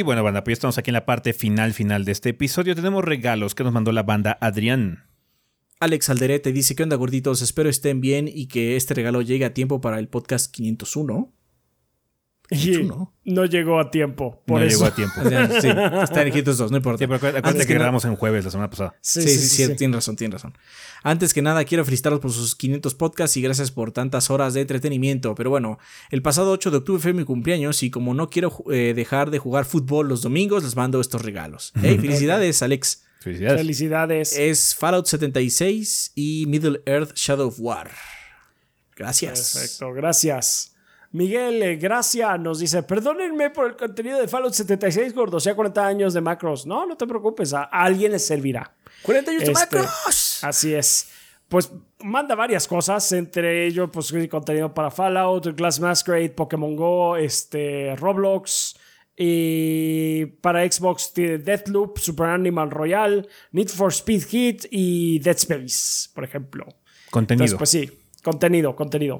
[0.00, 2.74] Y bueno, banda, pues ya estamos aquí en la parte final, final de este episodio.
[2.74, 5.04] Tenemos regalos que nos mandó la banda Adrián.
[5.78, 7.42] Alex Alderete dice, ¿qué onda gorditos?
[7.42, 11.34] Espero estén bien y que este regalo llegue a tiempo para el podcast 501.
[12.50, 12.90] Y
[13.24, 14.42] no llegó a tiempo.
[14.44, 14.78] Por no eso.
[14.78, 15.20] llegó a tiempo.
[15.60, 15.68] sí,
[16.02, 16.98] está en 2, no importa.
[16.98, 18.96] Sí, pero acuérdate que, grabamos en jueves la semana pasada.
[19.00, 20.58] Sí, sí, sí, sí, tiene razón, tiene razón.
[21.04, 24.62] Antes que nada, quiero felicitarlos por sus 500 podcasts y gracias por tantas horas de
[24.62, 25.34] entretenimiento.
[25.36, 25.78] Pero bueno,
[26.10, 29.38] el pasado 8 de octubre fue mi cumpleaños y como no quiero eh, dejar de
[29.38, 31.72] jugar fútbol los domingos, les mando estos regalos.
[31.80, 33.04] Hey, felicidades, Alex.
[33.20, 33.60] Felicidades.
[33.60, 34.32] Felicidades.
[34.36, 37.90] Es Fallout 76 y Middle Earth Shadow of War.
[38.96, 39.54] Gracias.
[39.54, 40.74] Perfecto, gracias.
[41.12, 45.86] Miguel eh, Gracia nos dice, perdónenme por el contenido de Fallout 76, gordo, sea 40
[45.86, 46.66] años de macros.
[46.66, 48.74] No, no te preocupes, a alguien les servirá.
[49.02, 50.44] 40 años de este, macros.
[50.44, 51.10] Así es.
[51.48, 57.96] Pues manda varias cosas, entre ellos pues contenido para Fallout, Glass Masquerade, Pokémon Go, este,
[57.96, 58.76] Roblox,
[59.16, 66.08] y para Xbox tiene Deathloop, Super Animal Royale, Need for Speed Heat y Dead Space,
[66.14, 66.66] por ejemplo.
[67.10, 67.58] Contenido.
[67.58, 67.90] pues sí,
[68.22, 69.18] contenido, contenido.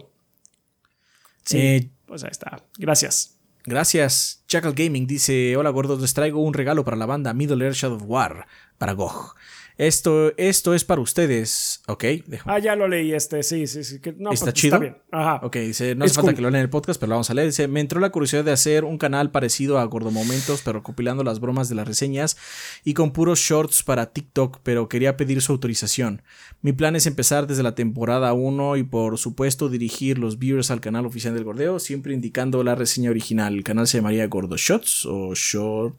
[1.45, 2.63] Sí, eh, pues ahí está.
[2.79, 3.37] Gracias.
[3.65, 4.43] Gracias.
[4.47, 7.97] Chacal Gaming dice: Hola gordos, les traigo un regalo para la banda Middle Earth Shadow
[7.97, 8.47] of War
[8.79, 9.35] para GOG.
[9.81, 12.05] Esto, esto es para ustedes, ¿ok?
[12.45, 13.99] Ah, ya lo leí este, sí, sí, sí.
[14.19, 14.75] no, ¿Está pues, chido?
[14.75, 14.99] Está bien.
[15.11, 15.41] Ajá.
[15.43, 17.35] Ok, dice, no hace falta que lo lean en el podcast, pero lo vamos a
[17.35, 17.49] leer.
[17.49, 21.25] Dice, me entró la curiosidad de hacer un canal parecido a Gordo Momentos, pero recopilando
[21.25, 22.37] las bromas de las reseñas
[22.85, 26.21] y con puros shorts para TikTok, pero quería pedir su autorización.
[26.61, 30.83] Mi plan es empezar desde la temporada 1 y por supuesto dirigir los viewers al
[30.83, 33.55] canal oficial del Gordeo, siempre indicando la reseña original.
[33.55, 35.97] El canal se llamaría Gordo Shots o Short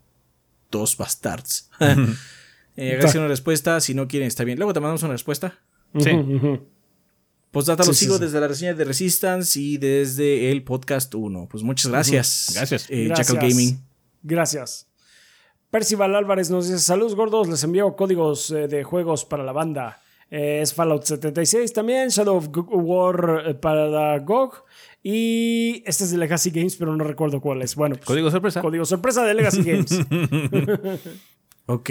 [0.70, 1.72] Dos Bastards.
[2.78, 3.80] Eh, una respuesta.
[3.80, 4.58] Si no quieren, está bien.
[4.58, 5.60] Luego te mandamos una respuesta.
[6.00, 6.12] Sí.
[7.52, 11.48] Pues data lo sigo desde la reseña de Resistance y desde el podcast 1.
[11.50, 12.52] Pues muchas gracias.
[12.56, 12.90] Gracias.
[12.90, 13.34] Eh, gracias.
[13.34, 13.78] Gaming.
[14.24, 14.88] Gracias.
[15.70, 20.02] Percival Álvarez nos dice: Saludos gordos, les envío códigos eh, de juegos para la banda.
[20.30, 24.64] Eh, es Fallout 76 también, Shadow of War eh, para GOG.
[25.04, 27.76] Y este es de Legacy Games, pero no recuerdo cuál es.
[27.76, 28.62] Bueno, pues, Código sorpresa.
[28.62, 30.00] Código sorpresa de Legacy Games.
[31.66, 31.90] ok.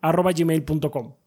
[0.00, 1.17] arroba gmail.com.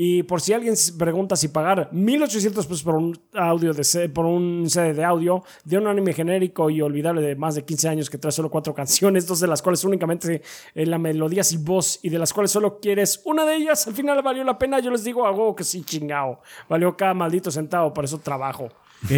[0.00, 4.70] Y por si alguien pregunta si pagar 1800 pesos por un audio de por un
[4.70, 8.16] CD de audio de un anime genérico y olvidable de más de 15 años que
[8.16, 10.40] trae solo cuatro canciones, dos de las cuales únicamente
[10.76, 13.94] en la melodía y voz y de las cuales solo quieres una de ellas, al
[13.94, 14.78] final valió la pena.
[14.78, 16.42] Yo les digo algo que sí chingao.
[16.68, 18.68] Valió cada maldito centavo, por eso trabajo.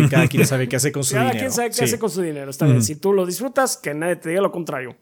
[0.08, 1.28] cada quien sabe qué hace con su dinero.
[1.28, 2.50] Cada quien sabe qué hace con su dinero.
[2.50, 2.82] Está bien.
[2.82, 4.96] Si tú lo disfrutas, que nadie te diga lo contrario.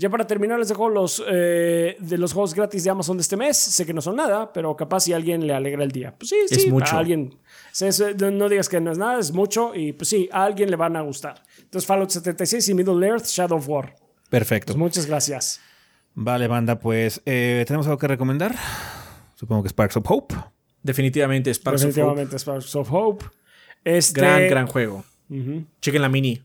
[0.00, 3.36] Ya para terminar, les dejo los eh, de los juegos gratis de Amazon de este
[3.36, 3.58] mes.
[3.58, 6.14] Sé que no son nada, pero capaz si a alguien le alegra el día.
[6.16, 6.96] Pues sí, sí, es mucho.
[6.96, 7.36] a alguien.
[8.32, 9.74] No digas que no es nada, es mucho.
[9.74, 11.42] Y pues sí, a alguien le van a gustar.
[11.58, 13.94] Entonces, Fallout 76 y Middle Earth, Shadow of War.
[14.30, 14.72] Perfecto.
[14.72, 15.60] Pues muchas gracias.
[16.14, 18.54] Vale, banda, pues eh, ¿tenemos algo que recomendar?
[19.34, 20.34] Supongo que Sparks of Hope.
[20.82, 21.94] Definitivamente Sparks of Hope.
[21.94, 23.26] Definitivamente Sparks of Hope.
[23.84, 24.18] Este...
[24.18, 25.04] Gran, gran juego.
[25.82, 26.42] Chequen la mini.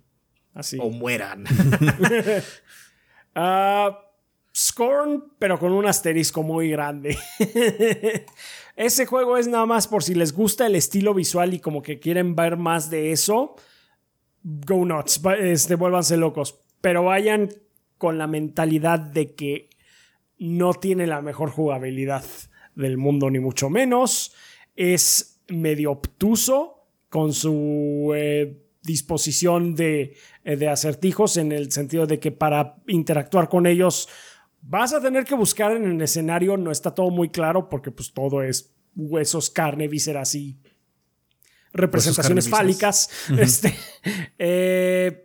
[0.54, 0.78] Así.
[0.82, 1.46] O mueran.
[3.36, 3.94] Uh,
[4.56, 7.18] Scorn, pero con un asterisco muy grande.
[8.78, 12.00] Ese juego es nada más por si les gusta el estilo visual y como que
[12.00, 13.56] quieren ver más de eso.
[14.44, 16.60] Go nuts, este, vuélvanse locos.
[16.80, 17.50] Pero vayan
[17.98, 19.70] con la mentalidad de que
[20.38, 22.24] no tiene la mejor jugabilidad
[22.76, 24.34] del mundo, ni mucho menos.
[24.76, 32.20] Es medio obtuso con su eh, disposición de, eh, de acertijos en el sentido de
[32.20, 34.08] que para interactuar con ellos
[34.62, 38.14] vas a tener que buscar en el escenario, no está todo muy claro porque pues
[38.14, 40.58] todo es huesos, carne, vísceras y
[41.74, 43.10] representaciones fálicas.
[43.38, 43.76] este,
[44.40, 45.25] eh,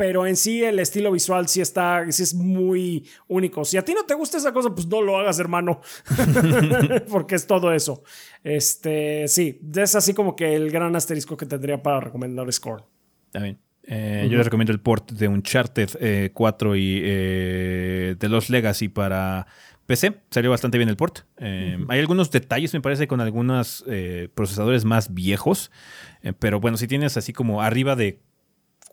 [0.00, 3.66] pero en sí el estilo visual sí está, sí es muy único.
[3.66, 5.82] Si a ti no te gusta esa cosa, pues no lo hagas, hermano,
[7.10, 8.02] porque es todo eso.
[8.42, 12.82] Este, sí, es así como que el gran asterisco que tendría para recomendar Score.
[13.30, 13.58] También.
[13.82, 18.88] Eh, yo les recomiendo el port de Uncharted 4 eh, y eh, de Los Legacy
[18.88, 19.46] para
[19.84, 20.22] PC.
[20.30, 21.26] Salió bastante bien el port.
[21.36, 23.84] Hay algunos detalles, me parece, con algunos
[24.34, 25.70] procesadores más viejos.
[26.38, 28.22] pero bueno, si tienes así como arriba de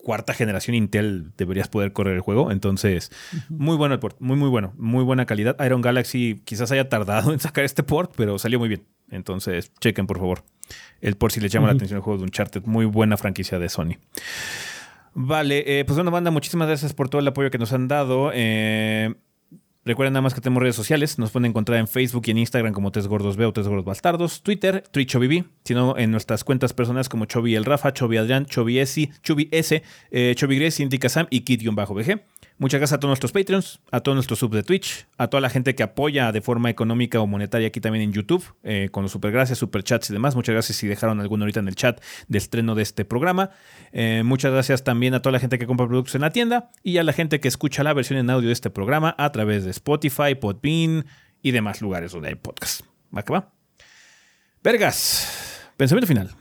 [0.07, 2.49] cuarta generación Intel deberías poder correr el juego.
[2.49, 3.11] Entonces,
[3.49, 5.57] muy bueno el port, muy, muy bueno, muy buena calidad.
[5.65, 8.85] Iron Galaxy quizás haya tardado en sacar este port, pero salió muy bien.
[9.11, 10.45] Entonces, chequen por favor
[11.01, 12.63] el port si les llama la atención el juego de Uncharted.
[12.63, 13.97] Muy buena franquicia de Sony.
[15.13, 18.31] Vale, eh, pues bueno, banda, muchísimas gracias por todo el apoyo que nos han dado.
[18.33, 19.13] Eh,
[19.87, 21.17] Recuerden nada más que tenemos redes sociales.
[21.17, 24.43] Nos pueden encontrar en Facebook y en Instagram como Tres Gordos o Tres Gordos Bastardos.
[24.43, 25.45] Twitter, TwitchOBB.
[25.63, 29.81] Sino en nuestras cuentas personales como Chobi El Rafa, Chobi Adrián, Chobi S, Chobi S,
[30.11, 32.21] eh, Grace, y Kid-BG.
[32.59, 35.49] Muchas gracias a todos nuestros Patreons, a todos nuestros subs de Twitch, a toda la
[35.51, 39.11] gente que apoya de forma económica o monetaria aquí también en YouTube, eh, con los
[39.11, 40.35] super gracias, super chats y demás.
[40.35, 43.51] Muchas gracias si dejaron alguno ahorita en el chat de estreno de este programa.
[43.91, 46.97] Eh, muchas gracias también a toda la gente que compra productos en la tienda y
[46.97, 49.69] a la gente que escucha la versión en audio de este programa a través de
[49.69, 51.05] Spotify, Podbean
[51.43, 52.81] y demás lugares donde hay podcast.
[53.15, 53.53] ¿Va que va?
[54.63, 56.31] Vergas, pensamiento final.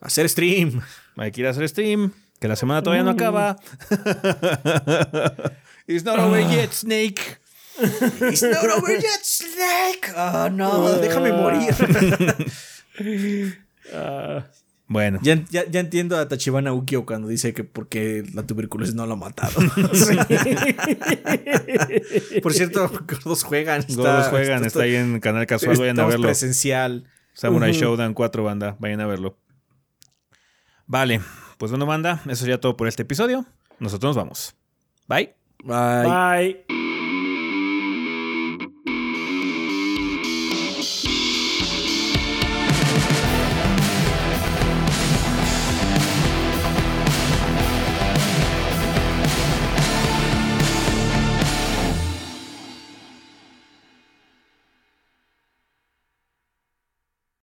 [0.00, 0.80] Hacer stream.
[1.16, 2.12] Hay que ir a hacer stream.
[2.42, 3.56] Que la semana todavía no acaba.
[5.86, 7.38] It's not over yet, Snake.
[8.20, 10.10] It's not over yet, Snake.
[10.16, 11.72] Oh no, déjame morir.
[14.88, 15.20] Bueno.
[15.22, 19.12] Ya, ya, ya entiendo a Tachibana Ukio cuando dice que porque la tuberculosis no lo
[19.14, 19.52] ha matado.
[22.42, 23.80] Por cierto, Gordos juegan.
[23.80, 26.26] está- Gordos juegan, está, ahí en Canal Casual, vayan a verlo.
[26.26, 27.04] presencial.
[27.32, 27.80] Samurai Ujú.
[27.80, 29.38] Showdown 4 banda, vayan a verlo.
[30.86, 31.20] Vale,
[31.62, 33.46] pues bueno banda, eso ya todo por este episodio.
[33.78, 34.56] Nosotros nos vamos.
[35.06, 35.32] Bye.
[35.62, 36.64] Bye.
[36.66, 36.81] Bye.